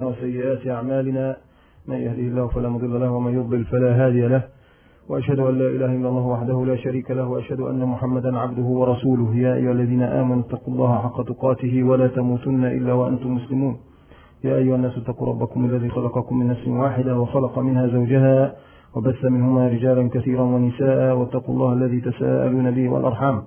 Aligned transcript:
وسيئات 0.00 0.66
أعمالنا 0.66 1.36
من 1.88 1.96
يهده 1.96 2.26
الله 2.30 2.46
فلا 2.48 2.68
مضل 2.68 3.00
له 3.00 3.10
ومن 3.10 3.34
يضلل 3.34 3.64
فلا 3.64 4.06
هادي 4.06 4.26
له. 4.26 4.42
وأشهد 5.08 5.38
أن 5.38 5.58
لا 5.58 5.66
إله 5.66 5.86
إلا 5.96 6.08
الله 6.08 6.26
وحده 6.26 6.64
لا 6.64 6.76
شريك 6.76 7.10
له 7.10 7.28
وأشهد 7.28 7.60
أن 7.60 7.84
محمدا 7.84 8.38
عبده 8.38 8.62
ورسوله. 8.62 9.36
يا 9.36 9.54
أيها 9.54 9.72
الذين 9.72 10.02
آمنوا 10.02 10.42
اتقوا 10.42 10.74
الله 10.74 10.98
حق 10.98 11.22
تقاته 11.22 11.82
ولا 11.82 12.06
تموتن 12.06 12.64
إلا 12.64 12.92
وأنتم 12.92 13.34
مسلمون. 13.34 13.76
يا 14.44 14.56
أيها 14.56 14.76
الناس 14.76 14.98
اتقوا 14.98 15.28
ربكم 15.28 15.64
الذي 15.64 15.88
خلقكم 15.88 16.38
من 16.38 16.46
نفس 16.46 16.68
واحدة 16.68 17.18
وخلق 17.20 17.58
منها 17.58 17.86
زوجها 17.86 18.54
وبث 18.96 19.24
منهما 19.24 19.68
رجالا 19.68 20.08
كثيرا 20.08 20.42
ونساء 20.42 21.16
واتقوا 21.16 21.54
الله 21.54 21.72
الذي 21.72 22.00
تساءلون 22.00 22.70
به 22.70 22.88
والأرحام. 22.88 23.42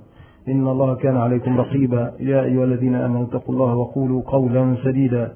إن 0.47 0.67
الله 0.67 0.95
كان 0.95 1.17
عليكم 1.17 1.57
رقيبا. 1.57 2.13
يا 2.19 2.43
أيها 2.43 2.63
الذين 2.63 2.95
آمنوا 2.95 3.25
اتقوا 3.27 3.53
الله 3.55 3.75
وقولوا 3.75 4.21
قولا 4.21 4.75
سديدا. 4.83 5.33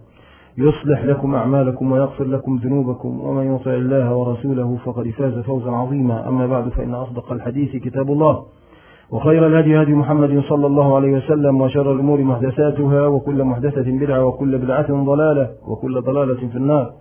يصلح 0.58 1.04
لكم 1.06 1.36
أعمالكم 1.36 1.92
ويغفر 1.92 2.24
لكم 2.24 2.58
ذنوبكم 2.58 3.22
ومن 3.22 3.56
يطع 3.56 3.74
الله 3.74 4.16
ورسوله 4.16 4.78
فقد 4.86 5.08
فاز 5.08 5.40
فوزا 5.40 5.72
عظيما. 5.72 6.28
أما 6.28 6.48
بعد 6.48 6.70
فإن 6.70 6.94
أصدق 6.94 7.32
الحديث 7.32 7.76
كتاب 7.76 8.12
الله 8.12 8.46
وخير 9.12 9.48
الهدي 9.48 9.82
هدي 9.82 9.94
محمد 9.94 10.44
صلى 10.50 10.68
الله 10.68 10.96
عليه 10.96 11.18
وسلم 11.18 11.62
وشر 11.62 11.92
الأمور 11.94 12.22
محدثاتها 12.22 13.08
وكل 13.08 13.44
محدثة 13.44 13.92
بدعة 13.92 14.26
وكل 14.26 14.58
بدعة 14.58 15.04
ضلالة 15.04 15.52
وكل 15.68 16.02
ضلالة 16.02 16.48
في 16.48 16.58
النار. 16.58 16.94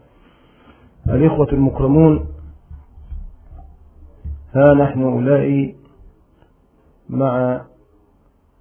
الإخوة 1.08 1.48
المكرمون 1.52 2.26
ها 4.54 4.74
نحن 4.74 5.02
أولئي 5.02 5.74
مع 7.10 7.60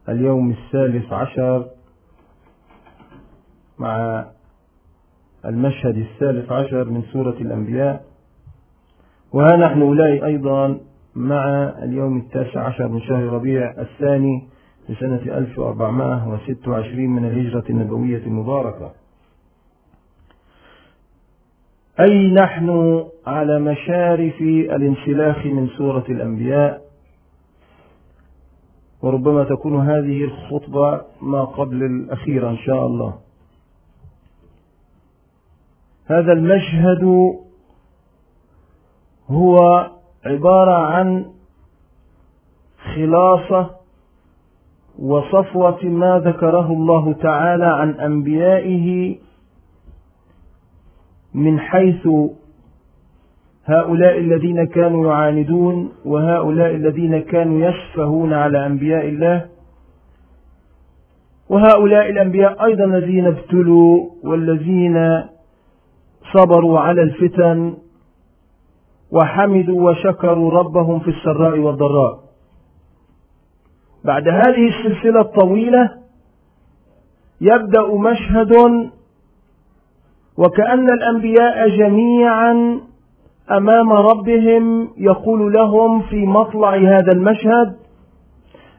اليوم 0.10 0.52
الثالث 0.52 1.14
عشر 1.14 1.66
مع 3.80 4.26
المشهد 5.46 5.98
الثالث 5.98 6.52
عشر 6.52 6.90
من 6.90 7.02
سورة 7.02 7.36
الأنبياء. 7.42 8.04
وها 9.34 9.58
نحن 9.58 9.82
أولئي 9.82 10.26
أيضا 10.26 10.80
مع 11.16 11.74
اليوم 11.84 12.18
التاسع 12.18 12.64
عشر 12.64 12.88
من 12.88 13.02
شهر 13.02 13.24
ربيع 13.24 13.72
الثاني 13.78 14.48
لسنة 14.90 15.38
1426 15.38 17.10
من 17.10 17.26
الهجرة 17.26 17.64
النبوية 17.70 18.18
المباركة. 18.18 18.92
أي 22.00 22.34
نحن 22.34 23.04
على 23.28 23.60
مشارف 23.60 24.42
الانسلاخ 24.42 25.46
من 25.46 25.68
سورة 25.68 26.06
الأنبياء؟ 26.10 26.82
وربما 29.02 29.44
تكون 29.44 29.90
هذه 29.90 30.24
الخطبة 30.24 31.02
ما 31.22 31.44
قبل 31.44 31.84
الأخيرة 31.84 32.50
إن 32.50 32.58
شاء 32.58 32.86
الله. 32.86 33.29
هذا 36.10 36.34
المشهد 36.34 37.04
هو 39.30 39.88
عبارة 40.26 40.86
عن 40.86 41.26
خلاصة 42.96 43.70
وصفوة 45.00 45.86
ما 45.86 46.20
ذكره 46.20 46.72
الله 46.72 47.14
تعالى 47.14 47.66
عن 47.66 47.90
أنبيائه 47.90 49.16
من 51.34 51.60
حيث 51.60 52.08
هؤلاء 53.66 54.18
الذين 54.18 54.66
كانوا 54.66 55.12
يعاندون 55.12 55.92
وهؤلاء 56.06 56.76
الذين 56.76 57.22
كانوا 57.22 57.70
يسفهون 57.70 58.34
على 58.34 58.66
أنبياء 58.66 59.06
الله 59.06 59.46
وهؤلاء 61.50 62.10
الأنبياء 62.10 62.66
أيضا 62.66 62.86
الذين 62.86 63.28
ابتلوا 63.28 64.10
والذين 64.24 65.24
صبروا 66.34 66.80
على 66.80 67.02
الفتن 67.02 67.74
وحمدوا 69.12 69.90
وشكروا 69.92 70.52
ربهم 70.52 71.00
في 71.00 71.08
السراء 71.08 71.60
والضراء. 71.60 72.20
بعد 74.06 74.28
هذه 74.28 74.68
السلسلة 74.68 75.22
الطويلة 75.22 75.92
يبدأ 77.42 77.88
مشهد 77.88 78.54
وكأن 80.38 80.90
الأنبياء 80.90 81.70
جميعا 81.70 82.80
أمام 83.52 83.94
ربهم 83.94 84.90
يقول 84.98 85.54
لهم 85.54 86.02
في 86.02 86.26
مطلع 86.26 86.76
هذا 86.76 87.12
المشهد 87.12 87.76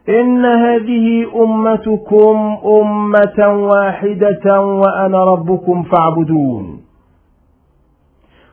إن 0.08 0.44
هذه 0.44 1.26
أمتكم 1.44 2.58
أمة 2.64 3.48
واحدة 3.48 4.60
وأنا 4.60 5.24
ربكم 5.24 5.82
فاعبدون. 5.82 6.79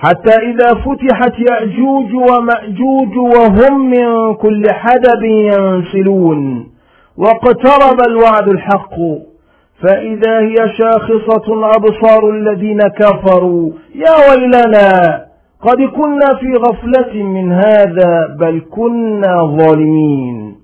حتى 0.00 0.30
إذا 0.30 0.74
فتحت 0.74 1.32
يأجوج 1.38 2.14
ومأجوج 2.14 3.16
وهم 3.16 3.90
من 3.90 4.34
كل 4.34 4.70
حدب 4.70 5.24
ينسلون. 5.24 6.66
واقترب 7.16 8.00
الوعد 8.06 8.48
الحق. 8.48 8.94
فإذا 9.82 10.38
هي 10.38 10.56
شاخصة 10.78 11.74
أبصار 11.76 12.30
الذين 12.30 12.78
كفروا. 12.78 13.70
يا 13.94 14.30
ويلنا 14.30 15.24
قد 15.62 15.82
كنا 15.82 16.34
في 16.40 16.52
غفلة 16.56 17.22
من 17.22 17.52
هذا 17.52 18.36
بل 18.40 18.62
كنا 18.70 19.44
ظالمين. 19.44 20.56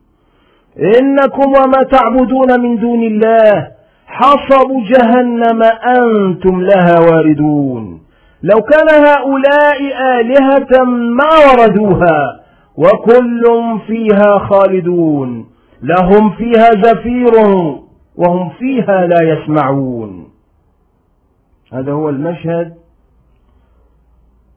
إنكم 0.98 1.52
وما 1.52 1.82
تعبدون 1.82 2.60
من 2.60 2.76
دون 2.76 3.02
الله. 3.02 3.68
حصب 4.06 4.70
جهنم 4.88 5.62
أنتم 5.98 6.60
لها 6.60 6.98
واردون. 7.00 8.03
لو 8.52 8.62
كان 8.62 8.88
هؤلاء 9.06 9.78
آلهة 10.20 10.84
ما 11.16 11.32
وردوها 11.52 12.40
وكل 12.76 13.42
فيها 13.86 14.38
خالدون. 14.38 15.46
لهم 15.82 16.30
فيها 16.30 16.70
زفير 16.70 17.34
وهم 18.16 18.50
فيها 18.58 19.06
لا 19.06 19.22
يسمعون. 19.22 20.28
هذا 21.72 21.92
هو 21.92 22.08
المشهد 22.08 22.74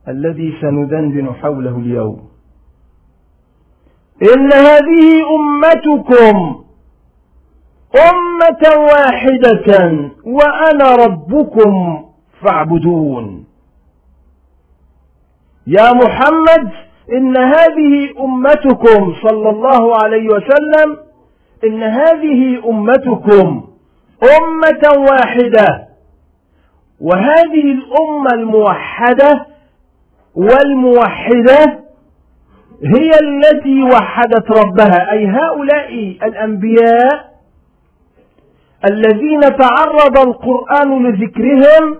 الذي 0.08 0.54
سندندن 0.62 1.34
حوله 1.34 1.78
اليوم. 1.78 2.30
إن 4.22 4.54
هذه 4.54 5.24
أمتكم 5.38 6.64
أمة 7.96 8.86
واحدة 8.92 10.10
وأنا 10.26 11.06
ربكم 11.06 12.04
فاعبدون. 12.42 13.48
يا 15.68 15.94
محمد 15.94 16.70
إن 17.14 17.38
هذه 17.38 18.10
أمتكم 18.20 19.14
صلى 19.24 19.50
الله 19.50 19.98
عليه 19.98 20.30
وسلم 20.30 20.98
إن 21.64 21.84
هذه 21.84 22.70
أمتكم 22.70 23.64
أمة 24.24 25.00
واحدة 25.10 25.88
وهذه 27.02 27.72
الأمة 27.72 28.34
الموحدة 28.34 29.46
والموحدة 30.36 31.80
هي 32.84 33.12
التي 33.22 33.84
وحدت 33.84 34.52
ربها 34.52 35.12
أي 35.12 35.26
هؤلاء 35.28 36.18
الأنبياء 36.24 37.28
الذين 38.86 39.42
تعرض 39.42 40.18
القرآن 40.18 41.04
لذكرهم 41.08 41.98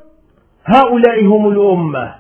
هؤلاء 0.66 1.24
هم 1.26 1.48
الأمة. 1.48 2.16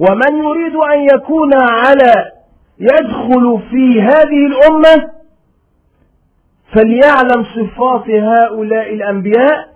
ومن 0.00 0.38
يريد 0.44 0.76
أن 0.76 1.00
يكون 1.14 1.54
على 1.54 2.32
يدخل 2.78 3.60
في 3.70 4.02
هذه 4.02 4.46
الأمة 4.46 5.10
فليعلم 6.74 7.44
صفات 7.44 8.10
هؤلاء 8.10 8.94
الأنبياء 8.94 9.70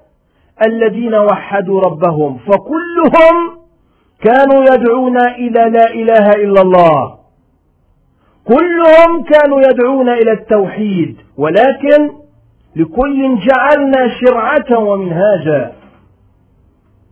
الذين 0.62 1.15
وحدوا 1.15 1.81
ربهم. 1.81 2.38
فكلهم 2.38 3.59
كانوا 4.23 4.65
يدعون 4.65 5.19
إلى 5.19 5.71
لا 5.71 5.91
إله 5.91 6.32
إلا 6.32 6.61
الله. 6.61 7.15
كلهم 8.44 9.23
كانوا 9.23 9.61
يدعون 9.61 10.09
إلى 10.09 10.32
التوحيد. 10.32 11.17
ولكن 11.37 12.11
لكل 12.77 13.38
جعلنا 13.38 14.09
شرعة 14.20 14.79
ومنهاجا. 14.79 15.73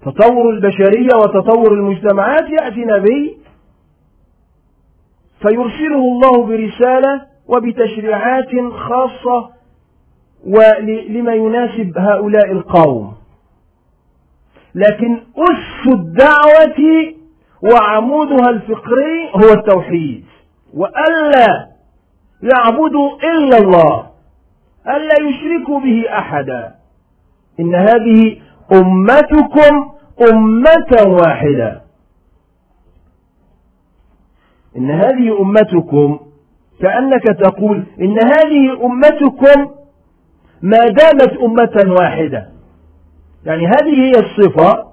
تطور 0.04 0.50
البشرية 0.50 1.14
وتطور 1.16 1.72
المجتمعات 1.72 2.50
يأتي 2.50 2.84
نبي 2.84 3.36
فيرسله 5.42 5.98
الله 5.98 6.46
برسالة 6.46 7.22
وبتشريعات 7.48 8.50
خاصة 8.72 9.50
ولما 10.46 11.34
يناسب 11.34 11.98
هؤلاء 11.98 12.52
القوم. 12.52 13.14
لكن 14.74 15.20
أس 15.36 15.92
الدعوة 15.94 17.14
وعمودها 17.72 18.50
الفقري 18.50 19.30
هو 19.34 19.52
التوحيد. 19.52 20.24
وألا 20.74 21.68
يعبدوا 22.42 23.10
إلا 23.24 23.58
الله 23.58 24.06
ألا 24.88 25.18
يشركوا 25.28 25.80
به 25.80 26.04
أحدا. 26.18 26.74
إن 27.60 27.74
هذه 27.74 28.40
أمتكم 28.72 29.91
أمة 30.20 31.08
واحدة. 31.12 31.82
إن 34.76 34.90
هذه 34.90 35.40
أمتكم 35.40 36.20
كأنك 36.80 37.22
تقول 37.22 37.84
إن 38.00 38.18
هذه 38.18 38.86
أمتكم 38.86 39.70
ما 40.62 40.78
دامت 40.78 41.36
أمة 41.36 41.94
واحدة. 41.98 42.48
يعني 43.44 43.66
هذه 43.66 43.94
هي 43.94 44.10
الصفة. 44.10 44.92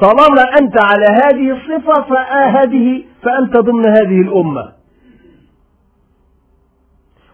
طالما 0.00 0.42
أنت 0.60 0.80
على 0.80 1.06
هذه 1.06 1.50
الصفة 1.50 2.02
فهذه 2.02 3.04
فأنت 3.22 3.56
ضمن 3.56 3.84
هذه 3.86 4.20
الأمة. 4.20 4.72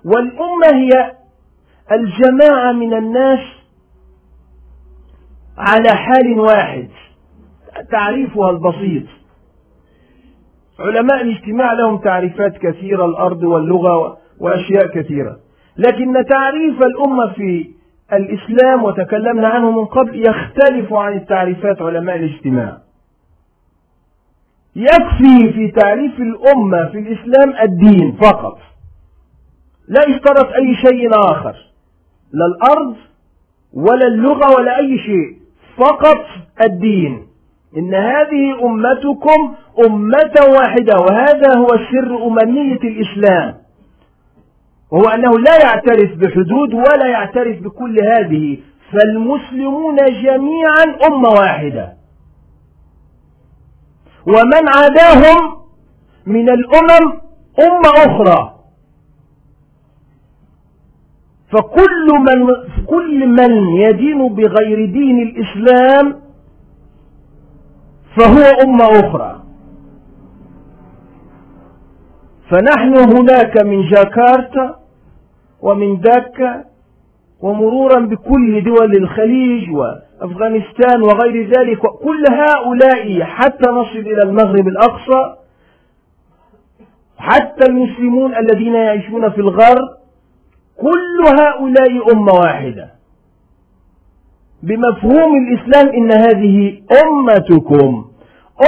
والأمة 0.04 0.66
هي 0.72 1.12
الجماعة 1.92 2.72
من 2.72 2.94
الناس 2.94 3.38
على 5.58 5.88
حال 5.88 6.40
واحد. 6.40 6.88
تعريفها 7.90 8.50
البسيط. 8.50 9.02
علماء 10.80 11.22
الاجتماع 11.22 11.72
لهم 11.72 11.98
تعريفات 11.98 12.58
كثيرة 12.58 13.04
الأرض 13.04 13.42
واللغة 13.42 14.18
وأشياء 14.40 14.86
كثيرة. 14.86 15.36
لكن 15.76 16.24
تعريف 16.24 16.82
الأمة 16.82 17.32
في 17.32 17.70
الإسلام 18.12 18.84
وتكلمنا 18.84 19.48
عنه 19.48 19.70
من 19.70 19.84
قبل 19.84 20.26
يختلف 20.26 20.92
عن 20.92 21.12
التعريفات 21.12 21.82
علماء 21.82 22.16
الاجتماع. 22.16 22.78
يكفي 24.76 25.52
في 25.52 25.70
تعريف 25.70 26.18
الأمة 26.18 26.88
في 26.88 26.98
الإسلام 26.98 27.54
الدين 27.62 28.12
فقط. 28.12 28.58
لا 29.88 30.02
يشترط 30.08 30.52
أي 30.52 30.74
شيء 30.74 31.10
آخر. 31.12 31.56
لا 32.32 32.46
الأرض 32.46 32.96
ولا 33.72 34.06
اللغة 34.06 34.56
ولا 34.56 34.78
أي 34.78 34.98
شيء. 34.98 35.43
فقط 35.76 36.24
الدين. 36.62 37.26
إن 37.76 37.94
هذه 37.94 38.64
أمتكم 38.64 39.54
أمة 39.86 40.34
واحدة 40.58 41.00
وهذا 41.00 41.56
هو 41.56 41.68
سر 41.68 42.26
أممية 42.26 42.78
الإسلام. 42.84 43.54
وهو 44.90 45.08
أنه 45.08 45.38
لا 45.38 45.56
يعترف 45.62 46.14
بحدود 46.16 46.74
ولا 46.74 47.06
يعترف 47.06 47.62
بكل 47.62 48.00
هذه 48.00 48.58
فالمسلمون 48.92 49.96
جميعا 49.96 51.06
أمة 51.06 51.28
واحدة. 51.28 51.92
ومن 54.26 54.68
عداهم 54.68 55.56
من 56.26 56.48
الأمم 56.48 57.12
أمة 57.60 57.88
أخرى. 57.96 58.53
فكل 61.52 62.06
من 62.18 62.46
كل 62.86 63.26
من 63.26 63.68
يدين 63.68 64.28
بغير 64.28 64.86
دين 64.86 65.22
الإسلام 65.22 66.20
فهو 68.16 68.42
أمة 68.62 68.84
أخرى. 68.84 69.40
فنحن 72.50 72.94
هناك 72.96 73.56
من 73.58 73.88
جاكرتا 73.88 74.78
ومن 75.62 76.00
دكة 76.00 76.64
ومرورا 77.40 78.00
بكل 78.00 78.64
دول 78.64 78.96
الخليج 78.96 79.70
وأفغانستان 79.70 81.02
وغير 81.02 81.48
ذلك. 81.48 81.78
كل 81.80 82.24
هؤلاء 82.30 83.22
حتى 83.22 83.70
نصل 83.70 83.98
إلى 83.98 84.22
المغرب 84.22 84.68
الأقصى 84.68 85.34
حتى 87.18 87.64
المسلمون 87.66 88.34
الذين 88.36 88.74
يعيشون 88.74 89.30
في 89.30 89.38
الغرب 89.38 89.88
كل 90.80 91.26
هؤلاء 91.40 92.12
أمة 92.12 92.32
واحدة. 92.32 92.90
بمفهوم 94.62 95.32
الإسلام 95.36 95.88
إن 95.88 96.12
هذه 96.12 96.80
أمتكم 97.02 98.04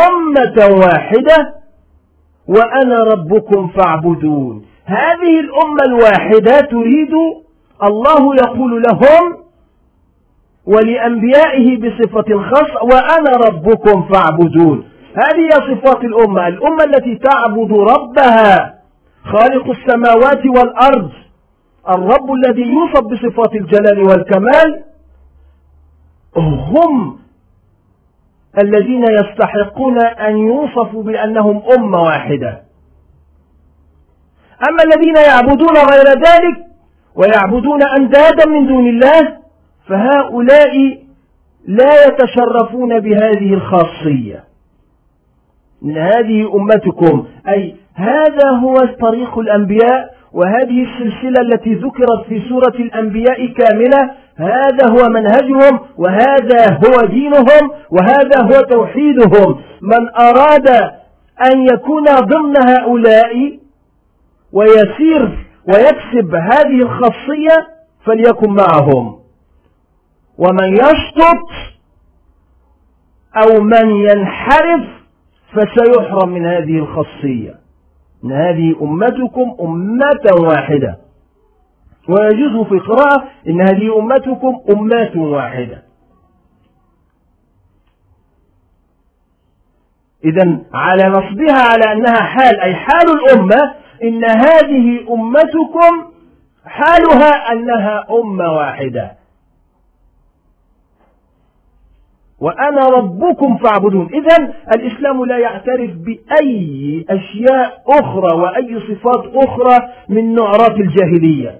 أمة 0.08 0.76
واحدة 0.76 1.54
وأنا 2.48 3.04
ربكم 3.04 3.68
فاعبدون. 3.68 4.66
هذه 4.84 5.40
الأمة 5.40 5.84
الواحدة 5.84 6.60
تريد 6.60 7.12
الله 7.82 8.36
يقول 8.36 8.82
لهم 8.82 9.36
ولأنبيائه 10.66 11.76
بصفة 11.76 12.42
خاصة 12.50 12.82
وأنا 12.82 13.36
ربكم 13.46 14.02
فاعبدون. 14.02 14.84
هذه 15.14 15.40
هي 15.40 15.74
صفات 15.76 16.04
الأمة. 16.04 16.48
الأمة 16.48 16.84
التي 16.84 17.16
تعبد 17.16 17.72
ربها 17.72 18.74
خالق 19.24 19.70
السماوات 19.70 20.46
والأرض 20.46 21.10
الرب 21.88 22.32
الذي 22.32 22.62
يوصف 22.62 23.00
بصفات 23.00 23.54
الجلال 23.54 24.02
والكمال 24.02 24.84
هم 26.36 27.18
الذين 28.58 29.04
يستحقون 29.04 29.98
أن 29.98 30.36
يوصفوا 30.36 31.02
بأنهم 31.02 31.62
أمة 31.78 32.02
واحدة. 32.02 32.62
أما 34.62 34.82
الذين 34.82 35.16
يعبدون 35.16 35.76
غير 35.76 36.08
ذلك 36.08 36.66
ويعبدون 37.14 37.82
أندادا 37.82 38.46
من 38.46 38.66
دون 38.66 38.88
الله 38.88 39.36
فهؤلاء 39.88 40.98
لا 41.66 42.06
يتشرفون 42.06 43.00
بهذه 43.00 43.54
الخاصية. 43.54 44.44
إن 45.84 45.98
هذه 45.98 46.56
أمتكم 46.56 47.26
أي 47.48 47.76
هذا 47.94 48.50
هو 48.50 48.74
طريق 49.00 49.38
الأنبياء 49.38 50.15
وهذه 50.36 50.82
السلسلة 50.82 51.40
التي 51.40 51.74
ذكرت 51.74 52.26
في 52.28 52.42
سورة 52.48 52.74
الأنبياء 52.80 53.46
كاملة 53.46 54.10
هذا 54.36 54.88
هو 54.88 55.08
منهجهم 55.08 55.80
وهذا 55.96 56.70
هو 56.70 57.06
دينهم 57.06 57.70
وهذا 57.90 58.42
هو 58.42 58.60
توحيدهم. 58.60 59.60
من 59.82 60.08
أراد 60.18 60.68
أن 61.50 61.66
يكون 61.72 62.04
ضمن 62.04 62.56
هؤلاء 62.56 63.58
ويسير 64.52 65.46
ويكسب 65.68 66.34
هذه 66.34 66.82
الخاصية 66.82 67.66
فليكن 68.04 68.50
معهم. 68.50 69.18
ومن 70.38 70.72
يشطط 70.72 71.48
أو 73.36 73.60
من 73.60 73.90
ينحرف 73.90 74.84
فسيحرم 75.52 76.28
من 76.28 76.46
هذه 76.46 76.78
الخاصية. 76.78 77.65
إن 78.24 78.32
هذه 78.32 78.76
أمتكم 78.82 79.56
أمة 79.60 80.48
واحدة. 80.48 80.98
ويجوز 82.08 82.66
في 82.66 82.78
قراءة 82.78 83.28
إن 83.48 83.60
هذه 83.60 83.98
أمتكم 83.98 84.60
أمات 84.70 85.16
واحدة. 85.16 85.82
إذا 90.24 90.58
على 90.74 91.08
نصبها 91.08 91.62
على 91.62 91.92
أنها 91.92 92.20
حال 92.20 92.60
أي 92.60 92.74
حال 92.74 93.10
الأمة 93.10 93.74
إن 94.02 94.24
هذه 94.24 95.14
أمتكم 95.14 96.12
حالها 96.64 97.52
أنها 97.52 98.04
أمة 98.10 98.52
واحدة. 98.52 99.25
وأنا 102.40 102.88
ربكم 102.88 103.56
فاعبدون. 103.56 104.08
إذا 104.14 104.54
الإسلام 104.74 105.24
لا 105.24 105.38
يعترف 105.38 105.90
بأي 105.90 107.04
أشياء 107.10 107.82
أخرى 107.88 108.32
وأي 108.32 108.80
صفات 108.80 109.24
أخرى 109.34 109.88
من 110.08 110.34
نعرات 110.34 110.80
الجاهلية. 110.80 111.58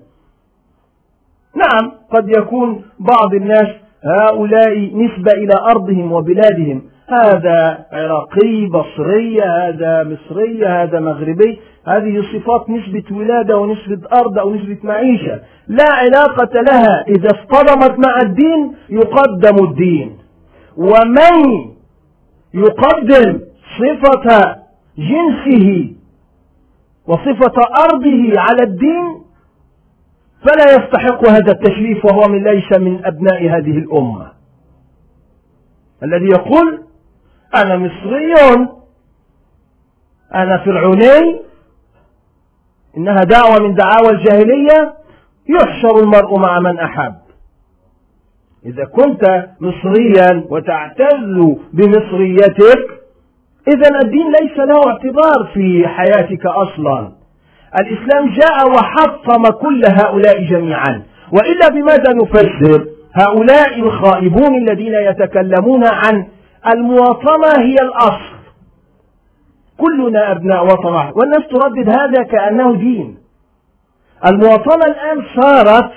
نعم 1.57 1.93
قد 2.11 2.29
يكون 2.29 2.83
بعض 2.99 3.35
الناس 3.35 3.69
هؤلاء 4.05 4.79
نسبة 4.79 5.33
إلى 5.33 5.55
أرضهم 5.71 6.13
وبلادهم. 6.13 6.83
هذا 7.09 7.87
عراقي 7.93 8.67
بصري 8.67 9.43
هذا 9.43 10.05
مصري 10.05 10.67
هذا 10.67 11.01
مغربي. 11.01 11.59
هذه 11.87 12.23
صفات 12.33 12.71
نسبة 12.71 13.17
ولادة 13.17 13.59
ونسبة 13.59 14.01
أرض 14.13 14.39
أو 14.39 14.55
نسبة 14.55 14.79
معيشة. 14.85 15.41
لا 15.69 15.93
علاقة 15.93 16.61
لها. 16.61 17.05
إذا 17.09 17.31
اصطدمت 17.31 17.99
مع 17.99 18.21
الدين 18.21 18.75
يقدم 18.91 19.65
الدين. 19.65 20.26
ومن 20.77 21.67
يقدم 22.55 23.41
صفة 23.79 24.57
جنسه 24.99 25.95
وصفة 27.07 27.63
أرضه 27.85 28.41
على 28.41 28.63
الدين 28.63 29.23
فلا 30.45 30.71
يستحق 30.77 31.29
هذا 31.29 31.53
التشريف 31.53 32.05
وهو 32.05 32.29
من 32.29 32.45
ليس 32.45 32.73
من 32.73 33.05
أبناء 33.05 33.43
هذه 33.43 33.79
الأمة. 33.79 34.33
الذي 36.03 36.27
يقول 36.27 36.83
أنا 37.55 37.77
مصري 37.77 38.35
أنا 40.35 40.65
فرعوني 40.65 41.41
إنها 42.97 43.25
دعوة 43.25 43.59
من 43.59 43.75
دعاوى 43.75 44.11
الجاهلية 44.11 44.95
يحشر 45.49 45.99
المرء 45.99 46.39
مع 46.39 46.59
من 46.61 46.79
أحب. 46.79 47.15
إذا 48.67 48.85
كنت 48.85 49.47
مصريا 49.61 50.45
وتعتز 50.51 51.57
بمصريتك 51.73 52.97
إذا 53.69 53.89
الدين 54.03 54.27
ليس 54.41 54.59
له 54.59 54.91
اعتبار 54.91 55.49
في 55.55 55.89
حياتك 55.89 56.47
أصلا. 56.47 57.13
الإسلام 57.79 58.33
جاء 58.33 58.71
وحطم 58.71 59.43
كل 59.51 59.83
هؤلاء 59.87 60.43
جميعا. 60.43 61.03
وإلا 61.33 61.69
بماذا 61.69 62.13
نفسر؟ 62.13 62.87
هؤلاء 63.15 63.81
الخائبون 63.81 64.55
الذين 64.55 64.95
يتكلمون 64.95 65.85
عن 65.85 66.27
المواطنة 66.75 67.53
هي 67.59 67.75
الأصل. 67.75 68.37
كلنا 69.79 70.33
أبناء 70.33 70.67
وطن 70.67 71.13
والناس 71.15 71.43
تردد 71.51 71.89
هذا 71.89 72.23
كأنه 72.23 72.77
دين. 72.77 73.19
المواطنة 74.27 74.85
الآن 74.87 75.23
صارت 75.37 75.91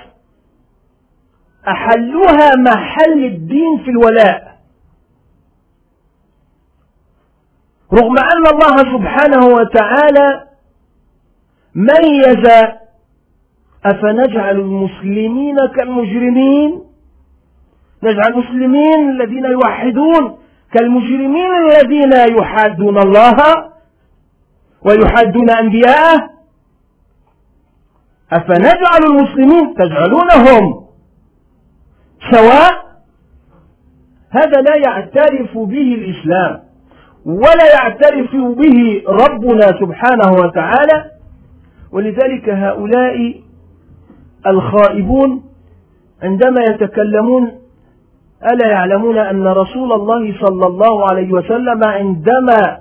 أحلوها 1.68 2.54
محل 2.56 3.24
الدين 3.24 3.78
في 3.84 3.90
الولاء. 3.90 4.50
رغم 7.94 8.18
أن 8.18 8.46
الله 8.46 8.76
سبحانه 8.98 9.46
وتعالى 9.46 10.44
ميز 11.74 12.46
أفنجعل 13.84 14.60
المسلمين 14.60 15.56
كالمجرمين 15.76 16.82
نجعل 18.02 18.32
المسلمين 18.32 19.10
الذين 19.10 19.44
يوحدون 19.44 20.38
كالمجرمين 20.72 21.50
الذين 21.54 22.12
يحادون 22.12 22.98
الله 22.98 23.36
ويحادون 24.82 25.50
أنبياءه. 25.50 26.30
أفنجعل 28.32 29.04
المسلمين 29.04 29.74
تجعلونهم 29.74 30.89
سواء 32.30 32.90
هذا 34.30 34.60
لا 34.60 34.76
يعترف 34.76 35.58
به 35.58 35.94
الإسلام 35.94 36.60
ولا 37.26 37.64
يعترف 37.74 38.36
به 38.36 39.02
ربنا 39.08 39.66
سبحانه 39.66 40.32
وتعالى 40.32 41.04
ولذلك 41.92 42.48
هؤلاء 42.48 43.34
الخائبون 44.46 45.42
عندما 46.22 46.60
يتكلمون 46.60 47.52
ألا 48.52 48.66
يعلمون 48.66 49.18
أن 49.18 49.46
رسول 49.46 49.92
الله 49.92 50.34
صلى 50.40 50.66
الله 50.66 51.08
عليه 51.08 51.32
وسلم 51.32 51.84
عندما 51.84 52.78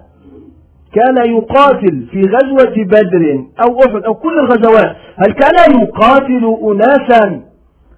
كان 0.94 1.18
يقاتل 1.18 2.08
في 2.12 2.22
غزوة 2.22 2.74
بدر 2.86 3.44
أو 3.62 3.80
أحد 3.80 4.04
أو 4.04 4.14
كل 4.14 4.40
الغزوات 4.40 4.96
هل 5.18 5.32
كان 5.34 5.82
يقاتل 5.82 6.58
أناسا؟ 6.64 7.49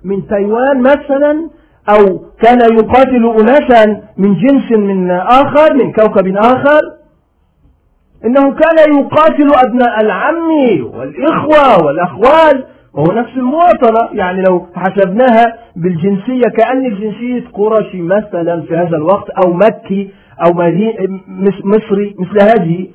من 0.03 0.27
تايوان 0.27 0.81
مثلا 0.81 1.49
أو 1.89 2.19
كان 2.41 2.59
يقاتل 2.59 3.25
أناسا 3.39 4.01
من 4.17 4.35
جنس 4.35 4.71
من 4.71 5.11
آخر 5.11 5.73
من 5.73 5.91
كوكب 5.91 6.37
آخر. 6.37 6.79
إنه 8.25 8.55
كان 8.55 8.97
يقاتل 8.99 9.51
أبناء 9.55 10.01
العم 10.01 10.51
والإخوة 10.93 11.85
والأخوال 11.85 12.65
وهو 12.93 13.11
نفس 13.11 13.31
المواطنة 13.37 14.09
يعني 14.13 14.41
لو 14.41 14.67
حسبناها 14.75 15.53
بالجنسية 15.75 16.49
كأن 16.57 16.85
الجنسية 16.85 17.43
قرشي 17.53 18.01
مثلا 18.01 18.61
في 18.61 18.75
هذا 18.75 18.97
الوقت 18.97 19.29
أو 19.29 19.53
مكي 19.53 20.09
أو 20.45 20.53
مصري 21.63 22.15
مثل 22.19 22.41
هذه. 22.41 22.87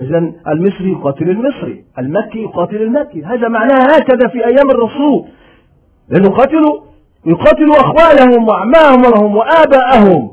إذا 0.00 0.32
المصري 0.48 0.92
يقاتل 0.92 1.30
المصري 1.30 1.84
المكي 1.98 2.42
يقاتل 2.42 2.82
المكي. 2.82 3.24
هذا 3.24 3.48
معناه 3.48 3.84
هكذا 3.96 4.28
في 4.28 4.46
أيام 4.46 4.70
الرسول. 4.70 5.24
لأنه 6.12 6.30
قاتلوا 6.30 6.80
يقاتلوا 7.26 7.80
أخوالهم 7.80 8.48
وأعمامهم 8.48 9.36
وآباءهم. 9.36 10.32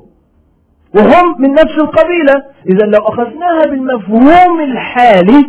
وهم 0.96 1.42
من 1.42 1.52
نفس 1.54 1.78
القبيلة. 1.78 2.44
إذا 2.70 2.86
لو 2.86 3.08
أخذناها 3.08 3.66
بالمفهوم 3.66 4.62
الحالي 4.62 5.46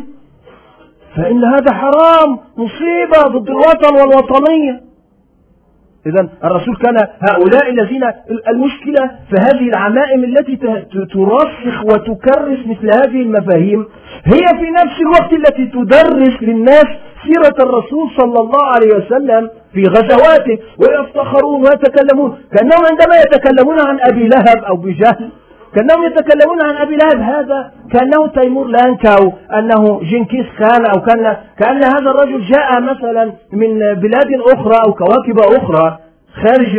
فإن 1.17 1.45
هذا 1.45 1.73
حرام 1.73 2.39
مصيبة 2.57 3.39
ضد 3.39 3.49
الوطن 3.51 3.95
والوطنية. 3.95 4.91
إذا 6.07 6.29
الرسول 6.45 6.77
كان 6.77 6.97
هؤلاء 7.31 7.71
الذين 7.71 8.03
المشكلة 8.49 9.11
في 9.31 9.37
هذه 9.41 9.69
العمائم 9.69 10.25
التي 10.25 10.57
ترسخ 11.13 11.85
وتكرس 11.85 12.59
مثل 12.67 12.91
هذه 12.91 13.23
المفاهيم 13.23 13.87
هي 14.25 14.41
في 14.59 14.71
نفس 14.71 15.01
الوقت 15.01 15.33
التي 15.33 15.67
تدرس 15.67 16.43
للناس 16.43 16.87
سيرة 17.27 17.55
الرسول 17.61 18.11
صلى 18.17 18.41
الله 18.41 18.67
عليه 18.67 18.95
وسلم 18.97 19.51
في 19.75 19.83
غزواته 19.85 20.59
ويفتخرون 20.79 21.61
ويتكلمون. 21.61 22.39
كأنهم 22.53 22.87
عندما 22.87 23.17
يتكلمون 23.17 23.81
عن 23.81 23.99
أبي 24.01 24.29
لهب 24.29 24.65
أو 24.65 24.77
بجهل 24.77 25.31
كأنهم 25.75 26.05
يتكلمون 26.05 26.63
عن 26.63 26.77
أبي 26.77 26.97
لهب 26.97 27.21
هذا 27.21 27.73
كأنه 27.93 28.27
تيمور 28.27 28.67
لانك 28.67 29.07
أو 29.07 29.33
أنه 29.59 30.01
جنكيز 30.03 30.47
خان 30.59 30.87
أو 30.87 31.01
كان 31.01 31.37
كأن 31.59 31.85
هذا 31.85 32.11
الرجل 32.11 32.41
جاء 32.41 32.81
مثلا 32.81 33.33
من 33.53 33.79
بلاد 33.79 34.29
أخرى 34.47 34.77
أو 34.87 34.95
كواكب 34.95 35.39
أخرى 35.39 35.99
خارج 36.43 36.79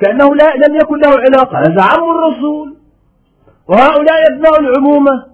كأنه 0.00 0.34
لا 0.34 0.66
لم 0.66 0.74
يكن 0.76 0.98
له 0.98 1.10
علاقة. 1.10 1.58
هذا 1.58 1.82
عم 1.82 2.10
الرسول. 2.10 2.74
وهؤلاء 3.68 4.32
أبناء 4.32 4.60
العمومة. 4.60 5.24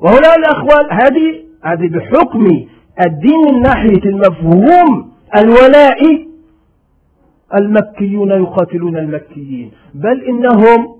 وهؤلاء 0.00 0.38
الأخوال 0.38 0.88
هذه 0.90 1.42
هذه 1.64 1.88
بحكم 1.88 2.46
الدين 3.00 3.54
من 3.54 3.62
ناحية 3.62 4.04
المفهوم 4.04 5.10
الولائي 5.36 6.28
المكيون 7.54 8.30
يقاتلون 8.30 8.96
المكيين. 8.96 9.72
بل 9.94 10.24
إنهم 10.24 10.96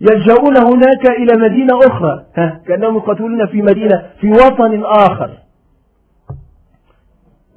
يلجؤون 0.00 0.56
هناك 0.56 1.06
إلى 1.06 1.36
مدينة 1.36 1.86
أخرى. 1.86 2.24
ها 2.36 2.60
كأنهم 2.66 2.96
يقاتلون 2.96 3.46
في 3.46 3.62
مدينة 3.62 4.02
في 4.20 4.30
وطن 4.30 4.82
آخر. 4.84 5.30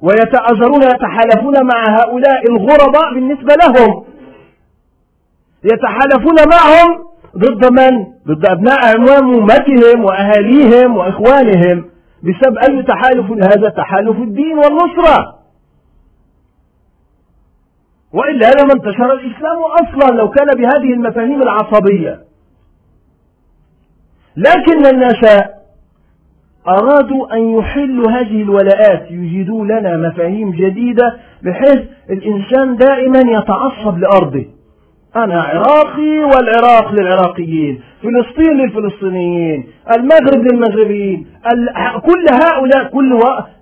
ويتعذرون 0.02 0.82
يتحالفون 0.82 1.66
مع 1.66 1.98
هؤلاء 2.00 2.46
الغرباء 2.46 3.14
بالنسبة 3.14 3.54
لهم. 3.54 4.04
يتحالفون 5.64 6.48
معهم 6.48 7.04
ضد 7.38 7.72
من؟ 7.72 8.06
ضد 8.28 8.46
أبناء 8.46 8.96
أمومتهم 8.96 10.04
وأهاليهم 10.04 10.96
وإخوانهم. 10.96 11.91
بسبب 12.22 12.58
أي 12.58 12.82
تحالف 12.82 13.30
هذا 13.30 13.68
تحالف 13.68 14.16
الدين 14.16 14.58
والنصرة. 14.58 15.38
وإلا 18.12 18.50
لما 18.50 18.72
انتشر 18.72 19.12
الإسلام 19.12 19.62
أصلا 19.80 20.16
لو 20.16 20.30
كان 20.30 20.46
بهذه 20.46 20.92
المفاهيم 20.92 21.42
العصبية. 21.42 22.20
لكن 24.36 24.86
الناس 24.86 25.48
أرادوا 26.68 27.34
أن 27.34 27.58
يحلوا 27.58 28.10
هذه 28.10 28.42
الولاءات 28.42 29.10
يجدوا 29.10 29.64
لنا 29.64 29.96
مفاهيم 30.08 30.50
جديدة 30.50 31.16
بحيث 31.42 31.82
الإنسان 32.10 32.76
دائما 32.76 33.18
يتعصب 33.18 33.98
لأرضه. 33.98 34.46
أنا 35.16 35.42
عراقي 35.42 36.18
والعراق 36.18 36.92
للعراقيين 36.92 37.82
فلسطين 38.02 38.56
للفلسطينيين 38.56 39.66
المغرب 39.96 40.46
للمغربيين 40.46 41.26
كل 42.06 42.26
هؤلاء 42.30 42.84
كل 42.84 43.20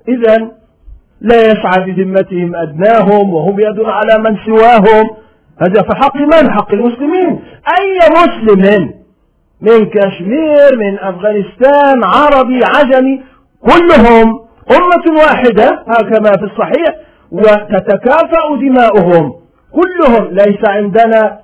إذا 0.08 0.48
لا 1.20 1.50
يسعى 1.50 1.80
بذمتهم 1.80 2.56
أدناهم 2.56 3.34
وهم 3.34 3.60
يدون 3.60 3.90
على 3.90 4.18
من 4.18 4.36
سواهم. 4.46 5.10
هذا 5.62 5.82
في 5.82 5.94
حق 5.94 6.16
من؟ 6.16 6.50
حق 6.50 6.72
المسلمين. 6.72 7.40
أي 7.78 7.98
مسلم 8.10 8.90
من 9.60 9.86
كشمير 9.86 10.78
من 10.78 10.98
أفغانستان 10.98 12.04
عربي 12.04 12.64
عجمي 12.64 13.22
كلهم 13.60 14.40
أمة 14.70 15.18
واحدة 15.22 15.84
هكما 15.88 16.36
في 16.36 16.44
الصحيح 16.44 16.94
وتتكافأ 17.32 18.56
دماؤهم. 18.60 19.39
كلهم 19.72 20.28
ليس 20.30 20.68
عندنا 20.68 21.40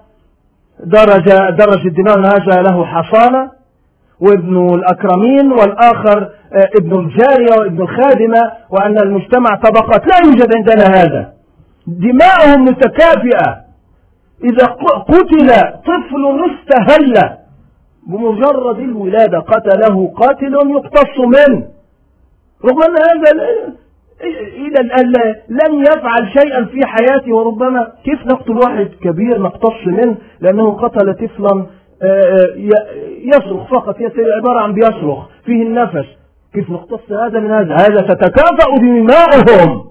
درجة 0.85 1.50
درجة 1.50 1.88
الدماء 1.88 2.18
هذا 2.18 2.62
له 2.62 2.85
حصانة 2.85 3.50
وابن 4.21 4.75
الأكرمين 4.75 5.52
والآخر 5.52 6.30
آه، 6.52 6.71
ابن 6.76 6.99
الجارية 6.99 7.54
وابن 7.59 7.83
الخادمة 7.83 8.52
وأن 8.71 8.99
المجتمع 8.99 9.54
طبقات. 9.54 10.06
لا 10.06 10.18
يوجد 10.25 10.54
عندنا 10.54 10.85
هذا. 10.85 11.33
دماؤهم 11.87 12.64
متكافئة. 12.64 13.56
إذا 14.45 14.66
قتل 15.09 15.49
طفل 15.87 16.50
استهل 16.50 17.37
بمجرد 18.06 18.78
الولادة 18.78 19.38
قتله 19.38 20.12
قاتل 20.16 20.54
يقتص 20.54 21.18
منه. 21.18 21.68
رغم 22.64 22.83
أن 22.83 22.97
هذا 22.97 23.33
الآن 24.80 25.12
لم 25.49 25.82
يفعل 25.82 26.28
شيئا 26.32 26.64
في 26.64 26.87
حياته 26.87 27.35
وربما 27.35 27.92
كيف 28.04 28.26
نقتل 28.26 28.58
واحد 28.58 28.88
كبير 29.02 29.42
نقتص 29.42 29.87
منه؟ 29.87 30.16
لأنه 30.40 30.73
قتل 30.73 31.14
طفلا 31.14 31.66
آه، 32.02 32.06
آه، 32.06 32.52
يصرخ 33.25 33.70
فقط 33.70 33.96
عبارة 34.37 34.61
عن 34.61 34.73
بيصرخ 34.73 35.28
فيه 35.44 35.62
النفس. 35.62 36.06
كيف 36.54 36.70
نقتص 36.70 37.12
هذا 37.12 37.40
من 37.40 37.50
هذا؟ 37.50 37.75
هذا 37.75 38.00
تتكافأ 38.00 38.76
دماؤهم 38.78 39.85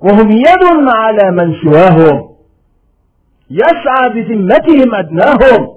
وهم 0.00 0.30
يد 0.30 0.88
على 0.88 1.30
من 1.30 1.54
سواهم. 1.62 2.28
يسعى 3.50 4.08
بذمتهم 4.08 4.94
أدناهم. 4.94 5.68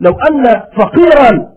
لو 0.00 0.12
أن 0.30 0.62
فقيرا 0.76 1.48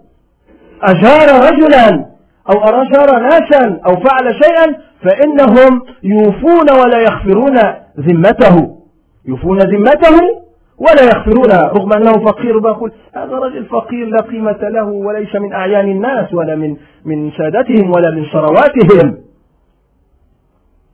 أجار 0.83 1.51
رجلا 1.51 2.10
أو 2.49 2.59
أجار 2.59 3.19
ناسا 3.19 3.79
أو 3.87 3.95
فعل 3.95 4.35
شيئا 4.43 4.75
فإنهم 5.03 5.81
يوفون 6.03 6.71
ولا 6.71 6.99
يغفرون 6.99 7.57
ذمته. 7.99 8.77
يوفون 9.25 9.59
ذمته 9.59 10.41
ولا 10.77 11.03
يغفرونها 11.03 11.61
رغم 11.61 11.93
أنه 11.93 12.11
فقير 12.11 12.59
بقول 12.59 12.91
هذا 13.15 13.35
رجل 13.35 13.65
فقير 13.65 14.05
لا 14.05 14.21
قيمة 14.21 14.59
له 14.61 14.83
وليس 14.83 15.35
من 15.35 15.53
أعيان 15.53 15.91
الناس 15.91 16.33
ولا 16.33 16.55
من 16.55 16.77
من 17.05 17.31
سادتهم 17.31 17.91
ولا 17.91 18.11
من 18.11 18.25
ثرواتهم 18.25 19.17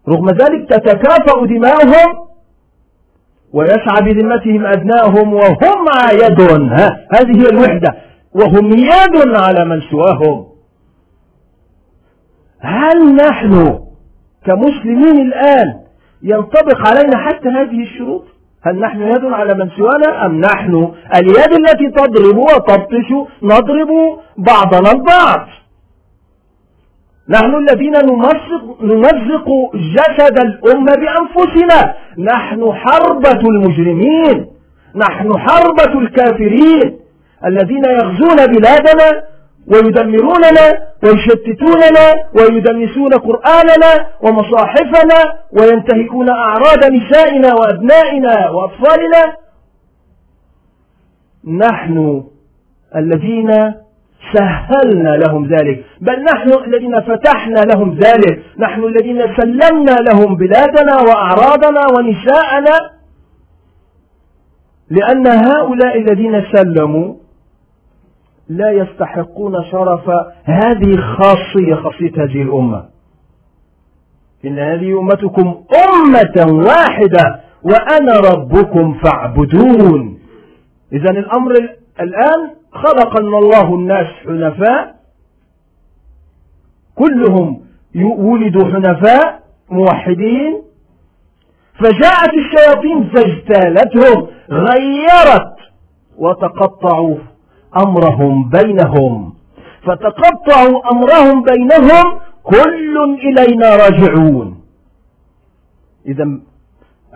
رغم 0.09 0.29
ذلك 0.29 0.69
تتكافأ 0.69 1.45
دماؤهم 1.45 2.27
ويسعى 3.53 4.01
بذمتهم 4.01 4.65
أدناهم 4.65 5.33
وهم 5.33 5.85
يد 6.11 6.41
هذه 7.13 7.41
هي 7.41 7.49
الوحدة. 7.49 7.95
وهم 8.33 8.71
يد 8.73 9.35
على 9.35 9.65
من 9.65 9.81
سواهم. 9.81 10.45
هل 12.61 13.15
نحن 13.15 13.79
كمسلمين 14.45 15.21
الآن 15.21 15.73
ينطبق 16.23 16.87
علينا 16.87 17.17
حتى 17.17 17.49
هذه 17.49 17.83
الشروط؟ 17.83 18.23
هل 18.63 18.79
نحن 18.79 19.01
يد 19.01 19.25
على 19.25 19.53
من 19.53 19.69
سوانا 19.69 20.25
أم 20.25 20.41
نحن 20.41 20.91
اليد 21.15 21.53
التي 21.53 21.89
تضرب 21.89 22.37
وتبطش 22.37 23.13
نضرب 23.43 24.19
بعضنا 24.37 24.91
البعض؟ 24.91 25.47
نحن 27.29 27.55
الذين 27.55 27.91
نمزق, 27.91 28.81
نمزق 28.81 29.49
جسد 29.75 30.39
الأمة 30.39 30.95
بأنفسنا. 30.95 31.93
نحن 32.17 32.73
حربة 32.73 33.39
المجرمين. 33.39 34.47
نحن 34.95 35.37
حربة 35.37 35.99
الكافرين. 35.99 36.99
الذين 37.45 37.85
يغزون 37.85 38.45
بلادنا 38.45 39.23
ويدمروننا 39.73 40.65
ويشتتوننا 41.03 42.07
ويدنسون 42.35 43.13
قرآننا 43.13 44.07
ومصاحفنا 44.21 45.19
وينتهكون 45.51 46.29
أعراض 46.29 46.85
نسائنا 46.91 47.53
وأبنائنا 47.53 48.49
وأطفالنا. 48.49 49.35
نحن 51.57 52.23
الذين 52.95 53.73
سهلنا 54.33 55.09
لهم 55.09 55.47
ذلك. 55.47 55.85
بل 56.01 56.23
نحن 56.23 56.49
الذين 56.67 57.01
فتحنا 57.01 57.59
لهم 57.59 57.97
ذلك. 57.97 58.43
نحن 58.59 58.83
الذين 58.83 59.35
سلمنا 59.35 59.91
لهم 59.91 60.35
بلادنا 60.35 61.01
وأعراضنا 61.01 61.81
ونساءنا. 61.93 62.75
لأن 64.89 65.27
هؤلاء 65.27 65.97
الذين 65.97 66.43
سلموا 66.51 67.26
لا 68.49 68.71
يستحقون 68.71 69.63
شرف 69.71 70.09
هذه 70.43 70.95
خاصية 70.97 71.75
خاصية 71.75 72.11
هذه 72.17 72.41
الأمة. 72.41 72.85
إن 74.45 74.59
هذه 74.59 74.99
أمتكم 74.99 75.63
أمة 75.87 76.53
واحدة 76.65 77.41
وأنا 77.63 78.19
ربكم 78.19 78.93
فاعبدون. 78.93 80.19
إذا 80.93 81.09
الأمر 81.09 81.51
الآن 82.01 82.49
خلق 82.71 83.17
الله 83.17 83.75
الناس 83.75 84.07
حنفاء 84.25 84.95
كلهم 86.95 87.61
ولدوا 88.17 88.65
حنفاء 88.65 89.39
موحدين. 89.69 90.61
فجاءت 91.79 92.33
الشياطين 92.33 93.09
فاجتالتهم 93.09 94.27
غيرت 94.51 95.55
وتقطعوا 96.17 97.17
أمرهم 97.83 98.49
بينهم. 98.49 99.33
فتقطعوا 99.83 100.91
أمرهم 100.91 101.43
بينهم 101.43 102.19
كل 102.43 103.19
إلينا 103.23 103.75
راجعون. 103.75 104.61
إذا 106.05 106.39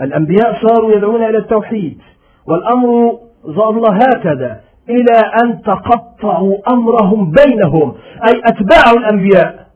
الأنبياء 0.01 0.67
صاروا 0.67 0.91
يدعون 0.91 1.23
إلى 1.23 1.37
التوحيد 1.37 2.01
والأمر 2.45 3.19
ظل 3.45 3.85
هكذا 3.85 4.61
إلى 4.89 5.17
أن 5.43 5.61
تقطعوا 5.61 6.57
أمرهم 6.73 7.31
بينهم. 7.31 7.95
أي 8.27 8.41
أتباع 8.45 8.91
الأنبياء. 8.91 9.67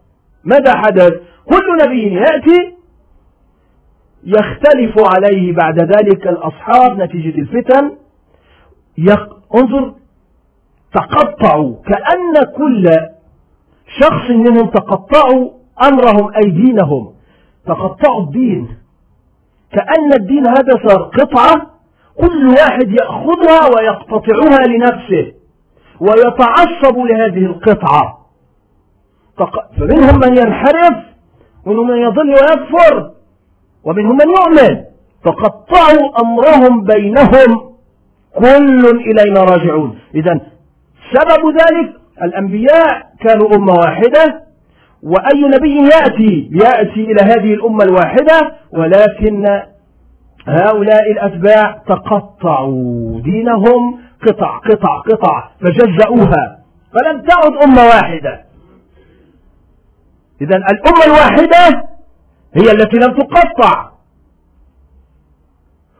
ماذا 0.43 0.75
حدث؟ 0.75 1.13
كل 1.45 1.85
نبي 1.85 2.13
يأتي 2.13 2.75
يختلف 4.23 4.99
عليه 5.15 5.53
بعد 5.53 5.79
ذلك 5.79 6.27
الأصحاب 6.27 7.01
نتيجة 7.01 7.39
الفتن. 7.39 7.91
انظر 9.55 9.93
تقطعوا 10.95 11.75
كأن 11.85 12.43
كل 12.57 12.89
شخص 13.99 14.29
منهم 14.29 14.69
تقطعوا 14.69 15.49
أمرهم 15.83 16.31
أي 16.35 16.49
دينهم. 16.49 17.13
تقطعوا 17.65 18.21
الدين. 18.21 18.67
كأن 19.71 20.13
الدين 20.13 20.47
هذا 20.47 20.87
صار 20.87 21.03
قطعة 21.03 21.55
كل 22.17 22.47
واحد 22.47 22.91
يأخذها 22.91 23.67
ويقتطعها 23.75 24.67
لنفسه 24.67 25.33
ويتعصب 25.99 26.97
لهذه 26.97 27.45
القطعة. 27.45 28.17
فمنهم 29.77 30.19
من 30.19 30.37
ينحرف 30.37 30.95
ومنهم 31.65 31.87
من 31.87 31.97
يضل 31.97 32.29
ويكفر 32.29 33.11
ومنهم 33.83 34.17
من 34.17 34.29
يؤمن. 34.29 34.83
فقطعوا 35.23 36.21
أمرهم 36.21 36.83
بينهم 36.83 37.75
كل 38.35 38.85
إلينا 38.85 39.43
راجعون. 39.43 39.99
إذا 40.15 40.54
سبب 41.13 41.49
ذلك 41.49 41.93
الأنبياء 42.23 43.03
كانوا 43.21 43.55
أمة 43.55 43.73
واحدة 43.73 44.41
وأي 45.03 45.41
نبي 45.41 45.89
يأتي 45.89 46.49
يأتي 46.51 47.11
إلى 47.11 47.21
هذه 47.21 47.53
الأمة 47.53 47.83
الواحدة 47.83 48.55
ولكن 48.71 49.61
هؤلاء 50.47 51.11
الأتباع 51.11 51.81
تقطعوا 51.87 53.21
دينهم 53.21 53.99
قطع 54.27 54.57
قطع 54.57 54.99
قطع 54.99 55.49
فجزأوها 55.61 56.59
فلم 56.93 57.21
تعد 57.21 57.51
أمة 57.67 57.83
واحدة. 57.85 58.41
إذا 60.41 60.57
الأمة 60.57 61.05
الواحدة 61.05 61.83
هي 62.55 62.71
التي 62.71 62.97
لم 62.97 63.11
تقطع. 63.13 63.94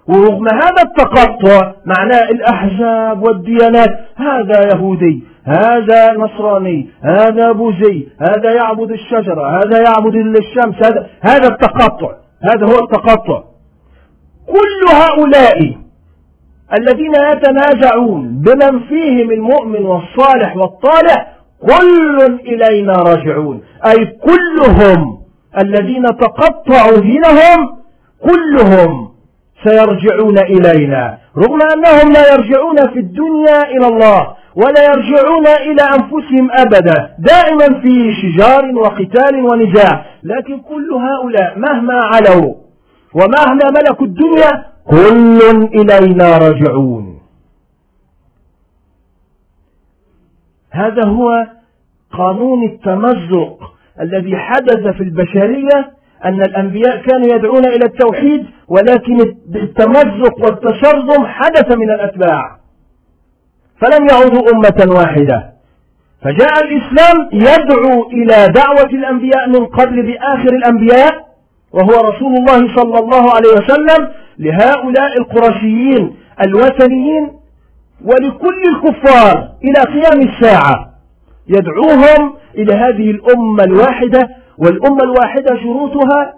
ورغم 0.08 0.48
هذا 0.48 0.82
التقطع 0.82 1.74
معناه 1.86 2.30
الأحزاب 2.30 3.24
والديانات 3.24 3.90
هذا 4.16 4.74
يهودي 4.74 5.24
هذا 5.46 6.14
نصراني 6.14 6.90
هذا 7.02 7.52
بوذي 7.52 8.10
هذا 8.22 8.54
يعبد 8.54 8.92
الشجرة 8.92 9.58
هذا 9.58 9.82
يعبد 9.82 10.16
الشمس 10.16 10.76
هذا 10.76 11.08
هذا 11.22 11.48
التقطع 11.48 12.12
هذا 12.44 12.66
هو 12.66 12.80
التقطع. 12.84 13.44
كل 14.48 14.96
هؤلاء 14.96 15.78
الذين 16.74 17.16
يتنازعون 17.16 18.42
بمن 18.42 18.80
فيهم 18.80 19.32
المؤمن 19.32 19.86
والصالح 19.86 20.58
والطالح 20.58 21.28
كل 21.62 22.40
إلينا 22.46 22.94
راجعون. 22.94 23.62
أي 23.86 24.06
كلهم 24.06 25.18
الذين 25.58 26.04
تقطعوا 26.04 26.98
دينهم 26.98 27.78
كلهم 28.24 29.15
سيرجعون 29.64 30.38
إلينا. 30.38 31.18
رغم 31.38 31.60
أنهم 31.62 32.12
لا 32.14 32.34
يرجعون 32.34 32.88
في 32.88 33.00
الدنيا 33.00 33.64
إلى 33.64 33.88
الله 33.88 34.36
ولا 34.56 34.84
يرجعون 34.84 35.48
إلى 35.48 35.82
أنفسهم 35.82 36.52
أبدا 36.52 37.10
دائما 37.20 37.82
في 37.82 38.14
شجار 38.22 38.72
وقتال 38.76 39.46
ونزاع 39.46 40.06
لكن 40.24 40.60
كل 40.60 40.94
هؤلاء 40.94 41.60
مهما 41.60 41.94
علوا 41.94 42.54
ومهما 43.14 43.70
ملكوا 43.70 44.06
الدنيا 44.06 44.66
كل 44.90 45.40
إلينا 45.74 46.38
راجعون. 46.38 47.20
هذا 50.72 51.04
هو 51.06 51.48
قانون 52.12 52.64
التمزق 52.64 53.58
الذي 54.02 54.38
حدث 54.38 54.88
في 54.88 55.04
البشرية 55.04 55.95
أن 56.26 56.42
الأنبياء 56.42 57.02
كانوا 57.02 57.28
يدعون 57.28 57.66
إلى 57.66 57.86
التوحيد 57.86 58.46
ولكن 58.68 59.22
التمزق 59.56 60.46
والتشرذم 60.46 61.26
حدث 61.26 61.78
من 61.78 61.90
الأتباع. 61.90 62.58
فلم 63.82 64.08
يعودوا 64.10 64.52
أمة 64.52 64.96
واحدة. 64.96 65.52
فجاء 66.24 66.64
الإسلام 66.64 67.30
يدعو 67.34 68.10
إلى 68.10 68.48
دعوة 68.48 68.90
الأنبياء 68.90 69.50
من 69.50 69.66
قبل 69.66 70.02
بآخر 70.02 70.50
الأنبياء 70.50 71.26
وهو 71.74 72.10
رسول 72.10 72.38
الله 72.38 72.76
صلى 72.76 73.00
الله 73.00 73.34
عليه 73.34 73.50
وسلم 73.50 74.08
لهؤلاء 74.40 75.18
القرشيين 75.18 76.16
الوثنيين 76.42 77.32
ولكل 78.06 78.56
الكفار 78.76 79.50
إلى 79.64 79.84
قيام 79.84 80.22
الساعة. 80.22 80.86
يدعوهم 81.48 82.36
إلى 82.56 82.74
هذه 82.74 83.12
الأمة 83.12 83.64
الواحدة 83.64 84.30
والأمة 84.58 85.04
الواحدة 85.04 85.56
شروطها 85.64 86.34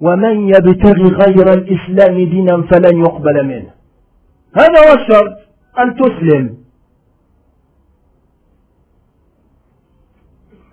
ومن 0.00 0.48
يبتغي 0.48 1.04
غير 1.04 1.52
الإسلام 1.52 2.14
دينا 2.14 2.62
فلن 2.62 3.00
يقبل 3.00 3.46
منه. 3.46 3.70
هذا 4.56 4.78
هو 4.88 4.94
الشرط 4.94 5.38
أن 5.78 5.96
تسلم. 5.96 6.58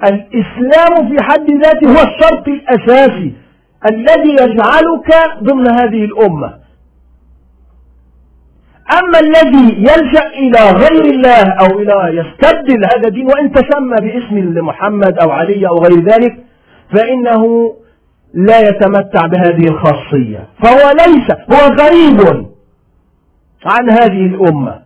الإسلام 0.03 1.09
في 1.09 1.23
حد 1.23 1.51
ذاته 1.51 1.87
هو 1.87 2.03
الشرط 2.03 2.47
الأساسي 2.47 3.33
الذي 3.85 4.31
يجعلك 4.31 5.41
ضمن 5.43 5.71
هذه 5.71 6.05
الأمة. 6.05 6.64
أما 8.91 9.19
الذي 9.19 9.75
يلجأ 9.77 10.27
إلى 10.27 10.71
غير 10.71 11.05
الله 11.05 11.49
أو 11.49 11.79
إلى 11.79 12.17
يستبدل 12.17 12.85
هذا 12.85 13.07
الدين 13.07 13.25
وإن 13.25 13.51
تسمى 13.51 13.95
باسم 14.01 14.65
محمد 14.65 15.17
أو 15.17 15.31
علي 15.31 15.67
أو 15.67 15.77
غير 15.79 15.99
ذلك 15.99 16.37
فإنه 16.93 17.73
لا 18.33 18.59
يتمتع 18.59 19.25
بهذه 19.25 19.67
الخاصية. 19.67 20.47
فهو 20.63 20.91
ليس 20.91 21.31
هو 21.31 21.73
غريب 21.73 22.45
عن 23.65 23.89
هذه 23.89 24.25
الأمة. 24.25 24.85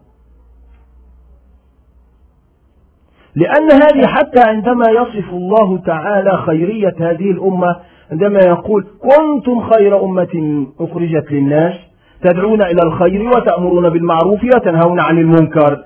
لأن 3.35 3.71
هذه 3.71 4.07
حتى 4.07 4.39
عندما 4.39 4.89
يصف 4.89 5.29
الله 5.29 5.77
تعالى 5.77 6.37
خيرية 6.37 6.95
هذه 6.99 7.31
الأمة 7.31 7.75
عندما 8.11 8.39
يقول 8.39 8.87
كنتم 8.99 9.69
خير 9.69 10.03
أمة 10.03 10.67
أخرجت 10.79 11.31
للناس 11.31 11.88
تدعون 12.23 12.61
إلى 12.61 12.81
الخير 12.83 13.29
وتأمرون 13.29 13.89
بالمعروف 13.89 14.43
وتنهون 14.43 14.99
عن 14.99 15.17
المنكر. 15.17 15.83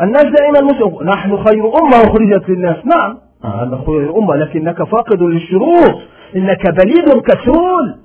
الناس 0.00 0.24
دائما 0.24 0.60
مسلم 0.60 0.98
نحن 1.02 1.44
خير 1.44 1.78
أمة 1.78 1.96
أخرجت 1.96 2.48
للناس. 2.48 2.76
نعم. 2.84 3.18
هذا 3.44 3.82
خير 3.86 4.18
أمة 4.18 4.36
لكنك 4.36 4.82
فاقد 4.82 5.22
للشروط. 5.22 5.94
إنك 6.36 6.66
بليد 6.66 7.20
كسول. 7.20 7.96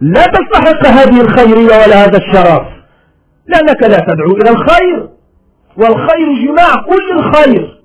لا 0.00 0.26
تستحق 0.26 0.86
هذه 0.86 1.20
الخيرية 1.20 1.84
ولا 1.84 2.04
هذا 2.04 2.16
الشرف. 2.16 2.66
لأنك 3.46 3.82
لا 3.82 4.06
تدعو 4.08 4.30
إلى 4.30 4.50
الخير. 4.50 5.08
والخير 5.76 6.46
جماع 6.46 6.82
كل 6.82 7.18
الخير. 7.18 7.80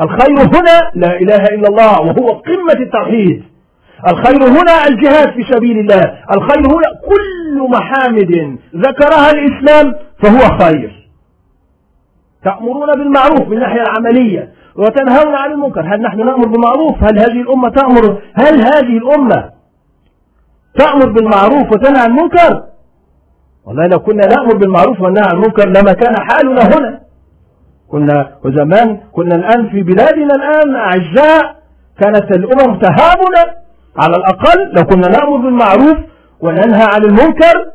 الخير 0.00 0.38
هنا 0.38 0.90
لا 0.94 1.20
إله 1.20 1.44
إلا 1.44 1.68
الله 1.68 2.00
وهو 2.00 2.28
قمة 2.28 2.80
التوحيد. 2.80 3.44
الخير 4.08 4.42
هنا 4.48 4.86
الجهاد 4.86 5.32
في 5.32 5.44
سبيل 5.54 5.78
الله. 5.78 6.18
الخير 6.32 6.66
هنا 6.66 6.88
كل 7.08 7.29
محامد 7.58 8.58
ذكرها 8.76 9.30
الإسلام 9.30 9.94
فهو 10.22 10.58
خير. 10.58 11.10
تأمرون 12.44 12.86
بالمعروف 12.86 13.48
من 13.48 13.52
الناحية 13.52 13.82
العملية 13.82 14.52
وتنهون 14.76 15.34
عن 15.34 15.52
المنكر. 15.52 15.80
هل 15.80 16.02
نحن 16.02 16.26
نأمر 16.26 16.46
بالمعروف؟ 16.46 17.04
هل 17.04 17.18
هذه 17.18 17.40
الأمة 17.40 17.68
تأمر؟ 17.68 18.18
هل 18.34 18.60
هذه 18.60 18.98
الأمة 18.98 19.50
تأمر 20.74 21.12
بالمعروف 21.12 21.72
وتنهى 21.72 22.02
عن 22.02 22.10
المنكر؟ 22.10 22.62
والله 23.66 23.86
لو 23.86 23.98
كنا 23.98 24.26
نأمر 24.26 24.56
بالمعروف 24.56 25.00
وننهى 25.00 25.24
عن 25.28 25.36
المنكر 25.36 25.68
لما 25.68 25.92
كان 25.92 26.16
حالنا 26.16 26.62
هنا. 26.62 27.00
كنا 27.88 28.30
وزمان 28.44 29.00
كنا 29.12 29.34
الآن 29.34 29.68
في 29.68 29.82
بلادنا 29.82 30.34
الآن 30.34 30.74
أعزاء 30.74 31.56
كانت 31.98 32.30
الأمم 32.32 32.78
تهابنا. 32.78 33.60
على 33.96 34.16
الأقل 34.16 34.72
لو 34.72 34.84
كنا 34.84 35.08
نأمر 35.08 35.36
بالمعروف 35.36 35.98
وننهى 36.42 36.82
عن 36.82 37.04
المنكر 37.04 37.66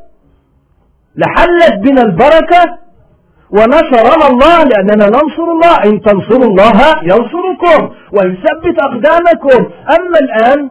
لحلت 1.15 1.79
بنا 1.79 2.01
البركة 2.01 2.77
ونصرنا 3.49 4.27
الله 4.27 4.63
لأننا 4.63 5.05
ننصر 5.05 5.43
الله 5.43 5.83
إن 5.83 6.01
تنصروا 6.01 6.45
الله 6.45 7.03
ينصركم 7.03 7.93
ويثبت 8.11 8.79
أقدامكم. 8.79 9.71
أما 9.89 10.19
الآن 10.19 10.69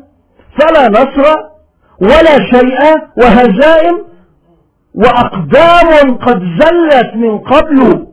فلا 0.59 0.89
نصر 0.89 1.37
ولا 2.01 2.39
شيء 2.51 2.81
وهزائم 3.17 4.05
وأقدام 4.95 6.17
قد 6.17 6.43
زلت 6.59 7.15
من 7.15 7.39
قبل. 7.39 8.07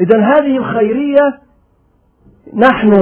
إذا 0.00 0.18
هذه 0.18 0.56
الخيرية 0.56 1.38
نحن 2.54 2.92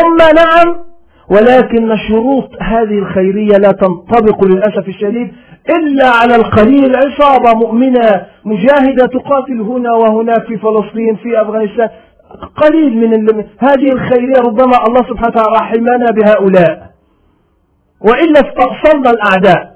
أمة 0.00 0.32
نعم 0.32 0.91
ولكن 1.30 1.96
شروط 2.08 2.48
هذه 2.60 2.98
الخيرية 2.98 3.56
لا 3.56 3.72
تنطبق 3.72 4.44
للأسف 4.44 4.88
الشديد 4.88 5.32
إلا 5.70 6.08
على 6.08 6.36
القليل 6.36 6.96
عصابة 6.96 7.54
مؤمنة 7.54 8.26
مجاهدة 8.44 9.06
تقاتل 9.06 9.60
هنا 9.60 9.92
وهناك 9.92 10.46
في 10.46 10.58
فلسطين 10.58 11.16
في 11.22 11.42
أفغانستان. 11.42 11.88
قليل 12.56 13.10
من 13.10 13.44
هذه 13.58 13.92
الخيرية 13.92 14.40
ربما 14.40 14.86
الله 14.86 15.02
سبحانه 15.02 15.28
وتعالى 15.28 15.56
رحمنا 15.56 16.10
بهؤلاء. 16.10 16.90
وإلا 18.00 18.40
استأصلنا 18.40 19.10
الأعداء. 19.10 19.72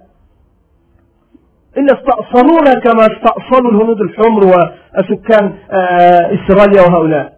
إلا 1.79 1.93
استأصلونا 2.01 2.75
كما 2.81 3.07
استأصلوا 3.07 3.71
الهنود 3.71 4.01
الحمر 4.01 4.45
وسكان 4.45 5.53
آه، 5.71 6.35
إسرائيل 6.35 6.81
وهؤلاء. 6.81 7.36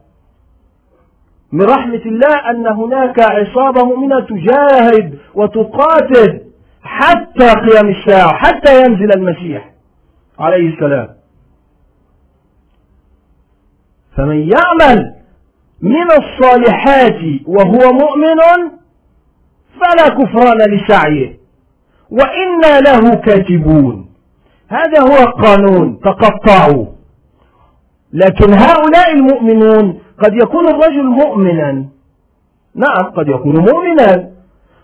من 1.53 1.65
رحمة 1.65 2.03
الله 2.07 2.51
أن 2.51 2.67
هناك 2.67 3.19
عصابة 3.19 3.85
مؤمنة 3.85 4.21
تجاهد 4.21 5.19
وتقاتل 5.35 6.41
حتى 6.83 7.49
قيام 7.49 7.89
الساعة 7.89 8.33
حتى 8.33 8.81
ينزل 8.81 9.13
المسيح 9.13 9.71
عليه 10.39 10.75
السلام. 10.75 11.09
فمن 14.17 14.37
يعمل 14.37 15.15
من 15.83 16.11
الصالحات 16.11 17.21
وهو 17.47 17.93
مؤمن 17.93 18.71
فلا 19.81 20.09
كفران 20.09 20.59
لسعيه 20.59 21.39
وإنا 22.11 22.81
له 22.81 23.15
كاتبون. 23.15 24.09
هذا 24.69 25.01
هو 25.01 25.17
القانون 25.17 26.01
تقطعوا. 26.01 26.87
لكن 28.13 28.53
هؤلاء 28.53 29.13
المؤمنون 29.13 30.01
قد 30.24 30.35
يكون 30.35 30.68
الرجل 30.68 31.04
مؤمنا. 31.04 31.85
نعم 32.74 33.04
قد 33.16 33.28
يكون 33.28 33.59
مؤمنا. 33.59 34.31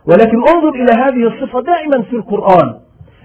ولكن 0.07 0.49
انظر 0.49 0.69
إلى 0.69 0.93
هذه 0.93 1.27
الصفة 1.27 1.61
دائما 1.61 2.03
في 2.03 2.17
القرآن. 2.17 2.75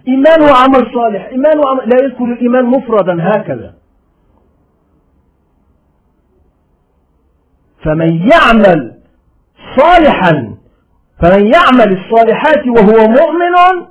إيمان 0.07 0.41
وعمل 0.41 0.93
صالح 0.93 1.25
إيمان 1.25 1.59
وعمل 1.59 1.89
لا 1.89 2.03
يذكر 2.03 2.23
الإيمان 2.23 2.65
مفردا 2.65 3.17
هكذا. 3.21 3.73
فمن 7.83 8.29
يعمل 8.31 8.99
صالحا 9.77 10.55
فمن 11.21 11.45
يعمل 11.45 11.97
الصالحات 11.99 12.67
وهو 12.67 13.07
مؤمن 13.07 13.85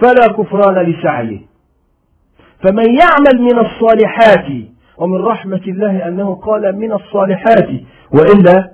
فلا 0.00 0.26
كفران 0.26 0.86
لسعيه. 0.86 1.40
فمن 2.62 2.94
يعمل 2.94 3.42
من 3.42 3.58
الصالحات 3.58 4.46
ومن 4.98 5.24
رحمة 5.24 5.62
الله 5.66 6.08
أنه 6.08 6.34
قال 6.34 6.78
من 6.78 6.92
الصالحات 6.92 7.68
وإلا 8.12 8.72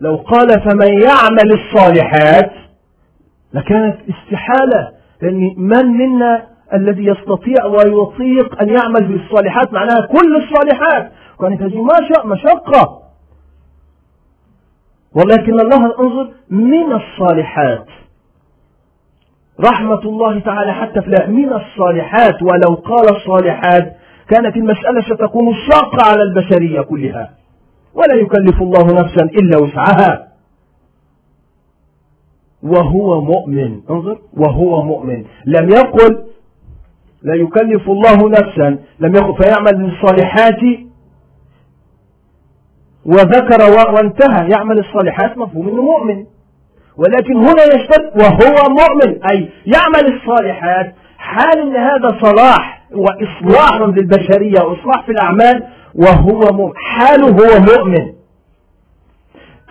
لو 0.00 0.16
قال 0.16 0.60
فمن 0.60 1.02
يعمل 1.02 1.52
الصالحات 1.52 2.52
لكانت 3.54 3.96
استحالة 4.10 4.92
لأن 5.22 5.54
من 5.56 5.86
منا 5.86 6.46
الذي 6.74 7.06
يستطيع 7.06 7.64
ويطيق 7.64 8.62
أن 8.62 8.68
يعمل 8.68 9.08
بالصالحات 9.08 9.72
معناها 9.72 10.06
كل 10.06 10.36
الصالحات؟ 10.36 11.12
كانت 11.40 11.62
هذه 11.62 11.82
مشقة 12.24 13.02
ولكن 15.14 15.60
الله 15.60 16.00
انظر 16.00 16.30
من 16.50 16.92
الصالحات. 16.92 17.86
رحمة 19.60 20.00
الله 20.00 20.40
تعالى 20.40 20.72
حتى 20.72 21.02
في 21.02 21.26
من 21.28 21.52
الصالحات. 21.52 22.42
ولو 22.42 22.74
قال 22.74 23.16
الصالحات 23.16 23.96
كانت 24.32 24.56
المسألة 24.56 25.02
ستكون 25.02 25.54
شاقة 25.70 26.10
على 26.10 26.22
البشرية 26.22 26.80
كلها. 26.80 27.30
ولا 27.94 28.14
يكلف 28.14 28.62
الله 28.62 29.00
نفسا 29.00 29.24
إلا 29.24 29.58
وسعها. 29.58 30.28
وهو 32.62 33.20
مؤمن. 33.20 33.80
انظر. 33.90 34.18
وهو 34.36 34.82
مؤمن. 34.82 35.24
لم 35.46 35.70
يقل 35.70 36.24
لا 37.22 37.34
يكلف 37.34 37.90
الله 37.90 38.30
نفسا. 38.30 38.78
لم 39.00 39.16
يقل 39.16 39.42
فيعمل 39.42 39.92
الصالحات 39.92 40.60
وذكر 43.06 43.62
وانتهى. 43.94 44.50
يعمل 44.50 44.78
الصالحات 44.78 45.38
مفهوم 45.38 45.68
إنه 45.68 45.82
مؤمن. 45.82 46.24
ولكن 46.96 47.36
هنا 47.36 47.64
يشتد 47.64 48.20
وهو 48.20 48.68
مؤمن. 48.68 49.24
أي 49.24 49.48
يعمل 49.66 50.14
الصالحات 50.14 50.94
حال 51.18 51.58
إن 51.58 51.76
هذا 51.76 52.18
صلاح. 52.20 52.81
وإصلاح 52.94 53.80
للبشريه 53.80 54.60
وإصلاح 54.60 55.06
في 55.06 55.12
الأعمال 55.12 55.68
وهو 55.94 56.72
حاله 56.74 57.26
هو 57.26 57.60
مؤمن. 57.60 58.12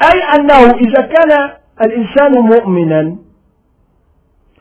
أي 0.04 0.36
أنه 0.36 0.74
إذا 0.74 1.02
كان 1.02 1.52
الإنسان 1.82 2.32
مؤمنا 2.32 3.16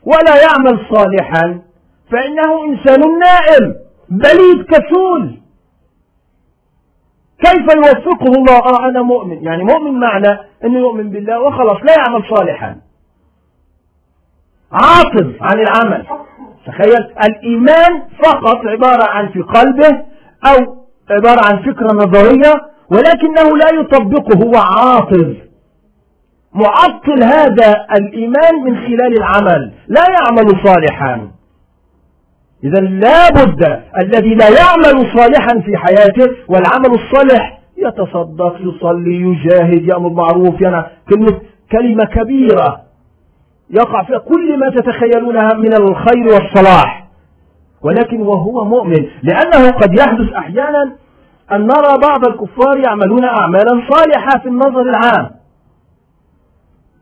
ولا 0.03 0.41
يعمل 0.41 0.79
صالحا 0.89 1.61
فإنه 2.11 2.65
إنسان 2.65 3.19
نائم 3.19 3.75
بليد 4.09 4.65
كسول. 4.65 5.37
كيف 7.39 7.75
يوفقه 7.75 8.25
الله؟ 8.25 8.57
آه 8.57 8.89
أنا 8.89 9.01
مؤمن. 9.01 9.43
يعني 9.43 9.63
مؤمن 9.63 9.99
معنى 9.99 10.39
أنه 10.63 10.79
يؤمن 10.79 11.09
بالله 11.09 11.39
وخلاص 11.39 11.77
لا 11.83 11.95
يعمل 11.95 12.23
صالحا. 12.29 12.77
عاطل 14.71 15.35
عن 15.41 15.59
العمل. 15.59 16.05
تخيل؟ 16.65 17.03
الإيمان 17.23 18.01
فقط 18.23 18.65
عبارة 18.65 19.09
عن 19.09 19.29
في 19.29 19.41
قلبه 19.41 20.01
أو 20.47 20.85
عبارة 21.09 21.45
عن 21.45 21.57
فكرة 21.57 21.93
نظرية 21.93 22.53
ولكنه 22.91 23.57
لا 23.57 23.69
يطبقه 23.69 24.45
هو 24.45 24.57
عاطل. 24.57 25.37
معطل 26.53 27.23
هذا 27.23 27.85
الإيمان 27.95 28.55
من 28.63 28.77
خلال 28.77 29.17
العمل 29.17 29.71
لا 29.87 30.03
يعمل 30.09 30.59
صالحا. 30.63 31.31
إذا 32.63 32.79
لا 32.79 33.29
بد 33.29 33.81
الذي 33.97 34.35
لا 34.35 34.49
يعمل 34.49 35.11
صالحا 35.17 35.59
في 35.59 35.77
حياته 35.77 36.29
والعمل 36.47 36.91
الصالح 36.91 37.59
يتصدق 37.77 38.55
يصلي 38.59 39.21
يجاهد 39.21 39.87
يأمر 39.87 40.09
معروف 40.09 40.61
يعني 40.61 40.85
كلمة 41.09 41.41
كلمة 41.71 42.05
كبيرة. 42.05 42.90
يقع 43.71 44.03
فيها 44.03 44.17
كل 44.17 44.59
ما 44.59 44.69
تتخيلونها 44.69 45.53
من 45.53 45.73
الخير 45.73 46.25
والصلاح. 46.33 47.07
ولكن 47.83 48.21
وهو 48.21 48.65
مؤمن 48.65 49.05
لأنه 49.23 49.71
قد 49.71 49.93
يحدث 49.93 50.33
أحيانا 50.33 50.95
أن 51.51 51.67
نرى 51.67 51.97
بعض 52.01 52.25
الكفار 52.25 52.77
يعملون 52.77 53.25
أعمالا 53.25 53.81
صالحة 53.89 54.39
في 54.39 54.47
النظر 54.49 54.81
العام. 54.81 55.29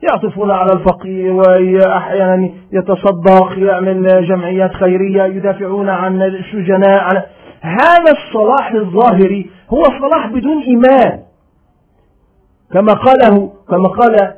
يعطفون 0.04 0.52
على 0.52 0.74
الفقير 0.74 1.34
وأحيانا 1.34 2.50
يتصدق 2.72 3.54
يعمل 3.58 4.26
جمعيات 4.26 4.74
خيرية 4.74 5.24
يدافعون 5.24 5.90
عن 5.90 6.22
السجناء 6.22 7.30
هذا 7.62 8.12
الصلاح 8.12 8.72
الظاهري 8.72 9.50
هو 9.70 9.84
صلاح 9.84 10.28
بدون 10.28 10.62
إيمان. 10.62 11.29
كما 12.74 12.94
قاله 12.94 13.52
كما 13.70 13.88
قال 13.88 14.34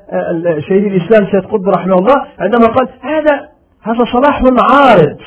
شهيد 0.69 0.85
الإسلام 0.85 1.25
سيد 1.31 1.45
قطب 1.45 1.69
رحمه 1.69 1.95
الله 1.95 2.25
عندما 2.39 2.67
قال 2.67 2.87
هذا 3.01 3.49
هذا 3.83 4.05
صلاح 4.13 4.41
عارض. 4.59 5.17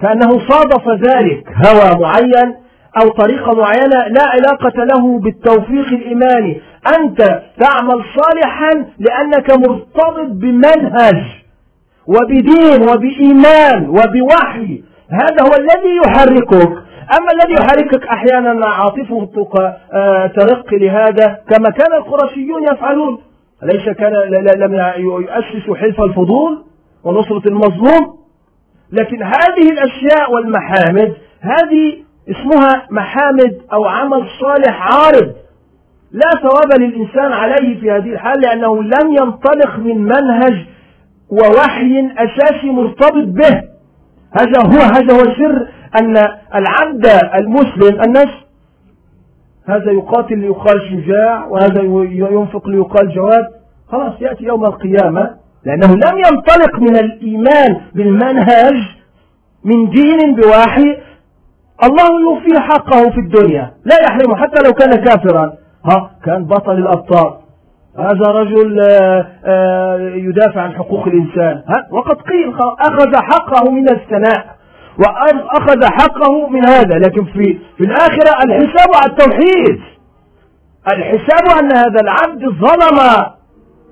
كأنه 0.00 0.38
صادف 0.48 0.88
ذلك 0.88 1.48
هوى 1.66 2.00
معين 2.00 2.54
أو 3.02 3.08
طريقة 3.08 3.54
معينة 3.54 4.08
لا 4.08 4.22
علاقة 4.22 4.84
له 4.84 5.20
بالتوفيق 5.20 5.86
الإيماني. 5.86 6.60
أنت 6.98 7.42
تعمل 7.60 8.04
صالحا 8.16 8.86
لأنك 8.98 9.50
مرتبط 9.50 10.30
بمنهج 10.30 11.22
وبدين 12.06 12.88
وبإيمان 12.88 13.88
وبوحي. 13.88 14.82
هذا 15.10 15.42
هو 15.42 15.54
الذي 15.54 15.96
يحركك. 16.06 16.85
أما 17.14 17.32
الذي 17.32 17.54
يحركك 17.54 18.06
أحيانا 18.06 18.66
عاطفتك 18.66 19.56
آه، 19.92 20.26
ترق 20.26 20.74
لهذا 20.74 21.38
كما 21.48 21.70
كان 21.70 21.92
القرشيون 21.92 22.62
يفعلون. 22.62 23.18
أليس 23.62 23.88
كان 23.88 24.12
لم 24.58 24.74
يؤسسوا 24.96 25.76
حلف 25.76 26.00
الفضول 26.00 26.64
ونصرة 27.04 27.48
المظلوم. 27.48 28.16
لكن 28.92 29.22
هذه 29.22 29.70
الأشياء 29.70 30.32
والمحامد 30.32 31.14
هذه 31.40 31.96
اسمها 32.30 32.86
محامد 32.90 33.58
أو 33.72 33.84
عمل 33.84 34.26
صالح 34.40 34.92
عارض. 34.92 35.34
لا 36.12 36.30
ثواب 36.42 36.80
للإنسان 36.80 37.32
عليه 37.32 37.80
في 37.80 37.90
هذه 37.90 38.12
الحال 38.12 38.40
لأنه 38.40 38.82
لم 38.82 39.12
ينطلق 39.12 39.78
من 39.78 40.02
منهج 40.02 40.66
ووحي 41.30 42.08
أساسي 42.18 42.70
مرتبط 42.70 43.26
به. 43.26 43.62
هذا 44.32 44.58
هو 44.66 44.80
هذا 44.80 45.14
هو 45.14 45.24
سر 45.24 45.68
أن 46.00 46.16
العبد 46.54 47.06
المسلم 47.34 48.02
الناس 48.02 48.28
هذا 49.68 49.92
يقاتل 49.92 50.38
ليقال 50.38 50.80
شجاع 50.90 51.46
وهذا 51.46 51.82
ينفق 52.30 52.68
ليقال 52.68 53.14
جواد 53.14 53.46
خلاص 53.88 54.12
يأتي 54.20 54.44
يوم 54.44 54.64
القيامة 54.64 55.30
لأنه 55.64 55.94
لم 55.94 56.18
ينطلق 56.18 56.78
من 56.78 56.96
الإيمان 56.96 57.80
بالمنهج 57.94 58.76
من 59.64 59.90
دين 59.90 60.34
بواحي 60.34 60.96
الله 61.84 62.20
يوفي 62.20 62.60
حقه 62.60 63.10
في 63.10 63.20
الدنيا 63.20 63.70
لا 63.84 63.96
يحرمه 64.02 64.36
حتى 64.36 64.62
لو 64.62 64.72
كان 64.72 65.04
كافرا. 65.04 65.52
ها 65.84 66.10
كان 66.24 66.44
بطل 66.44 66.78
الأبطال. 66.78 67.32
هذا 67.98 68.30
رجل 68.30 68.80
آه، 68.80 69.26
آه، 69.44 69.98
يدافع 69.98 70.60
عن 70.60 70.74
حقوق 70.74 71.06
الإنسان. 71.06 71.62
ها 71.68 71.88
وقد 71.90 72.16
قيل 72.16 72.54
أخذ 72.80 73.16
حقه 73.16 73.70
من 73.70 73.88
الثناء. 73.88 74.55
وأخذ 74.98 75.84
حقه 75.84 76.48
من 76.48 76.64
هذا. 76.64 76.98
لكن 76.98 77.24
في 77.24 77.58
في 77.76 77.84
الآخرة 77.84 78.44
الحساب 78.44 78.94
على 78.94 79.10
التوحيد. 79.12 79.80
الحساب 80.88 81.58
أن 81.58 81.72
هذا 81.72 82.00
العبد 82.00 82.44
ظلم 82.44 83.26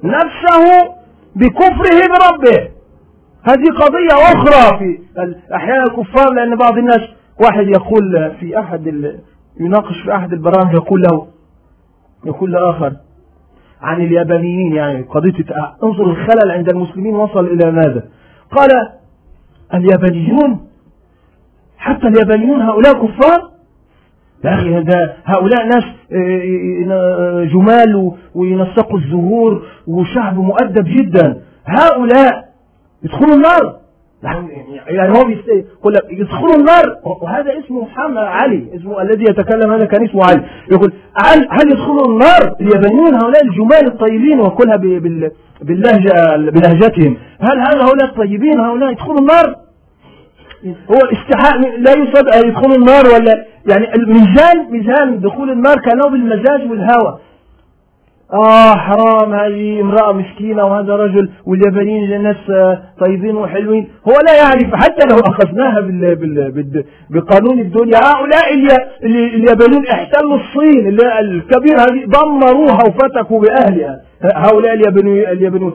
نفسه 0.04 0.94
بكفره 1.36 2.08
بربه 2.08 2.68
هذه 3.42 3.70
قضية 3.78 4.32
أخرى 4.32 4.78
في 4.78 4.98
أحيانا 5.54 5.84
الكفار 5.84 6.32
لأن 6.32 6.56
بعض 6.56 6.78
الناس 6.78 7.00
واحد 7.40 7.68
يقول 7.68 8.34
في 8.40 8.58
أحد 8.58 8.86
يناقش 9.60 10.00
في 10.04 10.14
أحد 10.14 10.32
البرامج 10.32 10.74
يقول 10.74 11.02
له 11.02 11.26
يقول 12.26 12.52
لآخر 12.52 12.92
عن 13.82 14.00
اليابانيين 14.00 14.74
يعني 14.74 15.02
قضية 15.02 15.44
انظر 15.82 16.04
الخلل 16.04 16.50
عند 16.50 16.68
المسلمين 16.68 17.14
وصل 17.14 17.46
إلى 17.46 17.70
ماذا؟ 17.70 18.02
قال 18.50 18.70
اليابانيون 19.74 20.68
حتى 21.78 22.08
اليابانيون 22.08 22.62
هؤلاء 22.62 23.06
كفار. 23.06 23.50
يا 24.44 24.54
أخي 24.54 24.74
هذا 24.74 25.16
هؤلاء 25.24 25.66
ناس 25.66 25.84
آه، 26.12 26.92
آه، 26.92 27.44
جمال 27.44 28.12
وينسقوا 28.34 28.98
الزهور 28.98 29.62
وشعب 29.86 30.38
مؤدب 30.38 30.84
جدا. 30.84 31.40
هؤلاء 31.66 32.44
يدخلوا 33.02 33.34
النار. 33.34 33.76
يعني 34.88 35.18
هو 35.18 35.28
يقول 35.28 35.94
لك 35.94 36.02
يدخلوا 36.10 36.54
النار. 36.54 36.96
وهذا 37.22 37.58
اسمه 37.64 37.82
محمد 37.82 38.16
علي 38.16 38.66
اسمه 38.76 39.02
الذي 39.02 39.24
يتكلم 39.24 39.72
هذا 39.72 39.84
كان 39.84 40.04
اسمه 40.04 40.24
علي. 40.24 40.44
يقول 40.72 40.92
هل 41.16 41.48
هل 41.50 41.72
يدخلوا 41.72 42.06
النار؟ 42.06 42.56
اليابانيون 42.60 43.14
هؤلاء 43.14 43.42
الجمال 43.42 43.86
الطيبين 43.86 44.40
وكلها 44.40 44.76
باللهجه 45.62 46.36
بلهجتهم. 46.50 47.16
هل 47.40 47.58
هؤلاء 47.58 48.06
الطيبين؟ 48.06 48.60
هؤلاء 48.60 48.90
يدخلوا 48.90 49.18
النار. 49.18 49.63
هو 50.90 50.98
استحاء 51.12 51.58
لا 51.78 51.92
يصدق 51.92 52.36
يدخلوا 52.36 52.76
النار 52.76 53.06
ولا 53.06 53.44
يعني 53.70 53.94
الميزان 53.94 54.66
ميزان 54.70 55.20
دخول 55.20 55.50
النار 55.50 55.76
كانوا 55.80 56.08
بالمزاج 56.08 56.70
والهوى. 56.70 57.18
آه 58.34 58.76
حرام 58.76 59.32
هذه 59.32 59.80
امرأة 59.80 60.12
مسكينة 60.12 60.64
وهذا 60.64 60.96
رجل 60.96 61.30
واليابانيين 61.46 62.22
ناس 62.22 62.36
طيبين 63.00 63.36
وحلوين. 63.36 63.88
هو 64.08 64.12
لا 64.26 64.34
يعرف 64.36 64.74
حتى 64.74 65.06
لو 65.10 65.20
أخذناها 65.20 65.80
بال 65.80 66.16
بال 66.16 66.84
بقانون 67.10 67.58
الدنيا. 67.58 67.98
هؤلاء 67.98 68.54
اليابانيين 69.04 69.86
احتلوا 69.86 70.36
الصين 70.36 70.88
الكبيرة 71.20 71.80
هذه 71.80 72.04
دمروها 72.04 72.84
وفتكوا 72.84 73.40
بأهلها. 73.40 74.00
هؤلاء 74.22 74.74
اليابانيون. 74.74 75.72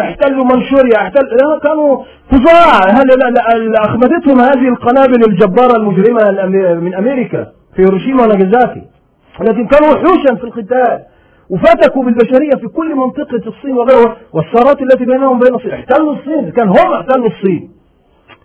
احتلوا 0.00 0.44
منشوريا 0.44 0.96
احتلوا 0.96 1.58
كانوا 1.62 2.02
فظاع. 2.30 3.02
أخذتهم 3.84 4.40
هذه 4.40 4.68
القنابل 4.68 5.24
الجبارة 5.28 5.76
المجرمة 5.76 6.46
من 6.80 6.94
أمريكا 6.94 7.46
في 7.76 7.82
هيروشيما 7.82 8.22
وناجازاكي. 8.22 8.82
لكن 9.40 9.66
كانوا 9.66 9.88
وحوشا 9.88 10.34
في 10.34 10.44
القتال. 10.44 10.98
وفتكوا 11.50 12.04
بالبشرية 12.04 12.50
في 12.60 12.68
كل 12.68 12.94
منطقة 12.94 13.42
الصين 13.46 13.76
وغيرها 13.76 14.16
والثارات 14.32 14.82
التي 14.82 15.04
بينهم 15.04 15.36
وبين 15.36 15.54
الصين. 15.54 15.70
احتلوا 15.70 16.12
الصين 16.12 16.50
كان 16.50 16.68
هم 16.68 16.92
احتلوا 16.92 17.26
الصين. 17.26 17.70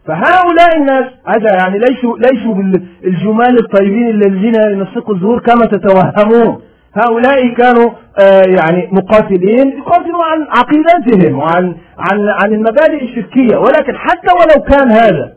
فهؤلاء 0.08 0.78
الناس 0.78 1.06
هذا 1.26 1.50
يعني 1.62 1.80
ليسوا 1.80 2.18
ليسوا 2.18 2.54
بالجمال 2.54 3.60
الطيبين 3.60 4.10
الذين 4.10 4.56
ينسقوا 4.56 5.16
الزهور 5.16 5.40
كما 5.40 5.66
تتوهمون. 5.66 6.62
هؤلاء 6.94 7.54
كانوا 7.54 7.90
آه 8.20 8.44
يعني 8.58 8.90
مقاتلين 8.92 9.78
يقاتلوا 9.78 10.24
عن 10.24 10.48
عقيدتهم 10.50 11.40
وعن 11.40 11.76
عن 11.98 12.20
عن 12.30 12.54
المبادئ 12.54 13.04
الشركية. 13.04 13.58
ولكن 13.58 13.96
حتى 13.96 14.32
ولو 14.34 14.64
كان 14.64 14.92
هذا 14.92 15.34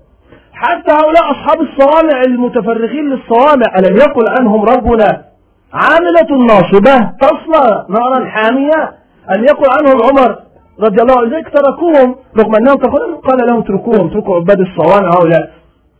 حتى 0.52 0.92
هؤلاء 0.92 1.30
أصحاب 1.30 1.60
الصوامع 1.60 2.22
المتفرغين 2.22 3.10
للصوامع 3.10 3.66
ألم 3.78 3.96
يقل 3.96 4.28
عنهم 4.28 4.62
ربنا 4.64 5.31
عاملة 5.74 6.46
ناصبة 6.46 7.10
تصلى 7.20 7.86
نارا 7.88 8.24
حامية. 8.24 8.92
أن 9.30 9.44
يقول 9.44 9.68
عنهم 9.70 10.02
عمر 10.02 10.38
رضي 10.80 11.02
الله 11.02 11.20
عنه 11.20 11.42
تركوهم 11.42 12.16
رغم 12.38 12.56
أنهم 12.56 12.76
قال 13.16 13.46
لهم 13.46 13.58
اتركوهم 13.58 14.06
اتركوا 14.06 14.36
عباد 14.36 14.60
الصوان 14.60 15.04
هؤلاء. 15.04 15.50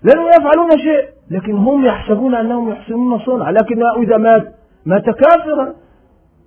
لأنهم 0.03 0.27
يفعلون 0.29 0.71
شيء 0.71 1.05
لكن 1.31 1.57
هم 1.57 1.85
يحسبون 1.85 2.35
أنهم 2.35 2.71
يحسنون 2.71 3.19
صنعا. 3.19 3.53
لكن 3.53 3.81
إذا 4.03 4.17
مات 4.17 4.55
مات 4.87 5.05
كافرا. 5.05 5.75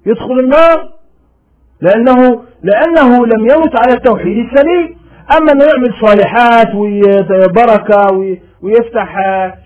يدخل 0.06 0.40
النار. 0.40 0.90
لأنه 1.82 2.42
لأنه 2.64 3.26
لم 3.26 3.46
يمت 3.46 3.80
على 3.80 3.94
التوحيد 3.94 4.38
السليم. 4.38 4.96
أما 5.38 5.52
أنه 5.52 5.66
يعمل 5.66 5.94
صالحات 6.02 6.76
وبركة 6.76 8.12
ويفتح 8.62 9.16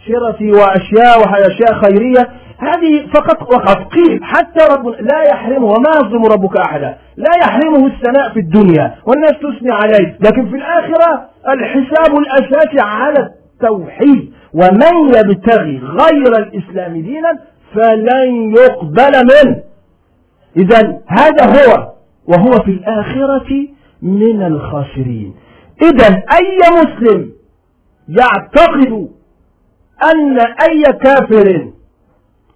شرتي 0.07 0.51
وأشياء 0.51 1.19
وأشياء 1.19 1.73
خيرية 1.73 2.29
هذه 2.59 3.07
فقط 3.13 3.41
وقد 3.41 3.83
قيل 3.83 4.23
حتى 4.23 4.59
رب 4.71 4.87
لا 4.87 5.21
يحرمه 5.23 5.65
وما 5.65 5.89
يظلم 5.95 6.25
ربك 6.25 6.57
أحدا. 6.57 6.97
لا 7.17 7.31
يحرمه 7.41 7.87
الثناء 7.87 8.33
في 8.33 8.39
الدنيا 8.39 8.95
والناس 9.05 9.31
تثني 9.31 9.71
عليه. 9.71 10.17
لكن 10.19 10.49
في 10.49 10.55
الآخرة 10.55 11.29
الحساب 11.49 12.17
الأساسي 12.17 12.79
على 12.79 13.29
التوحيد. 13.53 14.33
ومن 14.53 15.15
يبتغي 15.15 15.77
غير 15.77 16.37
الإسلام 16.37 16.93
دينا 16.93 17.39
فلن 17.73 18.55
يقبل 18.57 19.13
منه. 19.25 19.63
إذا 20.57 20.99
هذا 21.07 21.45
هو. 21.45 21.91
وهو 22.27 22.51
في 22.51 22.71
الآخرة 22.71 23.67
من 24.01 24.43
الخاسرين. 24.43 25.35
إذا 25.81 26.07
أي 26.07 26.59
مسلم 26.81 27.31
يعتقد 28.09 29.09
أن 30.03 30.39
أي 30.39 30.83
كافر 30.83 31.71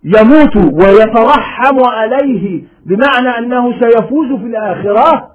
يموت 0.05 0.55
ويترحم 0.55 1.83
عليه 1.83 2.61
بمعنى 2.85 3.37
أنه 3.37 3.79
سيفوز 3.79 4.27
في 4.27 4.45
الآخرة 4.45 5.29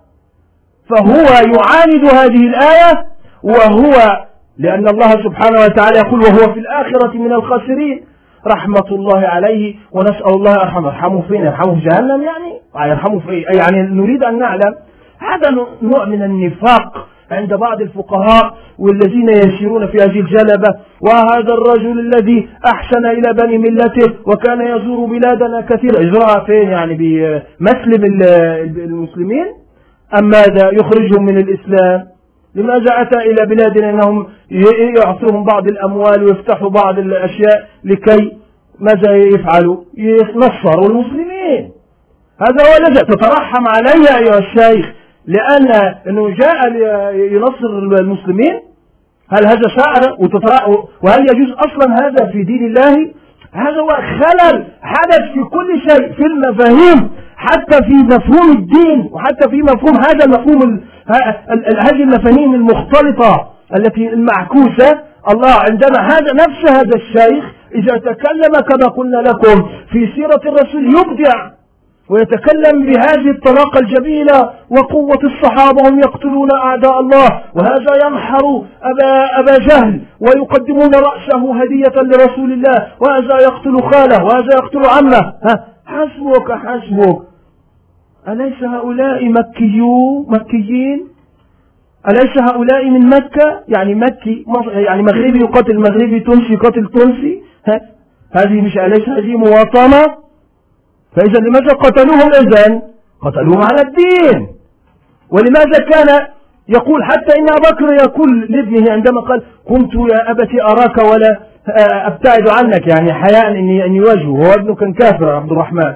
فهو 0.90 1.26
يعاند 1.30 2.04
هذه 2.04 2.46
الآية 2.46 3.04
وهو 3.42 4.24
لأن 4.58 4.88
الله 4.88 5.10
سبحانه 5.10 5.60
وتعالى 5.60 5.98
يقول 5.98 6.20
وهو 6.20 6.52
في 6.52 6.60
الآخرة 6.60 7.12
من 7.18 7.32
الخاسرين. 7.32 8.04
رحمة 8.46 8.86
الله 8.90 9.28
عليه 9.28 9.74
ونسأل 9.92 10.26
الله 10.26 10.52
يرحمه 10.52 10.86
يرحمه 10.86 11.22
فين 11.22 11.40
يرحمه 11.40 11.74
في 11.74 11.80
جهنم 11.80 12.22
يعني؟ 12.22 12.60
يرحمه 12.90 13.18
في 13.18 13.40
يعني 13.40 13.82
نريد 13.82 14.24
أن 14.24 14.38
نعلم. 14.38 14.74
هذا 15.18 15.66
نوع 15.82 16.04
من 16.04 16.22
النفاق. 16.22 17.08
عند 17.30 17.54
بعض 17.54 17.80
الفقهاء 17.80 18.54
والذين 18.78 19.28
يسيرون 19.28 19.86
في 19.86 19.98
هذه 19.98 20.20
الجلبة 20.20 20.74
وهذا 21.00 21.54
الرجل 21.54 21.98
الذي 21.98 22.48
أحسن 22.66 23.06
إلى 23.06 23.32
بني 23.32 23.58
ملته 23.58 24.14
وكان 24.26 24.60
يزور 24.60 25.06
بلادنا 25.06 25.60
كثيرا. 25.60 26.00
يزورها 26.00 26.44
فين 26.44 26.68
يعني؟ 26.68 26.94
بمسلم 26.94 28.04
المسلمين؟ 28.76 29.46
أم 30.18 30.24
ماذا؟ 30.24 30.70
يخرجهم 30.72 31.24
من 31.24 31.38
الإسلام؟ 31.38 32.04
لماذا 32.54 33.02
أتى 33.02 33.16
إلى 33.16 33.46
بلادنا 33.46 33.90
أنهم 33.90 34.26
يعطوهم 34.96 35.44
بعض 35.44 35.66
الأموال 35.70 36.24
ويفتحوا 36.24 36.70
بعض 36.70 36.98
الأشياء 36.98 37.68
لكي 37.84 38.38
ماذا 38.80 39.16
يفعلوا؟ 39.16 39.76
ينصروا 39.98 40.88
المسلمين. 40.90 41.70
هذا 42.40 42.62
هو 42.62 42.86
الذي 42.86 43.04
تترحم 43.04 43.68
علي 43.68 44.18
أيها 44.18 44.38
الشيخ. 44.38 44.97
لأن 45.28 45.94
أنه 46.08 46.28
جاء 46.30 46.72
ينصر 47.32 47.78
المسلمين. 48.00 48.60
هل 49.30 49.46
هذا 49.46 49.68
شعر 49.68 50.16
وهل 51.02 51.20
يجوز 51.20 51.52
أصلا 51.52 51.94
هذا 52.06 52.26
في 52.32 52.42
دين 52.42 52.66
الله؟ 52.66 53.10
هذا 53.52 53.80
هو 53.80 53.88
خلل 53.88 54.64
حدث 54.82 55.32
في 55.32 55.44
كل 55.44 55.80
شيء 55.90 56.12
في 56.12 56.22
المفاهيم 56.22 57.10
حتى 57.36 57.84
في 57.84 57.94
مفهوم 57.94 58.50
الدين 58.50 59.08
وحتى 59.12 59.50
في 59.50 59.62
مفهوم 59.62 59.96
هذا 59.96 60.24
المفهوم 60.24 60.80
هذه 61.78 62.02
المفاهيم 62.02 62.54
المختلطة 62.54 63.50
التي 63.76 64.08
المعكوسة. 64.08 64.98
الله 65.30 65.52
عندما 65.52 66.00
هذا 66.00 66.32
نفس 66.32 66.70
هذا 66.70 66.96
الشيخ. 66.96 67.44
إذا 67.74 67.98
تكلم 67.98 68.60
كما 68.68 68.88
قلنا 68.88 69.16
لكم 69.16 69.68
في 69.90 70.08
سيرة 70.14 70.40
الرسول 70.46 70.86
يبدع. 70.86 71.57
ويتكلم 72.10 72.86
بهذه 72.86 73.30
الطلاقة 73.30 73.80
الجميلة 73.80 74.50
وقوة 74.70 75.18
الصحابة 75.24 75.88
هم 75.88 75.98
يقتلون 75.98 76.48
أعداء 76.64 77.00
الله. 77.00 77.42
وهذا 77.54 78.06
ينحر 78.06 78.62
أبا, 78.82 79.40
أبا 79.40 79.58
جهل 79.58 80.00
ويقدمون 80.20 80.94
رأسه 80.94 81.62
هدية 81.62 82.02
لرسول 82.02 82.52
الله. 82.52 82.86
وهذا 83.00 83.40
يقتل 83.40 83.80
خاله. 83.82 84.24
وهذا 84.24 84.54
يقتل 84.54 84.86
عمه. 84.86 85.32
حسبك 85.86 86.52
حسبك. 86.52 87.18
أليس 88.28 88.62
هؤلاء 88.62 89.28
مكيون 89.28 90.26
مكيين؟ 90.28 91.08
أليس 92.10 92.38
هؤلاء 92.38 92.90
من 92.90 93.06
مكة؟ 93.06 93.60
يعني 93.68 93.94
مكي 93.94 94.44
يعني 94.74 95.02
مغربي 95.02 95.38
يقاتل 95.38 95.78
مغربي 95.78 96.20
تونسي 96.20 96.52
يقاتل 96.52 96.86
تونسي. 96.86 97.42
هذه 98.32 98.60
مش 98.60 98.78
أليس؟ 98.78 99.08
هذه 99.08 99.36
مواطنة. 99.36 100.27
فإذا 101.16 101.38
لماذا 101.38 101.72
قتلوهم 101.72 102.32
إذن؟ 102.34 102.82
قتلوهم 103.22 103.62
على 103.62 103.80
الدين. 103.80 104.48
ولماذا 105.30 105.78
كان 105.78 106.26
يقول 106.68 107.04
حتى 107.04 107.38
إن 107.38 107.48
أبا 107.48 107.70
بكر 107.70 107.92
يقول 107.92 108.40
لابنه 108.40 108.92
عندما 108.92 109.20
قال 109.20 109.42
كنت 109.68 109.94
يا 109.94 110.30
أبتي 110.30 110.62
أراك 110.62 110.98
ولا 110.98 111.38
أبتعد 112.06 112.48
عنك. 112.48 112.86
يعني 112.86 113.12
حياء 113.12 113.50
إني 113.50 113.84
أن 113.84 113.94
يواجهه 113.94 114.28
وهو 114.28 114.54
ابنه 114.54 114.74
كان 114.74 114.92
كافر 114.92 115.28
عبد 115.28 115.52
الرحمن. 115.52 115.94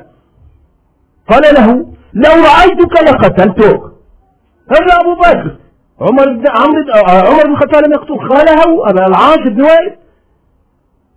قال 1.29 1.43
له 1.55 1.87
لو 2.15 2.45
رأيتك 2.45 3.03
لقتلتك. 3.03 3.81
هذا 4.71 5.01
أبو 5.01 5.15
بكر. 5.15 5.57
عمر 6.01 6.33
بن 6.33 6.49
عمرو 6.49 6.83
عمر 7.07 7.45
بن 7.45 7.53
الخطاب 7.53 7.85
لم 7.85 7.93
يقتل. 7.93 8.19
خاله 8.19 8.91
أبا 8.91 9.07
العاص 9.07 9.39
بن 9.39 9.63
وائل. 9.63 9.93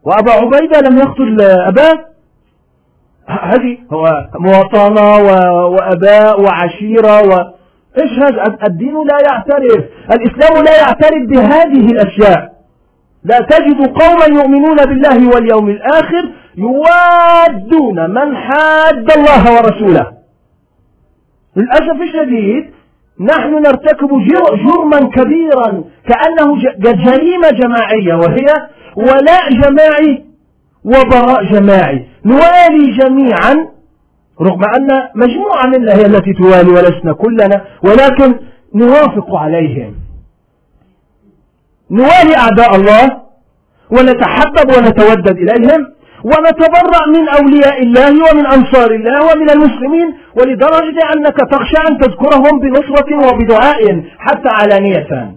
وأبا 0.04 0.32
عبيدة 0.32 0.80
لم 0.80 0.98
يقتل 0.98 1.42
أباه. 1.42 2.15
هذه 3.28 3.78
هو 3.94 4.28
مواطنة 4.40 5.16
وأباء 5.68 6.42
وعشيرة 6.42 7.22
و 7.22 7.56
إيش 7.98 8.20
هذا؟ 8.20 8.58
الدين 8.68 8.94
لا 9.08 9.20
يعترف. 9.20 9.84
الإسلام 10.12 10.64
لا 10.64 10.78
يعترف 10.78 11.28
بهذه 11.30 11.92
الأشياء. 11.92 12.52
لا 13.24 13.40
تجد 13.40 13.88
قوما 13.88 14.26
يؤمنون 14.26 14.76
بالله 14.76 15.30
واليوم 15.36 15.70
الآخر 15.70 16.30
يوادون 16.58 18.10
من 18.10 18.38
حاد 18.38 19.12
الله 19.12 19.54
ورسوله. 19.54 20.12
للأسف 21.56 22.02
الشديد 22.02 22.66
نحن 23.22 23.62
نرتكب 23.62 24.10
جرما 24.10 25.00
كبيرا 25.00 25.84
كأنه 26.08 26.58
جريمة 26.80 27.50
جماعية 27.50 28.14
وهي 28.14 28.68
ولاء 28.96 29.54
جماعي. 29.54 30.26
وبراء 30.86 31.44
جماعي. 31.54 32.06
نوالي 32.26 32.98
جميعا 33.00 33.54
رغم 34.42 34.62
أن 34.78 34.90
مجموعة 35.16 35.66
منا 35.66 35.94
هي 35.94 36.06
التي 36.06 36.34
توالي 36.34 36.72
ولسنا 36.72 37.14
كلنا 37.14 37.62
ولكن 37.84 38.36
نوافق 38.76 39.36
عليهم. 39.36 39.94
نوالي 41.92 42.38
أعداء 42.38 42.76
الله 42.76 43.22
ونتحبب 43.92 44.68
ونتودد 44.78 45.38
إليهم 45.38 45.82
ونتبرأ 46.24 47.08
من 47.16 47.30
أولياء 47.30 47.82
الله 47.84 48.12
ومن 48.32 48.46
أنصار 48.46 48.92
الله 48.92 49.20
ومن 49.32 49.50
المسلمين 49.50 50.14
ولدرجة 50.38 51.00
أنك 51.16 51.38
تخشى 51.52 51.88
أن 51.88 51.98
تذكرهم 51.98 52.60
بنصرة 52.60 53.28
وبدعاء 53.28 54.04
حتى 54.20 54.50
علانية. 54.50 55.36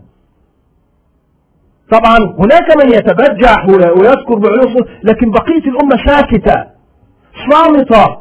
طبعا 1.91 2.19
هناك 2.39 2.77
من 2.77 2.93
يتبجح 2.93 3.69
ويذكر 3.69 4.35
بعلوم 4.35 4.75
لكن 5.03 5.31
بقية 5.31 5.71
الأمة 5.71 5.97
ساكتة 6.07 6.65
صامتة. 7.51 8.19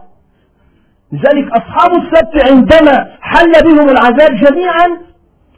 لذلك 1.11 1.51
أصحاب 1.51 1.91
السبت 1.91 2.51
عندما 2.51 3.07
حل 3.21 3.51
بهم 3.63 3.89
العذاب 3.89 4.35
جميعا 4.35 4.87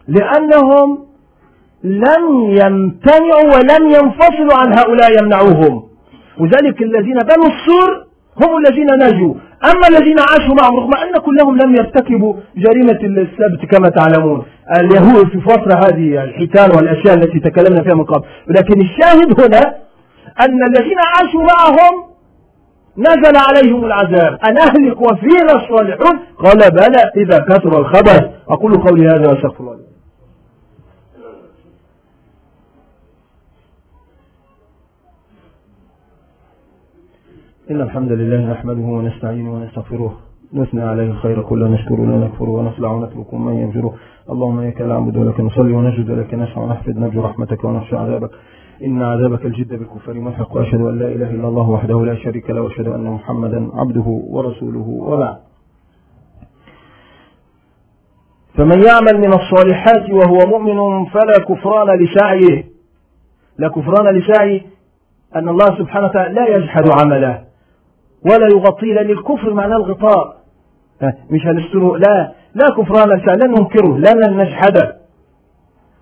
لأنهم 0.07 1.05
لم 1.83 2.49
يمتنعوا 2.49 3.55
ولم 3.55 3.89
ينفصلوا 3.89 4.53
عن 4.53 4.73
هؤلاء 4.73 5.11
يمنعوهم. 5.19 5.83
وذلك 6.39 6.81
الذين 6.81 7.23
بنوا 7.23 7.47
السور 7.47 8.05
هم 8.41 8.57
الذين 8.57 8.87
نجوا. 9.03 9.33
أما 9.63 9.87
الذين 9.87 10.19
عاشوا 10.19 10.55
معهم 10.55 10.79
رغم 10.79 10.93
أن 10.93 11.21
كلهم 11.21 11.57
لم 11.57 11.75
يرتكبوا 11.75 12.33
جريمة 12.57 12.99
السبت 13.21 13.71
كما 13.71 13.89
تعلمون. 13.89 14.45
اليهود 14.79 15.29
في 15.29 15.41
فترة 15.41 15.73
هذه 15.73 16.23
الحيتان 16.23 16.71
والأشياء 16.75 17.13
التي 17.13 17.39
تكلمنا 17.39 17.83
فيها 17.83 17.93
من 17.93 18.03
قبل. 18.03 18.25
لكن 18.47 18.81
الشاهد 18.81 19.41
هنا 19.41 19.75
أن 20.39 20.63
الذين 20.63 20.97
عاشوا 20.99 21.43
معهم 21.43 22.09
نزل 22.97 23.37
عليهم 23.37 23.85
العذاب. 23.85 24.39
أن 24.45 24.57
أهلك 24.57 25.01
وفينا 25.01 25.53
الصالحون 25.55 26.19
قال 26.43 26.71
بلى 26.71 27.11
إذا 27.17 27.39
كثر 27.39 27.79
الخبث 27.79 28.25
أقول 28.49 28.77
قولي 28.77 29.07
هذا 29.07 29.29
وأستغفر 29.29 29.59
الله. 29.59 29.88
إن 37.71 37.81
الحمد 37.81 38.11
لله 38.11 38.51
نحمده 38.51 38.81
ونستعينه 38.81 39.53
ونستغفره 39.53 40.13
نثنى 40.53 40.83
عليه 40.83 41.03
الخير 41.03 41.41
كله 41.41 41.67
نشكر 41.67 42.01
ونكفر 42.01 42.49
ونخلع 42.49 42.91
ونترك 42.91 43.33
من 43.33 43.53
ينفره 43.53 43.93
اللهم 44.29 44.59
إياك 44.59 44.81
نعبد 44.81 45.17
ولك 45.17 45.39
نصلي 45.39 45.73
ونسجد 45.73 46.11
لك 46.11 46.33
نسعى 46.33 46.63
ونحفظ 46.63 46.97
نرجو 46.97 47.21
رحمتك 47.21 47.63
ونخشى 47.63 47.95
عذابك. 47.95 48.29
إن 48.85 49.01
عذابك 49.01 49.45
الجد 49.45 49.69
بالكفر 49.79 50.13
ملحق 50.13 50.55
وأشهد 50.55 50.81
أن 50.81 50.99
لا 50.99 51.07
إله 51.07 51.29
إلا 51.31 51.47
الله 51.47 51.69
وحده 51.69 52.05
لا 52.05 52.15
شريك 52.15 52.49
له 52.49 52.61
وأشهد 52.61 52.87
أن 52.87 53.03
محمدا 53.03 53.69
عبده 53.73 54.07
ورسوله. 54.07 54.87
وبعد. 54.89 55.37
فمن 58.57 58.83
يعمل 58.83 59.17
من 59.17 59.33
الصالحات 59.33 60.09
وهو 60.09 60.39
مؤمن 60.53 61.05
فلا 61.05 61.37
كفران 61.49 61.99
لسعيه. 61.99 62.65
لا 63.57 63.67
كفران 63.67 64.15
لسعيه 64.15 64.61
أن 65.35 65.49
الله 65.49 65.77
سبحانه 65.77 66.05
وتعالى 66.05 66.33
لا 66.33 66.55
يجحد 66.55 66.89
عمله. 66.89 67.48
ولا 68.25 68.47
يغطي 68.47 68.85
لأن 68.85 69.09
الكفر 69.09 69.53
معناه 69.53 69.77
الغطاء 69.77 70.39
مش 71.29 71.45
هنستره 71.45 71.97
لا 71.97 72.33
لا 72.55 72.69
كفران 72.77 73.09
لن 73.09 73.51
ننكره 73.51 73.97
لن 73.97 74.37
نجحده. 74.37 74.97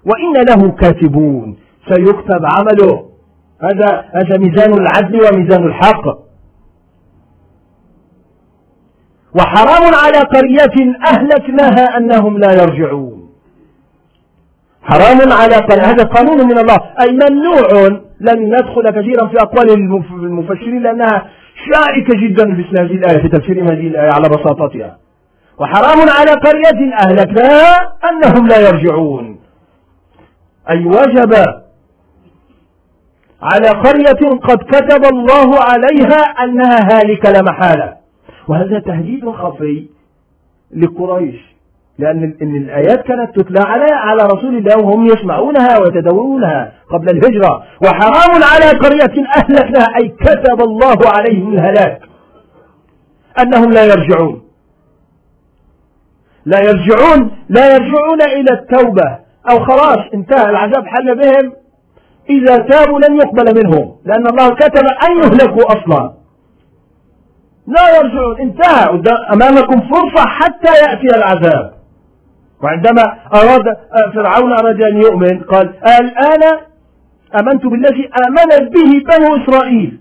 وإن 0.05 0.45
له 0.49 0.71
كاتبون 0.71 1.57
سيكتب 1.89 2.45
عمله. 2.45 3.09
هذا 3.61 4.05
هذا 4.13 4.37
ميزان 4.37 4.73
العدل 4.73 5.21
وميزان 5.21 5.65
الحق. 5.65 6.05
وحرام 9.35 9.95
على 9.95 10.17
قرية 10.17 10.95
أهلكناها 11.05 11.97
أنهم 11.97 12.37
لا 12.37 12.51
يرجعون. 12.51 13.29
حرام 14.81 15.31
على 15.31 15.55
قرية 15.55 15.85
هذا 15.91 16.03
قانون 16.03 16.47
من 16.47 16.57
الله. 16.57 16.79
أي 17.01 17.11
ممنوع 17.11 17.87
لن 18.19 18.55
ندخل 18.55 18.89
كثيرا 18.89 19.27
في 19.27 19.37
أقوال 19.41 19.71
المفسرين 20.11 20.83
لأنها 20.83 21.25
شائكة 21.73 22.27
جدا 22.27 22.55
في 22.55 22.63
هذه 22.77 22.95
الآية 22.95 23.21
في 23.21 23.29
تفسير 23.29 23.63
هذه 23.63 23.87
الآية 23.87 24.11
على 24.11 24.29
بساطتها. 24.29 24.97
وحرام 25.59 26.09
على 26.09 26.31
قرية 26.31 26.93
أهلكناها 26.95 27.93
أنهم 28.09 28.47
لا 28.47 28.59
يرجعون. 28.59 29.39
أي 30.69 30.85
وجب 30.85 31.33
على 33.41 33.69
قرية 33.69 34.37
قد 34.37 34.57
كتب 34.57 35.05
الله 35.05 35.59
عليها 35.59 36.19
أنها 36.19 36.97
هالكة 36.99 37.31
لا 37.31 37.41
محالة 37.41 37.97
وهذا 38.47 38.79
تهديد 38.79 39.29
خفي 39.29 39.87
لقريش. 40.75 41.56
لأن 41.99 42.37
إن 42.41 42.55
الآيات 42.55 43.01
كانت 43.01 43.39
تتلى 43.39 43.59
على 43.59 43.91
على 43.91 44.23
رسول 44.23 44.57
الله 44.57 44.77
وهم 44.77 45.05
يسمعونها 45.05 45.77
ويتدورونها 45.77 46.71
قبل 46.91 47.09
الهجرة. 47.09 47.63
وحرام 47.83 48.43
على 48.43 48.69
قرية 48.79 49.25
أهلكناها. 49.37 49.97
أي 49.97 50.07
كتب 50.07 50.61
الله 50.61 50.97
عليهم 51.05 51.53
الهلاك. 51.53 52.01
أنهم 53.41 53.71
لا 53.71 53.83
يرجعون. 53.83 54.41
لا 56.45 56.59
يرجعون. 56.59 57.31
لا 57.49 57.73
يرجعون 57.73 58.21
إلى 58.21 58.51
التوبة. 58.51 59.17
أو 59.49 59.59
خلاص 59.59 59.99
انتهى 60.13 60.49
العذاب 60.49 60.85
حل 60.87 61.15
بهم. 61.15 61.53
إذا 62.29 62.57
تابوا 62.57 62.99
لن 62.99 63.15
يقبل 63.15 63.63
منهم. 63.63 63.95
لأن 64.05 64.27
الله 64.27 64.55
كتب 64.55 64.85
أن 65.07 65.17
يهلكوا 65.17 65.71
أصلا. 65.71 66.13
لا 67.67 67.97
يرجعون. 67.97 68.39
انتهى. 68.39 69.01
أمامكم 69.33 69.79
فرصة 69.81 70.27
حتى 70.27 70.71
يأتي 70.83 71.15
العذاب. 71.15 71.76
وعندما 72.63 73.17
أراد 73.33 73.77
فرعون 74.13 74.51
أراد 74.53 74.81
أن 74.81 74.97
يؤمن 74.97 75.39
قال 75.39 75.73
الآن 75.99 76.59
آمنت 77.35 77.65
بالذي 77.65 78.09
آمن 78.27 78.69
به 78.69 79.03
بنو 79.05 79.35
إسرائيل. 79.35 79.99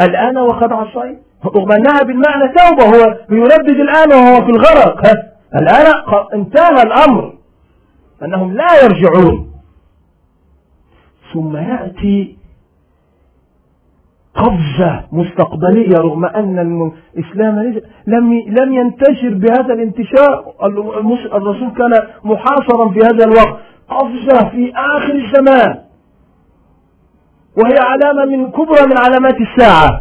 الآن 0.00 0.38
وقد 0.38 0.72
عصيت. 0.72 1.18
رغم 1.44 1.72
أنها 1.72 2.02
بالمعنى 2.02 2.48
توبة 2.48 2.84
هو 2.84 3.18
يردد 3.30 3.80
الآن 3.80 4.12
وهو 4.12 4.44
في 4.44 4.50
الغرق. 4.50 5.02
الآن 5.56 5.92
انتهى 6.34 6.82
الأمر. 6.82 7.34
أنهم 8.22 8.52
لا 8.52 8.82
يرجعون. 8.82 9.52
ثم 11.34 11.56
يأتي 11.56 12.36
قفزة 14.34 15.04
مستقبلية 15.12 15.96
رغم 15.96 16.24
أن 16.24 16.92
الإسلام 17.16 17.80
لم 18.06 18.32
لم 18.46 18.72
ينتشر 18.72 19.34
بهذا 19.34 19.74
الانتشار. 19.74 20.44
الرسول 21.34 21.70
كان 21.70 22.02
محاصرا 22.24 22.88
في 22.88 22.98
هذا 22.98 23.24
الوقت. 23.24 23.56
قفزة 23.88 24.48
في 24.48 24.72
آخر 24.96 25.14
الزمان. 25.14 25.78
وهي 27.56 27.78
علامة 27.78 28.36
من 28.36 28.50
كبرى 28.50 28.86
من 28.86 28.98
علامات 28.98 29.36
الساعة. 29.40 30.00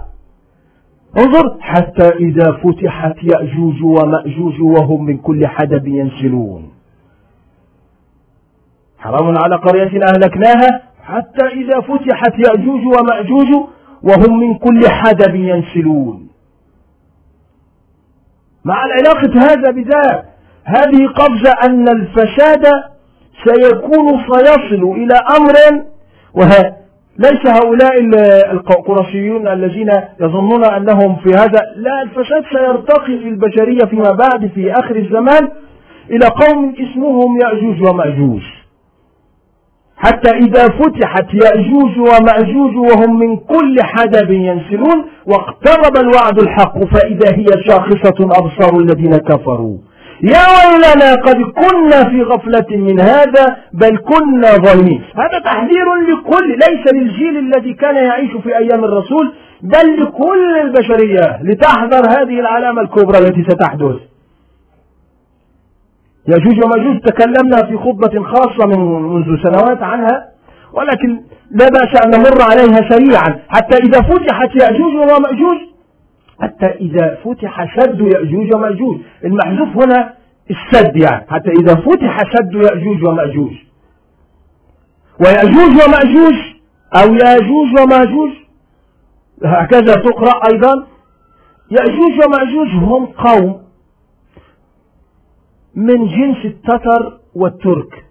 انظر 1.18 1.58
حتى 1.60 2.10
إذا 2.10 2.52
فتحت 2.52 3.16
يأجوج 3.24 3.84
ومأجوج 3.84 4.62
وهم 4.62 5.06
من 5.06 5.18
كل 5.18 5.48
حدب 5.48 5.88
ينسلون 5.88 6.72
حرام 8.98 9.38
على 9.38 9.56
قرية 9.56 10.06
أهلكناها. 10.06 10.82
حتى 11.04 11.46
إذا 11.48 11.80
فتحت 11.80 12.34
يأجوج 12.40 12.82
ومأجوج 12.86 13.68
وهم 14.04 14.40
من 14.40 14.58
كل 14.58 14.90
حدب 14.90 15.36
ينسلون. 15.36 16.30
مع 18.66 18.86
العلاقة 18.86 19.40
هذا 19.40 19.72
بذاك 19.72 20.26
هذه 20.66 21.08
قفزة 21.08 21.52
أن 21.64 21.88
الفساد 21.88 22.66
سيكون 23.46 24.20
سيصل 24.20 24.84
إلى 24.84 25.14
أمر 25.14 25.84
وه 26.34 26.76
ليس 27.18 27.46
هؤلاء 27.46 28.00
القرشيون 28.52 29.48
الذين 29.48 29.92
يظنون 30.22 30.66
أنهم 30.66 31.16
في 31.16 31.30
هذا 31.34 31.62
لا 31.76 32.02
الفساد 32.02 32.44
سيرتقي 32.54 33.18
في 33.18 33.28
البشرية 33.30 33.86
فيما 33.86 34.12
بعد 34.12 34.48
في 34.48 34.72
آخر 34.72 34.96
الزمان 34.96 35.50
إلى 36.10 36.26
قوم 36.26 36.74
اسمهم 36.80 37.42
يأجوج 37.42 37.90
ومأجوج. 37.90 38.42
حتى 40.04 40.32
إذا 40.32 40.70
فتحت 40.70 41.26
يأجوج 41.34 42.00
ومأجوج 42.00 42.76
وهم 42.78 43.20
من 43.20 43.38
كل 43.38 43.84
حدب 43.84 44.32
ينسلون 44.32 45.06
واقترب 45.26 45.98
الوعد 45.98 46.40
الحق 46.40 46.78
فإذا 46.84 47.36
هي 47.38 47.46
شاخصة 47.68 48.16
أبصار 48.22 48.80
الذين 48.80 49.18
كفروا. 49.18 49.78
يا 50.24 50.46
ويلنا 50.56 51.16
قد 51.16 51.36
كنا 51.36 52.10
في 52.10 52.22
غفلة 52.22 52.78
من 52.78 53.00
هذا 53.00 53.56
بل 53.74 53.98
كنا 53.98 54.52
ظالمين. 54.52 55.02
هذا 55.16 55.40
تحذير 55.46 55.86
لكل 56.10 56.50
ليس 56.50 56.94
للجيل 56.94 57.38
الذي 57.38 57.74
كان 57.74 57.96
يعيش 57.96 58.32
في 58.44 58.58
أيام 58.58 58.84
الرسول 58.84 59.34
بل 59.62 60.04
لكل 60.04 60.58
البشرية 60.62 61.40
لتحذر 61.44 62.06
هذه 62.10 62.40
العلامة 62.40 62.82
الكبرى 62.82 63.18
التي 63.18 63.44
ستحدث. 63.44 64.13
يجوج 66.28 66.66
وماجوج 66.66 67.00
تكلمنا 67.00 67.66
في 67.66 67.78
خطبة 67.78 68.24
خاصة 68.24 68.68
من 68.68 69.02
منذ 69.14 69.44
سنوات 69.44 69.84
عنها 69.84 70.30
ولكن 70.74 71.22
لا 71.52 71.70
بأس 71.70 72.06
أن 72.06 72.12
نمر 72.12 72.42
عليها 72.42 72.90
سريعا. 72.90 73.40
حتى 73.50 73.78
إذا 73.78 74.02
فتحت 74.02 74.56
يأجوج 74.56 74.96
ومأجوج 74.96 75.58
حتى 76.42 76.66
إذا 76.66 77.18
فتح 77.26 77.80
سد 77.80 78.02
يأجوج 78.02 78.56
ومأجوج. 78.56 79.00
المحذوف 79.26 79.70
هنا 79.84 80.14
السد 80.50 80.96
يعني. 80.96 81.26
حتى 81.30 81.52
إذا 81.52 81.76
فتح 81.76 82.24
سد 82.34 82.54
يأجوج 82.54 83.04
ومأجوج. 83.08 83.54
ويأجوج 85.26 85.84
ومأجوج 85.86 86.36
أو 86.96 87.14
يأجوج 87.14 87.82
ومأجوج. 87.82 88.32
هكذا 89.46 89.94
تقرأ 89.94 90.52
أيضا. 90.52 90.88
يأجوج 91.72 92.26
ومأجوج 92.26 92.68
هم 92.68 93.06
قوم. 93.06 93.63
من 95.76 96.08
جنس 96.08 96.46
التتر 96.46 97.20
والترك. 97.36 98.06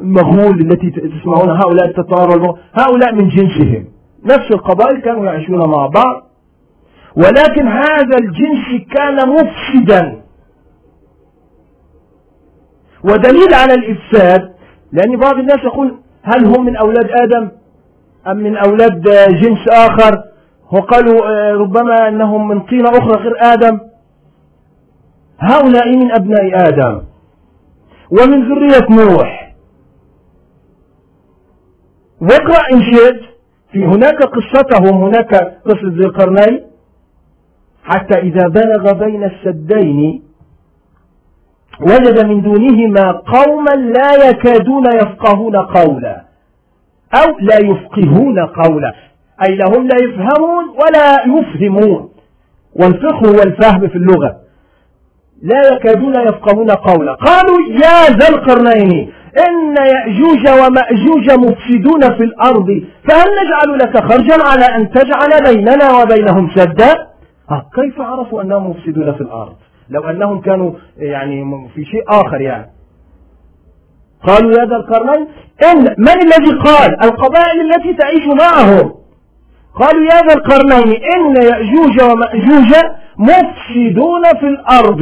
المغول 0.00 0.60
التي 0.60 0.90
تسمعون 0.90 1.50
هؤلاء 1.50 1.86
التتار 1.86 2.58
هؤلاء 2.74 3.14
من 3.14 3.28
جنسهم. 3.28 3.84
نفس 4.24 4.50
القبائل 4.50 5.00
كانوا 5.00 5.26
يعيشون 5.26 5.70
مع 5.70 5.86
بعض. 5.86 6.26
ولكن 7.16 7.68
هذا 7.68 8.18
الجنس 8.18 8.82
كان 8.94 9.28
مفسدا. 9.28 10.22
ودليل 13.04 13.54
على 13.54 13.74
الإفساد 13.74 14.54
لأن 14.92 15.16
بعض 15.16 15.38
الناس 15.38 15.64
يقول 15.64 15.98
هل 16.22 16.44
هم 16.44 16.64
من 16.64 16.76
أولاد 16.76 17.10
آدم؟ 17.10 17.48
أم 18.26 18.36
من 18.36 18.56
أولاد 18.56 19.02
جنس 19.42 19.68
آخر؟ 19.68 20.22
وقالوا 20.72 21.28
آه، 21.28 21.52
ربما 21.52 22.08
أنهم 22.08 22.48
من 22.48 22.60
طينة 22.60 22.88
أخرى 22.88 23.22
غير 23.22 23.34
آدم. 23.40 23.78
هؤلاء 25.38 25.96
من 25.96 26.12
أبناء 26.12 26.68
آدم 26.68 27.02
ومن 28.10 28.48
ذرية 28.48 28.86
نوح. 28.90 29.52
واقرأ 32.20 32.72
إن 32.72 32.82
شئت 32.82 33.20
في 33.72 33.84
هناك 33.84 34.22
قصتهم 34.22 35.02
هناك 35.02 35.34
قصة 35.64 35.88
ذي 35.88 36.04
القرنين 36.04 36.60
حتى 37.84 38.18
إذا 38.18 38.48
بلغ 38.48 38.92
بين 38.92 39.24
السدين 39.24 40.22
وجد 41.80 42.24
من 42.24 42.42
دونهما 42.42 43.10
قوما 43.12 43.70
لا 43.70 44.28
يكادون 44.28 44.86
يفقهون 44.94 45.56
قولا 45.56 46.24
أو 47.14 47.38
لا 47.40 47.58
يفقهون 47.58 48.38
قولا 48.38 48.94
أي 49.42 49.56
لهم 49.56 49.88
لا 49.88 49.96
يفهمون 49.98 50.64
ولا 50.68 51.22
يفهمون. 51.26 52.10
والفقه 52.80 53.28
هو 53.28 53.42
الفهم 53.42 53.88
في 53.88 53.96
اللغة. 53.96 54.45
لا 55.42 55.72
يكادون 55.72 56.14
يفقهون 56.14 56.70
قولا 56.70 57.14
قالوا 57.14 57.58
يا 57.68 58.16
ذا 58.16 58.28
القرنين 58.28 59.12
إن 59.48 59.76
يأجوج 59.76 60.48
ومأجوج 60.48 61.30
مفسدون 61.30 62.16
في 62.16 62.24
الأرض 62.24 62.66
فهل 63.08 63.26
نجعل 63.44 63.78
لك 63.78 63.98
خرجا 63.98 64.42
على 64.42 64.64
أن 64.64 64.90
تجعل 64.90 65.44
بيننا 65.44 66.02
وبينهم 66.02 66.50
سدا 66.54 67.06
كيف 67.74 68.00
عرفوا 68.00 68.42
أنهم 68.42 68.70
مفسدون 68.70 69.12
في 69.12 69.20
الأرض؟ 69.20 69.54
لو 69.90 70.04
أنهم 70.04 70.40
كانوا 70.40 70.72
يعني 70.96 71.68
في 71.74 71.84
شيء 71.84 72.02
آخر 72.08 72.40
يعني. 72.40 72.66
قالوا 74.26 74.50
يا 74.50 74.64
ذا 74.64 74.76
القرنين 74.76 75.26
إن 75.62 75.94
من 75.98 76.22
الذي 76.22 76.58
قال؟ 76.58 77.04
القبائل 77.04 77.60
التي 77.60 77.94
تعيش 77.94 78.26
معهم. 78.26 78.94
قالوا 79.74 80.04
يا 80.04 80.22
ذا 80.26 80.34
القرنين 80.34 81.02
إن 81.14 81.36
يأجوج 81.36 82.02
ومأجوج 82.02 82.74
مفسدون 83.18 84.22
في 84.40 84.46
الأرض 84.46 85.00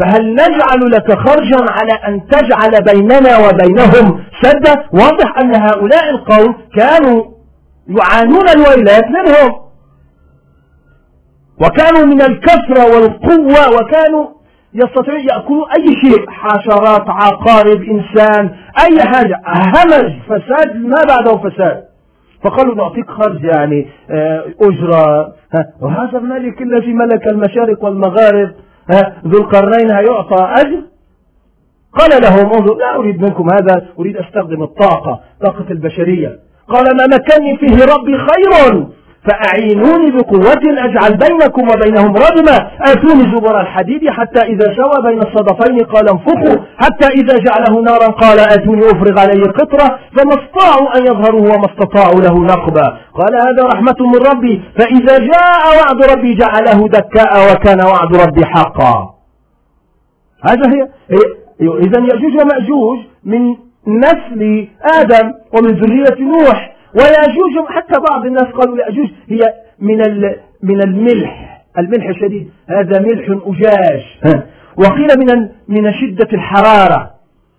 فهل 0.00 0.32
نجعل 0.32 0.90
لك 0.90 1.18
خرجا 1.18 1.70
على 1.70 1.92
أن 1.92 2.26
تجعل 2.26 2.82
بيننا 2.82 3.38
وبينهم 3.38 4.20
سدا؟ 4.42 4.84
واضح 4.92 5.38
أن 5.38 5.54
هؤلاء 5.54 6.10
القوم 6.10 6.54
كانوا 6.76 7.24
يعانون 7.88 8.48
الويلات 8.48 9.04
منهم 9.06 9.62
وكانوا 11.60 12.06
من 12.06 12.22
الكثرة 12.22 12.84
والقوة 12.94 13.80
وكانوا 13.80 14.26
يستطيعون 14.74 15.20
يأكلوا 15.20 15.74
أي 15.76 15.84
شيء 16.02 16.30
حشرات 16.30 17.04
عقارب 17.08 17.82
إنسان 17.82 18.50
أي 18.78 19.02
حاجة. 19.02 19.36
همج 19.46 20.12
فساد 20.28 20.76
ما 20.76 21.02
بعده 21.08 21.36
فساد؟ 21.36 21.91
فقالوا 22.44 22.74
نعطيك 22.74 23.10
خرج 23.10 23.44
يعني 23.44 23.86
آه، 24.10 24.44
أجرة. 24.60 25.34
وهذا 25.80 26.18
الملك 26.18 26.62
الذي 26.62 26.92
ملك 26.92 27.28
المشارق 27.28 27.84
والمغارب. 27.84 28.50
ذو 29.26 29.38
القرنين 29.38 29.90
هيعطى 29.90 30.36
أجر؟ 30.60 30.82
قال 31.92 32.22
لهم 32.22 32.52
انظر 32.52 32.74
لا 32.74 32.96
أريد 32.96 33.22
منكم 33.22 33.50
هذا 33.50 33.86
أريد 33.98 34.16
أستخدم 34.16 34.62
الطاقة 34.62 35.20
طاقة 35.40 35.66
البشرية. 35.70 36.38
قال 36.68 36.96
ما 36.96 37.06
مكني 37.06 37.56
فيه 37.56 37.84
ربي 37.84 38.18
خير. 38.18 38.86
فأعينوني 39.28 40.10
بقوة 40.10 40.62
أجعل 40.78 41.16
بينكم 41.16 41.68
وبينهم 41.68 42.16
ردما 42.16 42.70
آتوني 42.80 43.22
زبر 43.32 43.60
الحديد 43.60 44.10
حتى 44.10 44.42
إذا 44.42 44.74
سوى 44.76 45.02
بين 45.02 45.22
الصدفين 45.22 45.84
قال 45.84 46.08
انفخوا 46.08 46.56
حتى 46.78 47.06
إذا 47.06 47.38
جعله 47.38 47.80
نارا 47.80 48.06
قال 48.06 48.38
آتوني 48.40 48.90
أفرغ 48.90 49.20
عليه 49.20 49.42
قطرة 49.42 49.98
فما 50.16 50.34
استطاعوا 50.34 50.98
أن 50.98 51.02
يظهروا 51.06 51.40
وما 51.40 51.66
استطاعوا 51.66 52.20
له 52.20 52.38
نقبا. 52.38 52.96
قال 53.14 53.34
هذا 53.34 53.62
رحمة 53.74 53.96
من 54.00 54.26
ربي 54.26 54.62
فإذا 54.78 55.18
جاء 55.18 55.78
وعد 55.78 56.02
ربي 56.02 56.34
جعله 56.34 56.88
دكاء 56.88 57.52
وكان 57.52 57.80
وعد 57.80 58.16
ربي 58.16 58.44
حقا. 58.44 59.14
هذا 60.44 60.70
هي 60.74 60.88
إذا 61.60 61.98
يأجوج 61.98 62.34
ومأجوج 62.42 62.98
من 63.24 63.56
نسل 63.86 64.68
آدم 64.98 65.32
ومن 65.52 65.70
ذرية 65.70 66.16
نوح. 66.20 66.71
ويأجوج 66.94 67.68
حتى 67.68 68.00
بعض 68.10 68.26
الناس 68.26 68.44
قالوا 68.44 68.78
يأجوج 68.78 69.08
هي 69.28 69.40
من 69.78 69.98
من 70.62 70.82
الملح 70.82 71.62
الملح 71.78 72.08
الشديد. 72.08 72.50
هذا 72.68 73.00
ملح 73.00 73.26
أجاج. 73.46 74.02
وقيل 74.76 75.18
من 75.18 75.48
من 75.68 75.92
شدة 75.92 76.28
الحرارة 76.32 77.10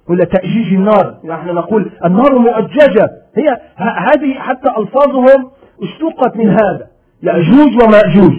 ولا 0.10 0.26
تأجيج 0.26 0.74
النار. 0.74 1.16
نحن 1.26 1.48
نقول 1.48 1.92
النار 2.06 2.40
مؤججة. 2.40 3.10
هي 3.38 3.58
هذه 3.78 4.34
حتى 4.34 4.70
ألفاظهم 4.78 5.52
اشتقت 5.84 6.38
من 6.38 6.50
هذا. 6.50 6.88
يأجوج 7.24 7.84
ومأجوج. 7.84 8.34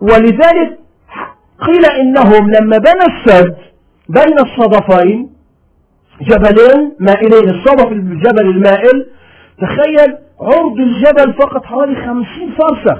ولذلك 0.00 0.78
قيل 1.60 1.84
إنهم 2.00 2.50
لما 2.50 2.78
بنى 2.78 3.16
السد 3.16 3.54
بين 4.08 4.38
الصدفين 4.38 5.30
جبلين 6.20 6.92
مائلين 7.00 7.48
الصدف 7.48 7.92
الجبل 7.92 8.46
المائل 8.48 9.06
تخيل 9.60 10.16
عرض 10.40 10.78
الجبل 10.78 11.32
فقط 11.32 11.64
حوالي 11.64 11.94
خمسين 12.06 12.54
فرسخ 12.58 12.98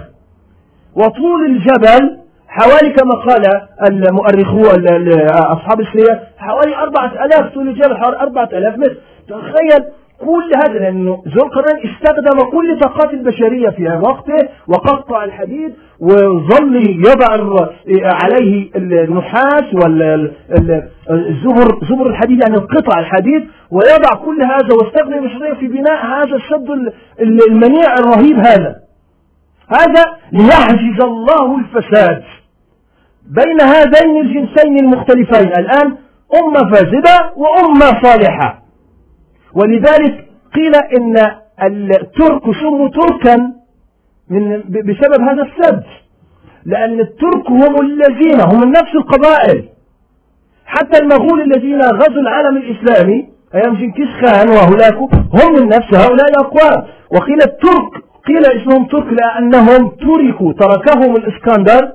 وطول 0.95 1.47
الجبل 1.47 2.19
حوالي 2.49 2.91
كما 2.91 3.15
قال 3.15 3.47
المؤرخون 3.89 4.85
أصحاب 5.31 5.81
السيرة 5.81 6.21
حوالي 6.39 6.77
أربعة 6.77 7.25
ألاف 7.25 7.55
طول 7.55 7.69
الجبل 7.69 7.97
حوالي 7.97 8.21
أربعة 8.21 8.49
ألاف 8.53 8.79
متر. 8.79 8.97
تخيل 9.29 9.85
كل 10.21 10.51
هذا 10.57 10.79
لأنه 10.79 11.23
ذو 11.29 11.45
القرنين 11.45 11.91
استخدم 11.91 12.51
كل 12.51 12.79
طاقات 12.81 13.15
البشرية 13.15 13.71
في 13.71 14.01
وقته 14.03 14.49
وقطع 14.69 15.25
الحديد 15.25 15.75
وظل 16.01 16.77
يضع 17.07 17.61
عليه 18.03 18.71
النحاس 18.77 19.65
والزبر 19.75 21.79
زبر 21.91 22.07
الحديد 22.07 22.43
يعني 22.43 22.57
قطع 22.57 22.99
الحديد 22.99 23.49
ويضع 23.71 24.15
كل 24.15 24.43
هذا 24.43 24.75
واستخدم 24.75 25.13
البشرية 25.13 25.55
في 25.55 25.67
بناء 25.67 26.07
هذا 26.07 26.37
السد 26.37 26.93
المنيع 27.21 27.95
الرهيب 27.95 28.39
هذا. 28.39 28.77
هذا 29.69 30.05
ليحجز 30.33 31.01
الله 31.03 31.59
الفساد 31.59 32.23
بين 33.27 33.61
هذين 33.61 34.21
الجنسين 34.21 34.79
المختلفين. 34.79 35.49
الآن 35.59 35.97
أمة 36.35 36.71
فاسدة 36.71 37.33
وأمة 37.37 38.03
صالحة. 38.03 38.61
ولذلك 39.55 40.27
قيل 40.55 40.75
إن 40.75 41.31
الترك 41.63 42.43
سموا 42.61 42.89
تركا 42.89 43.37
من 44.31 44.63
بسبب 44.69 45.21
هذا 45.21 45.43
السد 45.43 45.83
لأن 46.65 47.01
الترك 47.01 47.51
هم 47.51 47.81
الذين 47.81 48.41
هم 48.41 48.65
نفس 48.65 48.95
القبائل. 48.95 49.65
حتى 50.67 50.99
المغول 51.03 51.43
الذين 51.43 51.83
غزوا 51.83 52.23
العالم 52.23 52.57
الإسلامي 52.57 53.29
أيام 53.55 53.75
جنكيز 53.75 54.07
خان 54.21 54.49
وهلاكو 54.49 55.09
هم 55.13 55.53
من 55.55 55.69
نفس 55.69 55.95
هؤلاء 55.95 56.29
الأقوام. 56.29 56.85
وقيل 57.13 57.43
الترك 57.43 58.05
قيل 58.27 58.47
اسمهم 58.47 58.85
ترك 58.85 59.07
لأنهم 59.13 59.89
تركوا 59.89 60.53
تركهم 60.53 61.17
الإسكندر 61.17 61.93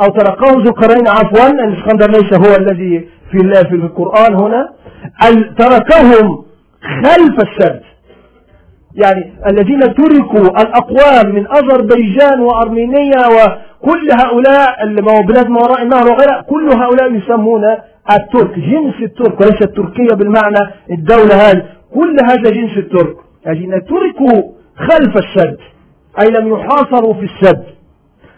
أو 0.00 0.06
تركه 0.06 0.50
ذو 0.50 0.60
القرنين 0.60 1.08
عفوا 1.08 1.46
الإسكندر 1.46 2.10
ليس 2.10 2.32
هو 2.32 2.56
الذي 2.56 3.08
في 3.30 3.38
في 3.64 3.74
القرآن 3.74 4.34
هنا. 4.34 4.68
تركهم 5.58 6.44
خلف 6.82 7.40
السد 7.40 7.80
يعني 8.94 9.32
الذين 9.46 9.80
تركوا 9.80 10.62
الأقوام 10.62 11.34
من 11.34 11.46
أذربيجان 11.46 12.40
وأرمينيا 12.40 13.26
وكل 13.28 14.10
هؤلاء 14.12 14.86
بلاد 15.26 15.48
ما 15.48 15.60
وراء 15.60 15.82
النهر 15.82 16.08
وغيرها 16.08 16.40
كل 16.40 16.68
هؤلاء 16.76 17.12
يسمون 17.12 17.64
الترك 18.10 18.58
جنس 18.58 18.94
الترك 19.02 19.40
وليس 19.40 19.62
التركية 19.62 20.14
بالمعنى 20.14 20.70
الدولة 20.90 21.34
هذه. 21.34 21.62
كل 21.94 22.16
هذا 22.24 22.50
جنس 22.50 22.78
الترك. 22.78 23.16
الذين 23.46 23.70
تركوا 23.84 24.42
خلف 24.76 25.16
السد 25.16 25.56
أي 26.20 26.30
لم 26.30 26.48
يحاصروا 26.48 27.14
في 27.14 27.24
السد 27.24 27.64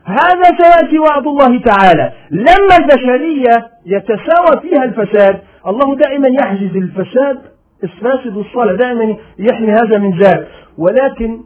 هذا 0.04 0.56
سيأتي 0.58 0.98
وعد 0.98 1.26
الله 1.26 1.60
تعالى. 1.60 2.12
لما 2.30 2.76
البشرية 2.76 3.66
يتساوى 3.86 4.60
فيها 4.62 4.84
الفساد 4.84 5.40
الله 5.66 5.96
دائما 5.96 6.28
يحجز 6.28 6.76
الفساد 6.76 7.53
الفاسد 7.84 8.36
والصالح 8.36 8.72
دائما 8.72 9.16
يحمي 9.38 9.72
هذا 9.72 9.98
من 9.98 10.18
ذاك 10.18 10.46
ولكن 10.78 11.40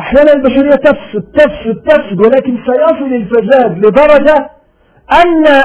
أحيانا 0.00 0.32
البشرية 0.32 0.70
تفسد 0.74 1.22
تفسد 1.34 1.82
تفسد 1.86 2.20
ولكن 2.20 2.56
سيصل 2.66 3.12
الفساد 3.14 3.78
لدرجة 3.86 4.50
أن 5.12 5.62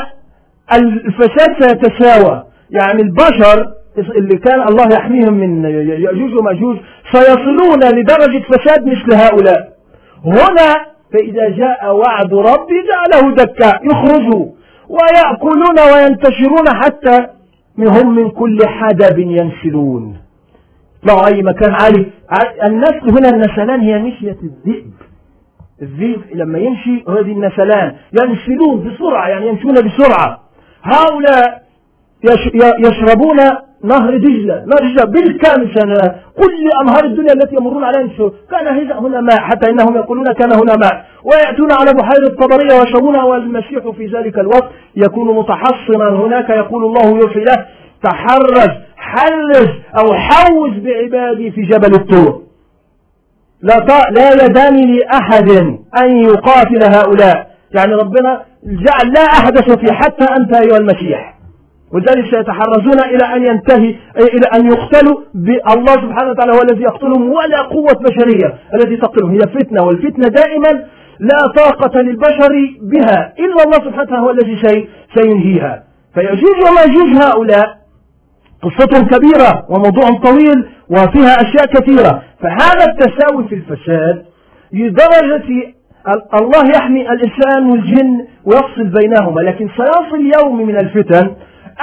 الفساد 0.73 1.55
سيتساوى. 1.63 2.43
يعني 2.69 3.01
البشر 3.01 3.73
اللي 3.97 4.37
كان 4.37 4.67
الله 4.67 4.89
يحميهم 4.93 5.33
من 5.33 5.63
يأجوج 6.03 6.35
ومأجوج 6.35 6.77
سيصلون 7.11 7.83
لدرجة 7.83 8.43
فساد 8.43 8.85
مثل 8.85 9.13
هؤلاء. 9.13 9.69
هنا 10.25 10.85
فإذا 11.13 11.49
جاء 11.49 11.95
وعد 11.95 12.33
ربي 12.33 12.75
جعله 12.91 13.35
دكا 13.35 13.79
يخرجوا 13.83 14.45
ويأكلون 14.89 15.79
وينتشرون 15.93 16.69
حتى 16.69 17.27
هم 17.79 18.15
من 18.15 18.29
كل 18.29 18.59
حدب 18.65 19.19
ينسلون. 19.19 20.17
يطلعوا 21.03 21.27
أي 21.27 21.43
مكان. 21.43 21.73
عالي 21.73 22.05
النسل 22.63 23.09
هنا 23.09 23.29
النسلان 23.29 23.79
هي 23.79 23.99
مشية 23.99 24.37
الذئب. 24.43 24.93
الذئب 25.81 26.21
لما 26.33 26.59
يمشي 26.59 27.03
هذه 27.09 27.31
النسلان 27.31 27.95
ينسلون 28.13 28.83
بسرعة 28.83 29.27
يعني 29.27 29.47
يمشون 29.47 29.73
بسرعة. 29.73 30.39
هؤلاء 30.83 31.63
يشربون 32.79 33.37
نهر 33.83 34.17
دجلة 34.17 34.65
نهر 34.65 34.83
دجلة 34.89 35.05
بالكامل 35.05 35.67
كل 36.37 36.71
أنهار 36.81 37.03
الدنيا 37.05 37.33
التي 37.33 37.55
يمرون 37.55 37.83
عليها 37.83 38.09
كان 38.51 38.67
هنا 38.91 39.21
ماء 39.21 39.37
حتى 39.37 39.69
إنهم 39.69 39.95
يقولون 39.95 40.33
كان 40.33 40.51
هنا 40.51 40.75
ماء. 40.75 41.05
ويأتون 41.31 41.71
على 41.71 41.93
بحيرة 41.93 42.35
طبرية 42.39 42.79
ويشربونها 42.79 43.23
والمسيح 43.23 43.89
في 43.97 44.05
ذلك 44.05 44.39
الوقت 44.39 44.69
يكون 44.95 45.35
متحصنا 45.35 46.09
هناك. 46.09 46.49
يقول 46.49 46.85
الله 46.85 47.19
يوحي 47.19 47.39
له 47.39 47.65
تحرز 48.03 48.69
حرز 48.97 49.69
أو 49.99 50.13
حوز 50.13 50.71
بعبادي 50.71 51.51
في 51.51 51.61
جبل 51.61 51.95
الطور. 51.95 52.41
لا 53.61 54.09
لا 54.11 54.45
يدان 54.45 54.95
لأحد 54.95 55.49
أن 56.01 56.17
يقاتل 56.17 56.83
هؤلاء. 56.83 57.47
يعني 57.71 57.93
ربنا 57.93 58.41
جعل 58.63 59.13
لا 59.13 59.25
أحدث 59.25 59.71
في 59.71 59.93
حتى 59.93 60.23
أنت 60.23 60.53
أيها 60.53 60.77
المسيح. 60.77 61.37
ولذلك 61.93 62.35
سيتحرزون 62.35 62.99
إلى 62.99 63.35
أن 63.35 63.45
ينتهي 63.45 63.95
إلى 64.17 64.47
أن 64.53 64.71
يقتلوا 64.71 65.17
الله 65.73 65.93
سبحانه 65.93 66.29
وتعالى 66.31 66.51
هو 66.51 66.61
الذي 66.61 66.83
يقتلهم 66.83 67.29
ولا 67.29 67.61
قوة 67.61 67.93
بشرية 67.93 68.53
التي 68.73 68.97
تقتلهم. 68.97 69.31
هي 69.31 69.39
فتنة 69.39 69.83
والفتنة 69.83 70.27
دائما 70.27 70.83
لا 71.19 71.47
طاقة 71.55 72.01
للبشر 72.01 72.51
بها. 72.81 73.33
إلا 73.39 73.63
الله 73.63 73.77
سبحانه 73.85 74.17
هو 74.17 74.29
الذي 74.29 74.87
سينهيها. 75.15 75.83
فيجوز 76.13 76.55
وماجوج 76.69 77.23
هؤلاء. 77.23 77.77
قصة 78.63 79.05
كبيرة 79.05 79.65
وموضوع 79.69 80.09
طويل 80.09 80.65
وفيها 80.89 81.41
أشياء 81.41 81.65
كثيرة. 81.65 82.23
فهذا 82.41 82.85
التساوي 82.91 83.47
في 83.47 83.55
الفساد 83.55 84.25
لدرجة 84.73 85.73
الله 86.33 86.69
يحمي 86.75 87.11
الإنسان 87.11 87.69
والجن 87.69 88.25
ويفصل 88.45 88.83
بينهما. 88.83 89.41
لكن 89.41 89.69
سيصل 89.77 90.31
يوم 90.39 90.67
من 90.67 90.77
الفتن 90.77 91.35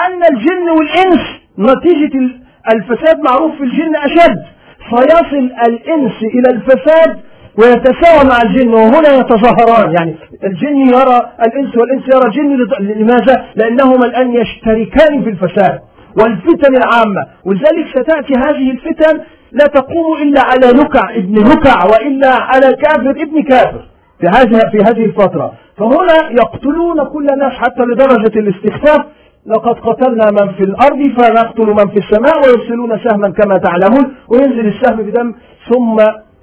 أن 0.07 0.23
الجن 0.33 0.71
والإنس 0.71 1.21
نتيجة 1.59 2.31
الفساد 2.75 3.21
معروف 3.21 3.55
في 3.57 3.63
الجن 3.63 3.97
أشد. 3.97 4.43
فيصل 4.91 5.51
الإنس 5.67 6.13
إلى 6.23 6.51
الفساد 6.51 7.21
ويتساوى 7.59 8.25
مع 8.29 8.43
الجن 8.43 8.75
وهنا 8.75 9.15
يتظاهران. 9.15 9.93
يعني 9.95 10.15
الجن 10.45 10.77
يرى 10.77 11.31
الإنس 11.47 11.77
والإنس 11.77 12.03
يرى 12.15 12.27
الجن 12.27 12.57
لماذا؟ 12.81 13.45
لأنهما 13.57 14.07
الآن 14.07 14.35
يشتركان 14.35 15.23
في 15.23 15.31
الفساد 15.31 15.81
والفتن 16.21 16.77
العامة. 16.77 17.27
ولذلك 17.47 17.87
ستأتي 17.89 18.35
هذه 18.35 18.71
الفتن 18.71 19.21
لا 19.53 19.67
تقوم 19.67 20.23
إلا 20.23 20.41
على 20.43 20.67
نكع 20.67 21.11
ابن 21.15 21.49
نكع 21.49 21.85
وإلا 21.85 22.35
على 22.35 22.73
كافر 22.73 23.11
ابن 23.11 23.43
كافر 23.43 23.85
في 24.21 24.27
هذه 24.27 24.71
في 24.71 24.79
هذه 24.79 25.05
الفترة. 25.05 25.53
فهنا 25.77 26.31
يقتلون 26.31 27.05
كل 27.05 27.31
الناس 27.31 27.53
حتى 27.53 27.83
لدرجة 27.83 28.39
الاستخفاف. 28.39 29.05
لقد 29.47 29.75
قتلنا 29.75 30.31
من 30.31 30.53
في 30.53 30.65
الأرض 30.65 31.13
فنقتل 31.17 31.67
من 31.67 31.89
في 31.89 31.99
السماء 31.99 32.37
ويرسلون 32.37 32.99
سهما 33.05 33.31
كما 33.31 33.59
تعلمون. 33.59 34.15
وينزل 34.29 34.67
السهم 34.67 34.97
بدم 34.97 35.35
ثم 35.69 35.97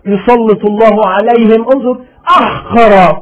يسلط 0.05 0.65
الله 0.65 1.07
عليهم. 1.07 1.65
انظر 1.73 1.97
أحقر 2.27 3.21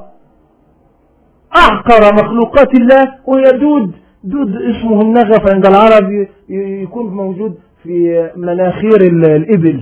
أحقر 1.55 2.13
مخلوقات 2.13 2.75
الله 2.75 3.11
ويدود 3.25 3.91
دود 4.23 4.55
اسمه 4.55 5.01
النغف 5.01 5.51
عند 5.51 5.65
العرب 5.65 6.27
يكون 6.49 7.05
موجود 7.13 7.57
في 7.83 8.29
مناخير 8.35 9.01
الإبل. 9.35 9.81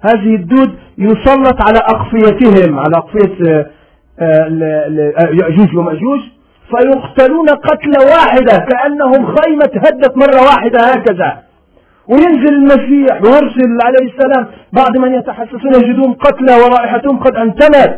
هذه 0.00 0.34
الدود 0.34 0.70
يسلط 0.98 1.62
على 1.62 1.78
أقفيتهم 1.78 2.78
على 2.78 2.96
أقفية 2.96 3.70
آه، 4.20 4.46
يأجوج 5.32 5.76
ومأجوج 5.76 6.20
فيقتلون 6.70 7.48
قتلة 7.48 8.00
واحدة 8.06 8.58
كأنهم 8.58 9.26
خيمة 9.36 9.70
هدت 9.76 10.16
مرة 10.16 10.42
واحدة 10.42 10.80
هكذا. 10.80 11.42
وينزل 12.10 12.54
المسيح 12.54 13.22
ويرسل 13.22 13.78
عليه 13.82 14.12
السلام. 14.12 14.46
بعد 14.72 14.98
من 14.98 15.14
يتحسسون 15.14 15.74
يجدون 15.74 16.12
قتلى 16.12 16.54
ورائحتهم 16.54 17.18
قد 17.18 17.36
انتنت 17.36 17.96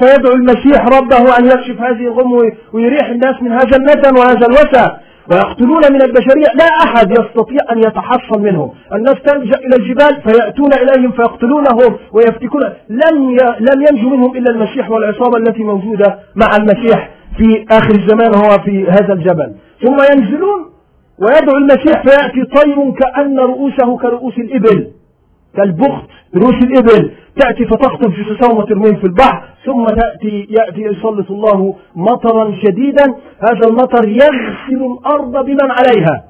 فيدعو 0.00 0.34
المسيح 0.34 0.86
ربه 0.86 1.38
أن 1.38 1.44
يكشف 1.46 1.80
هذه 1.80 2.06
الغم 2.06 2.32
ويريح 2.72 3.08
الناس 3.08 3.42
من 3.42 3.52
هذا 3.52 3.76
النتن 3.76 4.16
وهذا 4.16 4.46
الوسع. 4.46 4.96
ويقتلون 5.30 5.92
من 5.92 6.02
البشرية. 6.02 6.52
لا 6.54 6.64
أحد 6.64 7.10
يستطيع 7.10 7.60
أن 7.72 7.78
يتحصن 7.78 8.42
منهم. 8.42 8.70
الناس 8.94 9.14
تلجأ 9.24 9.58
إلى 9.58 9.76
الجبال 9.76 10.22
فيأتون 10.22 10.72
إليهم 10.72 11.12
فيقتلونهم 11.12 11.96
ويفتكون. 12.12 12.62
لم 12.88 13.36
لم 13.60 13.82
ينجو 13.82 14.08
منهم 14.08 14.36
إلا 14.36 14.50
المسيح 14.50 14.90
والعصابة 14.90 15.38
التي 15.38 15.62
موجودة 15.62 16.18
مع 16.36 16.56
المسيح 16.56 17.10
في 17.36 17.66
آخر 17.70 17.94
الزمان 17.94 18.34
هو 18.34 18.58
في 18.58 18.86
هذا 18.88 19.12
الجبل. 19.12 19.52
ثم 19.82 19.96
ينزلون 20.12 20.73
ويدعو 21.18 21.56
المسيح 21.56 22.02
فيأتي 22.02 22.44
طير 22.44 22.90
كأن 22.90 23.38
رؤوسه 23.38 23.98
كرؤوس 23.98 24.38
الإبل 24.38 24.90
كالبخت 25.56 26.04
رؤوس 26.36 26.54
الإبل. 26.54 27.10
تأتي 27.36 27.64
فتخطب 27.64 28.12
جثثهم 28.12 28.58
وترميهم 28.58 28.96
في 28.96 29.04
البحر 29.04 29.44
ثم 29.64 29.84
تأتي 29.84 30.46
يأتي 30.50 30.80
يسلط 30.82 31.30
الله 31.30 31.74
مطرا 31.96 32.52
شديدا. 32.62 33.14
هذا 33.40 33.68
المطر 33.68 34.08
يغسل 34.08 34.96
الأرض 34.98 35.44
بمن 35.44 35.70
عليها 35.70 36.24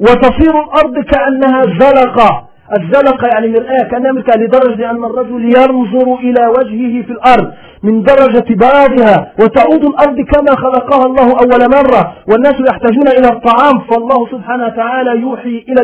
وتصير 0.00 0.62
الأرض 0.64 0.98
كأنها 0.98 1.62
زلقة. 1.62 2.47
الزلقة 2.76 3.26
يعني 3.26 3.48
مرآة 3.48 3.88
مرآة 3.92 4.36
لدرجة 4.36 4.90
أن 4.90 5.04
الرجل 5.04 5.44
ينظر 5.44 6.14
إلى 6.14 6.46
وجهه 6.46 7.02
في 7.02 7.12
الأرض 7.12 7.52
من 7.82 8.02
درجة 8.02 8.44
بياضها 8.54 9.32
وتعود 9.40 9.84
الأرض 9.84 10.20
كما 10.20 10.56
خلقها 10.56 11.06
الله 11.06 11.26
أول 11.26 11.70
مرة 11.70 12.12
والناس 12.28 12.54
يحتاجون 12.70 13.08
إلى 13.08 13.28
الطعام 13.28 13.78
فالله 13.78 14.26
سبحانه 14.30 14.66
وتعالى 14.66 15.20
يوحي 15.20 15.64
إلى 15.68 15.80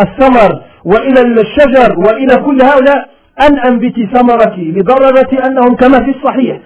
الثمر 0.00 0.60
وإلى 0.84 1.20
الشجر 1.40 1.98
وإلى 1.98 2.36
كل 2.36 2.62
هؤلاء. 2.62 3.08
أن 3.40 3.58
أنبتي 3.58 4.08
ثمرك 4.14 4.54
لدرجة 4.58 5.46
أنهم 5.46 5.74
كما 5.76 5.98
في 6.04 6.10
الصحيح 6.10 6.58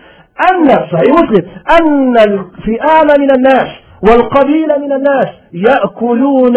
أن 0.50 0.68
صحيح 0.68 1.14
مسلم 1.22 1.42
أن 1.80 2.16
الفئام 2.18 3.20
من 3.20 3.30
الناس 3.30 3.68
والقبيلة 4.02 4.78
من 4.78 4.92
الناس 4.92 5.28
يأكلون 5.52 6.54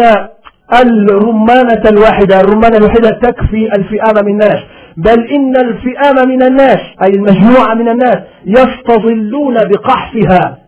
الرمانة 0.72 1.82
الواحدة 1.88 2.40
الرمانة 2.40 2.76
الواحدة 2.76 3.08
تكفي 3.08 3.74
الفئام 3.74 4.24
من 4.24 4.32
الناس. 4.32 4.58
بل 4.96 5.26
إن 5.30 5.56
الفئام 5.56 6.28
من 6.28 6.42
الناس 6.42 6.80
أي 7.02 7.10
المجموعة 7.10 7.74
من 7.74 7.88
الناس 7.88 8.18
يستظلون 8.46 9.54
بقحفها. 9.54 10.58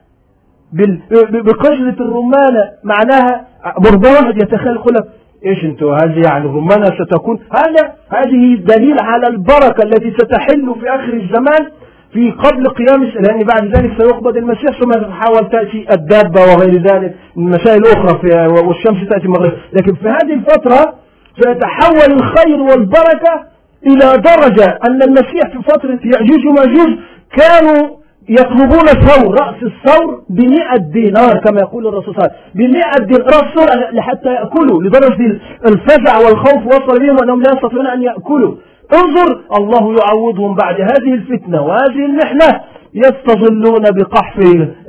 بقشرة 1.30 1.96
الرمانة 2.00 2.70
معناها 2.84 3.46
برضه 3.78 4.10
واحد 4.10 4.42
يتخيل 4.42 4.74
لك 4.74 5.04
إيش 5.46 5.64
أنتوا 5.64 5.96
هذه 5.96 6.20
يعني 6.24 6.44
الرمانة 6.44 6.86
ستكون؟ 7.04 7.38
هذا 7.52 7.92
هذه 8.08 8.54
دليل 8.54 8.98
على 9.00 9.26
البركة 9.26 9.82
التي 9.82 10.10
ستحل 10.10 10.74
في 10.80 10.88
آخر 10.90 11.12
الزمان 11.12 11.66
في 12.12 12.30
قبل 12.30 12.68
قيام 12.68 13.04
لأن 13.04 13.42
بعد 13.44 13.76
ذلك 13.76 14.02
سيقبض 14.02 14.36
المسيح 14.36 14.80
ثم 14.80 14.90
تحاول 14.90 15.48
تأتي 15.50 15.86
الدابة 15.90 16.40
وغير 16.40 16.82
ذلك 16.82 17.14
مسائل 17.36 17.86
أخرى 17.86 18.18
في 18.20 18.46
والشمس 18.66 19.08
تأتي 19.08 19.28
مغرب 19.28 19.52
لكن 19.72 19.94
في 19.94 20.08
هذه 20.08 20.34
الفترة 20.34 20.94
سيتحول 21.40 22.12
الخير 22.12 22.60
والبركة 22.60 23.44
إلى 23.86 24.22
درجة 24.22 24.78
أن 24.84 25.02
المسيح 25.02 25.48
في 25.52 25.62
فترة 25.62 25.98
يأجوج 26.04 26.46
وماجوج 26.46 26.98
كانوا 27.38 28.02
يطلبون 28.28 28.86
ثور 28.86 29.34
رأس 29.40 29.54
الثور 29.62 30.22
بمئة 30.30 30.76
دينار 30.92 31.38
كما 31.38 31.60
يقول 31.60 31.86
الرسول 31.86 32.14
صلى 32.14 32.24
الله 32.24 32.30
عليه 32.30 32.34
وسلم. 32.34 32.68
بمئة 32.68 33.06
دينار 33.06 33.26
رأس 33.26 33.44
الثور 33.44 33.90
لحتى 33.92 34.28
يأكلوا 34.34 34.82
لدرجة 34.82 35.40
الفزع 35.66 36.18
والخوف 36.18 36.66
وصل 36.66 36.98
بهم 37.00 37.22
أنهم 37.22 37.42
لا 37.42 37.50
يستطيعون 37.52 37.86
أن 37.86 38.02
يأكلوا. 38.02 38.54
انظر 38.94 39.40
الله 39.58 39.96
يعوضهم 39.98 40.54
بعد 40.54 40.80
هذه 40.80 41.14
الفتنة 41.14 41.62
وهذه 41.62 42.06
المحنة 42.06 42.60
يستظلون 42.94 43.82
بقحف 43.90 44.38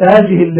هذه 0.09 0.51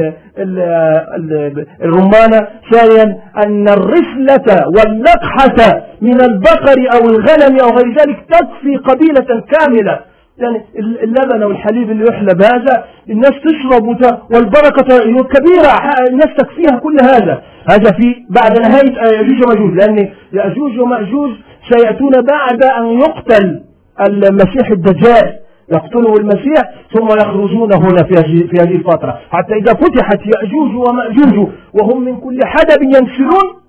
الرمانة 1.82 2.48
ثانيا 2.72 3.18
أن 3.46 3.68
الرسلة 3.68 4.68
واللقحة 4.68 5.82
من 6.02 6.22
البقر 6.22 6.78
أو 6.92 7.10
الغنم 7.10 7.60
أو 7.60 7.70
غير 7.70 7.94
ذلك 8.00 8.26
تكفي 8.30 8.76
قبيلة 8.76 9.42
كاملة. 9.52 10.00
يعني 10.38 10.64
اللبن 11.04 11.44
والحليب 11.44 11.92
اللي 11.92 12.06
يحلب 12.08 12.42
هذا 12.42 12.84
الناس 13.10 13.32
تشرب 13.32 13.88
والبركة 14.32 15.04
كبيرة. 15.24 15.72
الناس 16.10 16.30
تكفيها 16.38 16.80
كل 16.80 16.98
هذا. 17.02 17.42
هذا 17.70 17.92
في 17.92 18.16
بعد 18.30 18.60
نهاية 18.60 19.18
يأجوج 19.18 19.44
ومأجوج 19.44 19.74
لأن 19.74 20.10
يأجوج 20.34 20.80
ومأجوج 20.80 21.32
سيأتون 21.70 22.12
بعد 22.22 22.64
أن 22.64 23.00
يقتل 23.00 23.64
المسيح 24.02 24.70
الدجال. 24.72 25.40
يقتله 25.72 26.18
المسيح 26.18 26.70
ثم 26.94 27.08
يخرجون 27.08 27.74
هنا 27.74 28.04
في 28.04 28.14
هذه 28.14 28.48
في 28.48 28.58
هذه 28.62 28.76
الفترة. 28.76 29.20
حتى 29.30 29.54
إذا 29.54 29.74
فتحت 29.74 30.20
يأجوج 30.26 30.76
ومأجوج 30.76 31.48
وهم 31.74 32.06
من 32.06 32.18
كل 32.18 32.40
حدب 32.46 32.82
ينسلون 32.82 33.64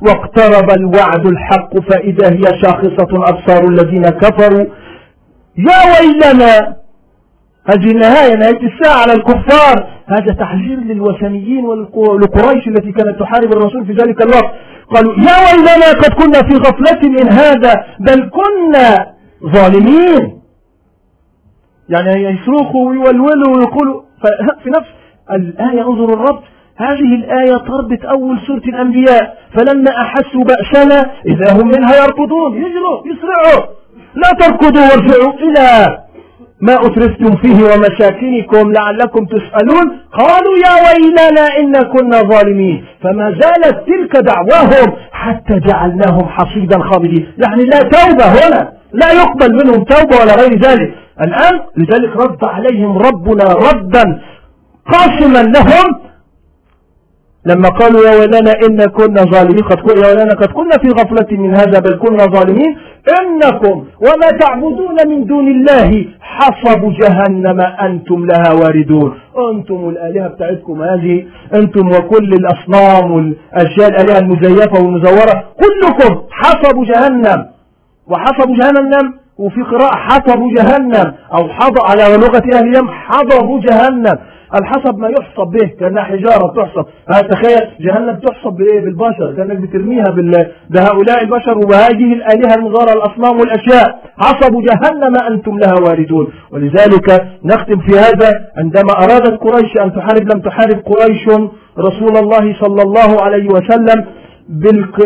واقترب 0.00 0.70
الوعد 0.70 1.26
الحق 1.26 1.78
فإذا 1.78 2.32
هي 2.32 2.60
شاخصة 2.62 3.28
أبصار 3.28 3.68
الذين 3.68 4.02
كفروا 4.02 4.66
يا 5.58 6.00
ويلنا. 6.00 6.76
هذه 7.68 7.90
النهاية 7.90 8.34
نهاية 8.34 8.60
الساعة 8.62 8.96
على 9.02 9.12
الكفار. 9.12 9.86
هذا 10.06 10.32
تحذير 10.32 10.78
للوثنيين 10.78 11.64
ولقريش 11.94 12.68
التي 12.68 12.92
كانت 12.92 13.20
تحارب 13.20 13.52
الرسول 13.52 13.86
في 13.86 13.92
ذلك 13.92 14.22
الوقت. 14.22 14.54
قالوا 14.94 15.14
يا 15.14 15.36
ويلنا 15.46 15.92
قد 15.92 16.12
كنا 16.14 16.42
في 16.42 16.56
غفلة 16.56 17.08
من 17.08 17.32
هذا 17.32 17.84
بل 18.00 18.30
كنا 18.30 19.14
ظالمين. 19.46 20.40
يعني 21.88 22.24
يصرخوا 22.24 22.90
ويولولوا 22.90 23.56
ويقولوا 23.56 24.02
في 24.62 24.70
نفس 24.70 24.88
الآية 25.30 25.82
انظروا 25.88 26.16
الرب 26.16 26.40
هذه 26.76 27.14
الآية 27.14 27.56
تربط 27.56 28.04
أول 28.04 28.38
سورة 28.46 28.62
الأنبياء. 28.68 29.38
فلما 29.54 29.90
أحسوا 29.90 30.44
بأسنا 30.44 31.10
إذا 31.26 31.52
هم 31.52 31.68
منها 31.68 31.96
يركضون 31.96 32.56
يجروا 32.56 33.02
يسرعوا. 33.06 33.66
لا 34.16 34.46
تركضوا 34.46 34.82
وارجعوا 34.82 35.32
إلى 35.32 35.98
ما 36.60 36.86
أترفتم 36.86 37.36
فيه 37.36 37.64
ومساكنكم 37.64 38.72
لعلكم 38.72 39.24
تسألون. 39.24 39.86
قالوا 40.12 40.56
يا 40.66 40.74
ويلنا 40.84 41.56
إنا 41.58 41.82
كنا 41.82 42.22
ظالمين. 42.22 42.84
فما 43.02 43.30
زالت 43.40 43.84
تلك 43.86 44.16
دعواهم 44.16 44.92
حتى 45.12 45.58
جعلناهم 45.58 46.28
حصيدا 46.28 46.78
خامدين. 46.78 47.26
يعني 47.38 47.64
لا 47.64 47.82
توبة 47.82 48.24
هنا 48.24 48.72
لا 48.92 49.12
يقبل 49.12 49.54
منهم 49.54 49.84
توبة 49.84 50.16
ولا 50.20 50.34
غير 50.34 50.58
ذلك. 50.58 50.94
الآن 51.20 51.60
لذلك 51.76 52.16
رد 52.16 52.44
عليهم 52.44 52.98
ربنا 52.98 53.44
ردا 53.44 54.20
قاسما 54.92 55.42
لهم 55.42 56.00
لما 57.46 57.68
قالوا 57.68 58.00
يا 58.08 58.16
ولنا 58.20 58.52
إن 58.66 58.84
كنا 58.86 59.22
ظالمين 59.22 59.64
قد 59.64 59.78
يا 59.98 60.08
ولنا 60.10 60.34
قد 60.34 60.50
كنا 60.52 60.76
في 60.82 60.88
غفلة 60.88 61.30
من 61.42 61.54
هذا 61.54 61.78
بل 61.78 61.98
كنا 61.98 62.24
ظالمين. 62.26 62.76
إنكم 63.20 63.84
وما 64.00 64.30
تعبدون 64.40 65.08
من 65.08 65.24
دون 65.24 65.48
الله 65.48 66.04
حصب 66.20 66.92
جهنم 67.00 67.60
أنتم 67.60 68.26
لها 68.26 68.52
واردون. 68.52 69.14
أنتم 69.50 69.88
الآلهة 69.88 70.28
بتاعتكم 70.28 70.82
هذه 70.82 71.24
أنتم 71.54 71.88
وكل 71.88 72.30
الأصنام 72.40 73.12
والأشياء 73.12 73.88
الآلهة 73.88 74.18
المزيفة 74.18 74.82
والمزورة 74.82 75.44
كلكم 75.62 76.22
حصب 76.30 76.82
جهنم. 76.84 77.46
وحصب 78.10 78.52
جهنم 78.52 79.14
وفي 79.38 79.62
قراءة 79.62 79.96
حصب 79.96 80.40
جهنم 80.56 81.12
أو 81.34 81.48
حض 81.48 81.80
على 81.80 82.16
لغة 82.16 82.42
أهل 82.54 82.68
اليم 82.68 82.88
حضب 82.88 83.60
جهنم. 83.60 84.18
الحصب 84.54 84.98
ما 84.98 85.08
يحصب 85.08 85.46
به 85.52 85.66
كأنها 85.80 86.02
حجارة 86.02 86.54
تحصب 86.56 86.84
تخيل 87.30 87.62
جهنم 87.80 88.14
تحصب 88.16 88.52
بإيه؟ 88.52 88.80
بالبشر 88.80 89.34
كأنك 89.36 89.56
بترميها 89.56 90.10
بال... 90.10 90.46
بهؤلاء 90.70 91.22
البشر 91.24 91.58
وبهذه 91.58 92.12
الآلهة 92.12 92.54
المغارة 92.54 92.92
الأصنام 92.92 93.38
والأشياء. 93.40 93.98
حصب 94.18 94.52
جهنم 94.52 95.16
أنتم 95.30 95.58
لها 95.58 95.74
واردون. 95.74 96.32
ولذلك 96.52 97.26
نختم 97.44 97.80
في 97.80 97.98
هذا 97.98 98.30
عندما 98.56 98.92
أرادت 98.92 99.40
قريش 99.40 99.76
أن 99.80 99.92
تحارب 99.92 100.32
لم 100.32 100.40
تحارب 100.40 100.78
قريش 100.84 101.28
رسول 101.78 102.16
الله 102.16 102.54
صلى 102.60 102.82
الله 102.82 103.22
عليه 103.22 103.48
وسلم 103.48 104.04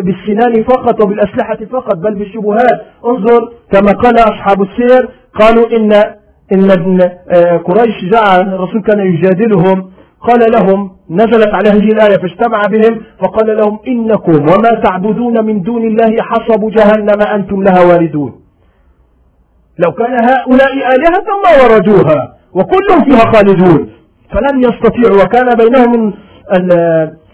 بالسنان 0.02 0.62
فقط 0.64 1.02
وبالأسلحة 1.04 1.58
فقط 1.72 1.96
بل 1.96 2.14
بالشبهات. 2.14 2.80
انظر 3.06 3.48
كما 3.72 3.92
قال 3.92 4.18
أصحاب 4.18 4.62
السير 4.62 5.08
قالوا 5.34 5.76
إن 5.76 6.19
إن 6.52 6.70
ابن 6.70 7.00
آه، 7.30 7.56
قريش 7.56 8.04
جاء 8.10 8.40
الرسول 8.40 8.82
كان 8.82 8.98
يجادلهم. 9.00 9.90
قال 10.28 10.52
لهم 10.52 10.90
نزلت 11.10 11.54
على 11.54 11.68
هذه 11.70 11.92
الآية 11.92 12.16
فاجتمع 12.16 12.66
بهم 12.66 13.00
فقال 13.20 13.56
لهم 13.56 13.78
إنكم 13.88 14.32
وما 14.32 14.70
تعبدون 14.84 15.44
من 15.44 15.62
دون 15.62 15.82
الله 15.84 16.22
حصب 16.22 16.70
جهنم 16.70 17.22
أنتم 17.22 17.62
لها 17.62 17.84
واردون. 17.84 18.32
لو 19.78 19.92
كان 19.92 20.12
هؤلاء 20.14 20.72
آلهة 20.94 21.24
ما 21.44 21.62
وردوها 21.62 22.36
وكلهم 22.54 23.04
فيها 23.04 23.32
خالدون. 23.32 23.90
فلم 24.32 24.60
يستطيعوا 24.60 25.22
وكان 25.24 25.54
بينهم 25.56 26.14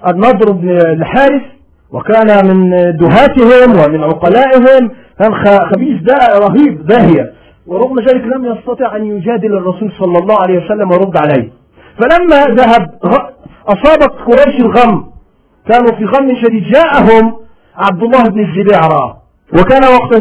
النضر 0.09 0.53
بن 0.53 0.69
الحارث 0.71 1.43
وكان 1.93 2.47
من 2.47 2.71
دهاتهم 2.97 3.71
ومن 3.85 4.05
عقلائهم. 4.05 4.91
كان 5.19 5.35
خبيث 5.73 6.03
ده 6.03 6.39
رهيب 6.39 6.87
داهية 6.87 7.33
ورغم 7.67 8.01
ذلك 8.01 8.25
لم 8.25 8.45
يستطع 8.45 8.97
أن 8.97 9.05
يجادل 9.05 9.57
الرسول 9.57 9.93
صلى 9.99 10.19
الله 10.19 10.41
عليه 10.41 10.65
وسلم 10.65 10.91
ورد 10.91 11.17
عليه. 11.17 11.51
فلما 11.99 12.55
ذهب 12.55 12.91
أصابت 13.69 14.13
قريش 14.27 14.61
الغم. 14.61 15.05
كانوا 15.69 15.93
في 15.93 16.05
غم 16.05 16.35
شديد. 16.35 16.65
جاءهم 16.65 17.35
عبد 17.77 18.03
الله 18.03 18.23
بن 18.23 18.41
الزبيعرة 18.41 19.17
وكان 19.55 19.83
وقت 19.85 20.15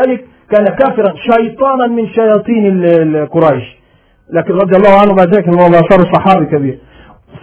ذلك 0.00 0.24
كان 0.50 0.64
كافرا 0.64 1.14
شيطانا 1.14 1.86
من 1.86 2.06
شياطين 2.06 3.26
قريش. 3.26 3.64
لكن 4.32 4.54
رضي 4.54 4.76
الله 4.76 5.00
عنه 5.00 5.14
بعد 5.14 5.34
ذلك 5.34 5.48
هو 5.48 5.72
صار 5.90 6.14
صحابي 6.14 6.46
كبير. 6.46 6.78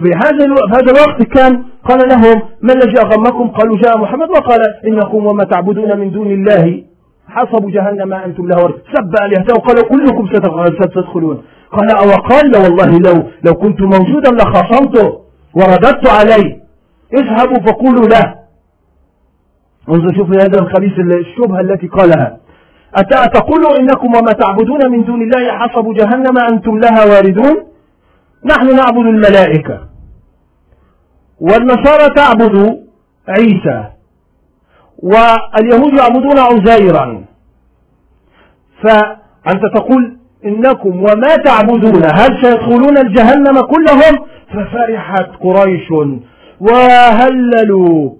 في 0.03 0.09
هذا 0.15 0.45
هذا 0.73 0.91
الوقت 0.91 1.23
كان 1.23 1.63
قال 1.83 2.09
لهم 2.09 2.41
ما 2.61 2.73
الذي 2.73 2.99
أغمكم؟ 3.01 3.47
قالوا 3.47 3.77
جاء 3.77 3.97
محمد. 3.97 4.29
وقال 4.29 4.59
إنكم 4.87 5.25
وما 5.25 5.43
تعبدون 5.43 5.99
من 5.99 6.11
دون 6.11 6.31
الله 6.31 6.83
حصب 7.27 7.67
جهنم 7.67 8.13
أنتم 8.13 8.47
لها 8.47 8.63
ورد 8.63 8.81
سب 8.93 9.15
آلهته 9.25 9.53
وقال 9.53 9.87
كلكم 9.87 10.27
ستدخلون. 10.27 11.43
قال 11.71 11.91
أو 11.91 12.11
قال 12.21 12.55
والله 12.57 12.99
لو 12.99 13.23
لو 13.43 13.53
كنت 13.53 13.81
موجودا 13.81 14.31
لخاصمته 14.31 15.21
ورددت 15.55 16.09
عليه 16.09 16.57
اذهبوا 17.13 17.59
فقولوا 17.59 18.07
له 18.07 18.35
انظر 19.89 20.13
شوف 20.15 20.29
هذا 20.29 20.59
الخبيث 20.59 20.99
الشبهة 20.99 21.59
التي 21.59 21.87
قالها. 21.87 22.37
أتقولوا 22.95 23.79
إنكم 23.79 24.15
وما 24.15 24.31
تعبدون 24.31 24.91
من 24.91 25.03
دون 25.03 25.21
الله 25.21 25.51
حصب 25.51 25.93
جهنم 25.93 26.37
أنتم 26.37 26.79
لها 26.79 27.05
واردون؟ 27.05 27.57
نحن 28.45 28.75
نعبد 28.75 29.05
الملائكة. 29.05 29.79
والنصارى 31.41 32.09
تعبد 32.15 32.77
عيسى. 33.27 33.96
واليهود 35.03 35.93
يعبدون 35.93 36.39
عزيرا. 36.39 37.23
فأنت 38.83 39.65
تقول 39.75 40.17
إنكم 40.45 41.03
وما 41.03 41.35
تعبدون؟ 41.35 42.03
هل 42.03 42.41
سيدخلون 42.41 42.97
الجهنم 42.97 43.61
كلهم؟ 43.61 44.25
ففرحت 44.53 45.29
قريش 45.41 45.91
وهللوا. 46.59 48.11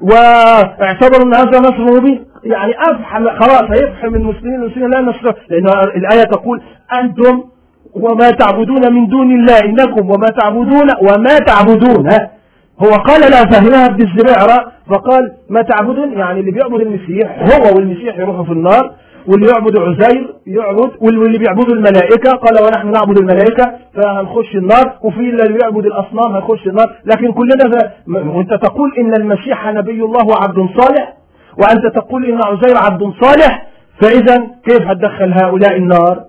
واعتبروا 0.00 1.24
ان 1.24 1.34
هذا 1.34 1.58
نصر 1.58 1.96
مبين. 1.96 2.24
يعني 2.44 2.72
أفحم 2.90 3.28
خلاص 3.28 3.70
هيفحم 3.70 4.14
المسلمين 4.14 4.54
المسلمين 4.54 4.90
لا 4.90 5.00
نصر. 5.00 5.34
لأن 5.50 5.66
الآية 5.96 6.24
تقول 6.24 6.62
أنتم 7.00 7.44
وما 7.94 8.30
تعبدون 8.30 8.92
من 8.92 9.06
دون 9.06 9.30
الله. 9.30 9.58
إنكم 9.64 10.10
وما 10.10 10.30
تعبدون 10.30 10.90
وما 11.02 11.38
تعبدون. 11.38 12.10
هو 12.82 12.90
قال 12.90 13.20
لا 13.30 13.44
فهمها 13.50 13.86
ابن 13.86 14.02
الزبيعرة 14.02 14.72
فقال 14.90 15.32
ما 15.50 15.62
تعبدون 15.62 16.12
يعني 16.12 16.40
اللي 16.40 16.50
بيعبد 16.50 16.80
المسيح 16.80 17.38
هو 17.42 17.76
والمسيح 17.76 18.18
يروحوا 18.18 18.44
في 18.44 18.52
النار 18.52 18.90
واللي 19.28 19.46
يعبد 19.48 19.76
عزير 19.76 20.34
يعبد 20.46 20.90
واللي 21.00 21.38
بيعبدوا 21.38 21.74
الملائكة 21.74 22.30
قال 22.32 22.62
ونحن 22.64 22.90
نعبد 22.92 23.18
الملائكة 23.18 23.72
فهنخش 23.94 24.54
النار 24.54 24.92
وفي 25.02 25.20
اللي 25.20 25.52
بيعبد 25.58 25.86
الأصنام 25.86 26.32
هنخش 26.36 26.66
النار 26.66 26.86
لكن 27.04 27.32
كلنا 27.32 27.92
وانت 28.36 28.54
تقول 28.54 28.92
إن 28.98 29.14
المسيح 29.14 29.66
نبي 29.72 30.02
الله 30.02 30.26
وعبد 30.26 30.68
صالح 30.76 31.12
وأنت 31.58 31.86
تقول 31.94 32.24
إن 32.24 32.42
عزير 32.42 32.76
عبد 32.76 33.12
صالح 33.20 33.66
فإذا 34.00 34.46
كيف 34.64 34.82
هتدخل 34.82 35.32
هؤلاء 35.32 35.76
النار؟ 35.76 36.24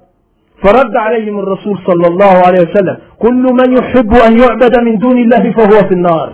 فرد 0.63 0.95
عليهم 0.95 1.39
الرسول 1.39 1.79
صلى 1.87 2.07
الله 2.07 2.45
عليه 2.47 2.59
وسلم 2.59 2.97
كل 3.19 3.43
من 3.53 3.77
يحب 3.77 4.13
أن 4.13 4.39
يعبد 4.39 4.79
من 4.79 4.97
دون 4.97 5.17
الله 5.17 5.51
فهو 5.51 5.87
في 5.87 5.93
النار. 5.93 6.33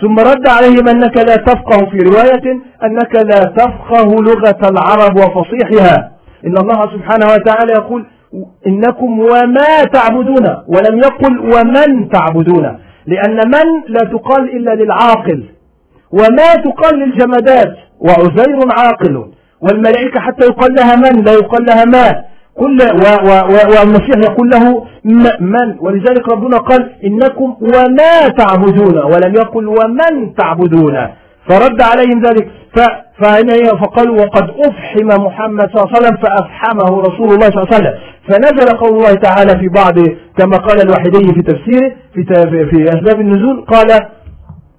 ثم 0.00 0.18
رد 0.18 0.48
عليهم 0.48 0.88
أنك 0.88 1.16
لا 1.16 1.36
تفقه 1.36 1.86
في 1.90 1.98
رواية 1.98 2.60
أنك 2.84 3.14
لا 3.14 3.44
تفقه 3.44 4.08
لغة 4.22 4.68
العرب 4.70 5.16
وفصيحها. 5.16 6.12
إن 6.46 6.58
الله 6.58 6.90
سبحانه 6.92 7.26
وتعالى 7.26 7.72
يقول 7.72 8.06
إنكم 8.66 9.20
وما 9.20 9.84
تعبدون 9.92 10.46
ولم 10.68 10.98
يقل 10.98 11.38
ومن 11.38 12.08
تعبدون. 12.08 12.78
لأن 13.06 13.36
من 13.36 13.66
لا 13.88 14.04
تقال 14.04 14.56
إلا 14.56 14.74
للعاقل 14.74 15.44
وما 16.12 16.54
تقال 16.64 16.98
للجمادات 16.98 17.76
وعزير 18.00 18.58
عاقل. 18.72 19.32
والملائكة 19.60 20.20
حتى 20.20 20.44
يقال 20.44 20.74
لها 20.74 20.96
من 20.96 21.24
لا 21.24 21.32
يقال 21.32 21.66
لها 21.66 21.84
ما. 21.84 22.24
كل 22.60 22.78
والمسيح 23.74 24.16
يقول 24.30 24.50
له 24.50 24.84
من؟ 25.40 25.76
ولذلك 25.80 26.28
ربنا 26.28 26.56
قال 26.56 26.90
إنكم 27.04 27.56
وما 27.60 28.28
تعبدون 28.28 28.98
ولم 28.98 29.34
يقل 29.34 29.66
ومن 29.66 30.34
تعبدون. 30.34 30.96
فرد 31.48 31.82
عليهم 31.82 32.22
ذلك. 32.22 32.48
فقالوا 33.80 34.16
وقد 34.20 34.50
أفحم 34.66 35.24
محمد 35.26 35.68
صلى 35.70 35.82
الله 35.82 35.96
عليه 35.96 35.98
وسلم 35.98 36.16
فأفحمه 36.16 37.00
رسول 37.00 37.28
الله 37.34 37.50
صلى 37.50 37.62
الله 37.62 37.74
عليه 37.74 37.76
وسلم. 37.76 37.94
فنزل 38.28 38.76
قول 38.76 38.90
الله 38.90 39.14
تعالى 39.14 39.58
في 39.58 39.68
بعض 39.68 39.94
كما 40.38 40.56
قال 40.56 40.80
الوحيدي 40.82 41.34
في 41.34 41.42
تفسيره 41.42 41.92
في, 42.14 42.22
في 42.70 42.84
أسباب 42.84 43.20
النزول 43.20 43.64
قال 43.64 43.88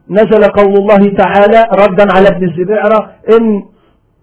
نزل 0.09 0.43
قول 0.43 0.73
الله 0.77 1.13
تعالى 1.17 1.67
ردا 1.73 2.13
على 2.13 2.27
ابن 2.27 2.47
الزبيرة 2.47 3.09
إن 3.29 3.63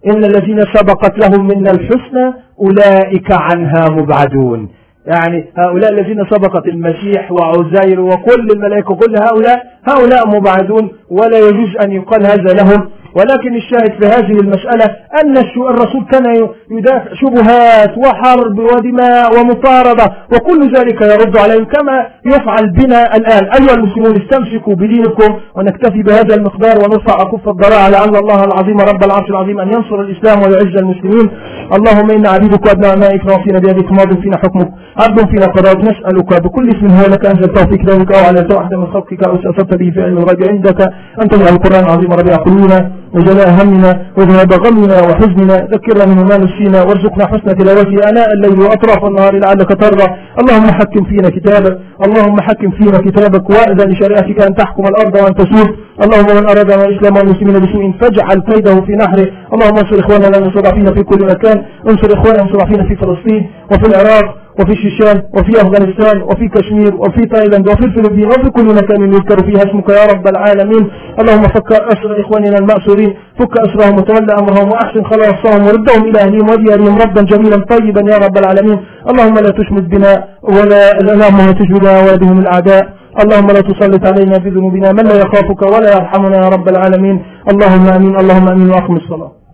إن 0.06 0.24
الذين 0.24 0.64
سبقت 0.74 1.18
لهم 1.18 1.46
منا 1.46 1.70
الحسنى 1.70 2.34
أولئك 2.60 3.32
عنها 3.32 3.88
مبعدون. 3.90 4.68
يعني 5.06 5.44
هؤلاء 5.58 5.92
الذين 5.92 6.24
سبقت 6.30 6.68
المسيح 6.68 7.32
وعزير 7.32 8.00
وكل 8.00 8.48
الملائكة 8.54 8.94
كل 8.94 9.14
هؤلاء 9.22 9.62
هؤلاء 9.88 10.26
مبعدون 10.28 10.90
ولا 11.10 11.38
يجوز 11.38 11.76
أن 11.82 11.92
يقال 11.92 12.22
هذا 12.26 12.52
لهم. 12.52 12.88
ولكن 13.16 13.54
الشاهد 13.54 13.92
في 14.00 14.06
هذه 14.06 14.40
المسألة 14.40 14.84
أن 15.22 15.36
الرسول 15.70 16.04
كان 16.12 16.48
يدافع 16.70 17.14
شبهات 17.14 17.98
وحرب 17.98 18.58
ودماء 18.58 19.40
ومطاردة 19.40 20.12
وكل 20.32 20.76
ذلك 20.76 21.00
يرد 21.02 21.36
عليهم 21.36 21.64
كما 21.64 22.06
يفعل 22.26 22.70
بنا 22.70 23.16
الآن. 23.16 23.44
أيها 23.44 23.74
المسلمون 23.74 24.22
استمسكوا 24.22 24.74
بدينكم 24.74 25.36
ونكتفي 25.56 26.02
بهذا 26.02 26.34
المقدار 26.34 26.78
ونرفع 26.78 27.22
أكف 27.22 27.48
الضراء 27.48 27.90
لعل 27.90 28.16
الله 28.16 28.44
العظيم 28.44 28.80
رب 28.80 29.04
العرش 29.04 29.30
العظيم 29.30 29.60
أن 29.60 29.68
ينصر 29.68 30.00
الإسلام 30.00 30.42
ويعز 30.42 30.76
المسلمين. 30.76 31.30
اللهم 31.76 32.10
إنا 32.10 32.28
عبيدك 32.28 32.66
وابناء 32.66 32.94
أمائك 32.94 33.24
ناصينا 33.26 33.58
بيدك 33.58 33.92
ماض 33.92 34.20
فينا 34.22 34.36
حكمك 34.36 34.68
عبد 34.98 35.28
فينا 35.30 35.46
قضاء 35.46 35.76
نسألك 35.78 36.42
بكل 36.42 36.68
اسم 36.68 36.86
هو 36.86 37.06
لك 37.12 37.26
أنزل 37.26 37.48
توفيق 37.54 37.80
ذلك 37.90 38.12
أو 38.12 38.24
على 38.24 38.46
واحد 38.54 38.74
من 38.74 38.86
خلقك 38.86 39.24
أو 39.28 39.36
سأصبت 39.42 39.74
به 39.74 39.90
في 39.90 40.02
علم 40.02 40.18
الغيب 40.18 40.44
عندك 40.50 40.80
أن 41.22 41.28
تجعل 41.28 41.52
القرآن 41.52 41.84
العظيم 41.84 42.12
ربيع 42.12 42.36
قلوبنا. 42.36 42.90
وجلاء 43.14 43.48
همنا 43.50 44.06
وذهاب 44.16 44.52
غمنا 44.52 45.00
وحزننا 45.00 45.68
ذكرنا 45.72 46.06
منه 46.06 46.24
ما 46.24 46.36
نسينا 46.36 46.82
وارزقنا 46.82 47.26
حسن 47.26 47.56
تلاوته 47.58 48.08
آناء 48.10 48.32
الليل 48.32 48.60
وأطراف 48.60 49.04
النهار 49.04 49.34
لعلك 49.38 49.68
ترضى. 49.68 50.06
اللهم 50.40 50.66
حكم 50.66 51.04
فينا 51.04 51.28
كتابك 51.30 51.78
اللهم 52.06 52.40
حكم 52.40 52.70
فينا 52.70 52.98
كتابك 52.98 53.50
وأذن 53.50 53.90
لشريعتك 53.90 54.46
أن 54.46 54.54
تحكم 54.54 54.84
الأرض 54.86 55.14
وأن 55.14 55.34
تسود. 55.34 55.68
اللهم 56.04 56.26
من 56.36 56.44
أراد 56.50 56.70
الإسلام 56.70 57.16
والمسلمين 57.16 57.56
بسوء 57.64 57.92
فاجعل 58.00 58.38
كيده 58.40 58.80
في 58.80 58.92
نحره 58.92 59.26
اللهم 59.54 59.76
انصر 59.76 60.00
إخواننا 60.00 60.38
المستضعفين 60.38 60.94
في 60.94 61.02
كل 61.02 61.26
مكان 61.26 61.62
انصر 61.90 62.12
إخواننا 62.12 62.42
المستضعفين 62.42 62.88
في 62.88 62.96
فلسطين 62.96 63.50
وفي 63.72 63.86
العراق. 63.86 64.45
وفي 64.60 64.72
الشيشان 64.72 65.22
وفي 65.36 65.52
أفغانستان 65.62 66.22
وفي 66.22 66.48
كشمير 66.48 66.94
وفي 66.94 67.26
تايلاند 67.26 67.68
وفي 67.68 67.84
الفلبين 67.84 68.26
وفي 68.26 68.50
كل 68.50 68.64
مكان 68.64 69.12
يذكر 69.12 69.38
فيها 69.46 69.62
اسمك 69.66 69.88
يا 69.88 70.06
رب 70.12 70.26
العالمين. 70.28 70.84
اللهم 71.20 71.42
فك 71.42 71.72
أسر 71.72 72.20
إخواننا 72.20 72.58
المأسورين 72.58 73.14
فك 73.38 73.54
أسرهم 73.58 73.98
وتولى 73.98 74.32
أمرهم 74.40 74.70
وأحسن 74.72 75.02
خلاصهم 75.04 75.66
وردهم 75.66 76.02
إلى 76.08 76.18
أهلهم 76.20 76.48
وديارهم 76.50 76.98
ربا 77.02 77.22
جميلا 77.22 77.56
طيبا 77.56 78.02
يا 78.12 78.18
رب 78.24 78.36
العالمين. 78.38 78.78
اللهم 79.10 79.34
لا 79.34 79.50
تشمت 79.50 79.82
بنا 79.82 80.24
ولا 80.42 81.00
اللهم 81.00 81.38
لا 81.46 81.52
تشمت 81.52 81.80
بنا 81.80 82.38
الأعداء. 82.40 82.84
اللهم 83.22 83.46
لا 83.46 83.60
تسلط 83.60 84.06
علينا 84.06 84.38
بذنوبنا 84.38 84.92
من 84.92 85.04
لا 85.10 85.16
يخافك 85.24 85.62
ولا 85.62 85.90
يرحمنا 85.96 86.36
يا 86.44 86.48
رب 86.48 86.68
العالمين. 86.68 87.16
اللهم 87.50 87.86
آمين 87.96 88.16
اللهم 88.20 88.48
آمين 88.48 88.68
وأقم 88.70 88.96
الصلاة. 88.96 89.45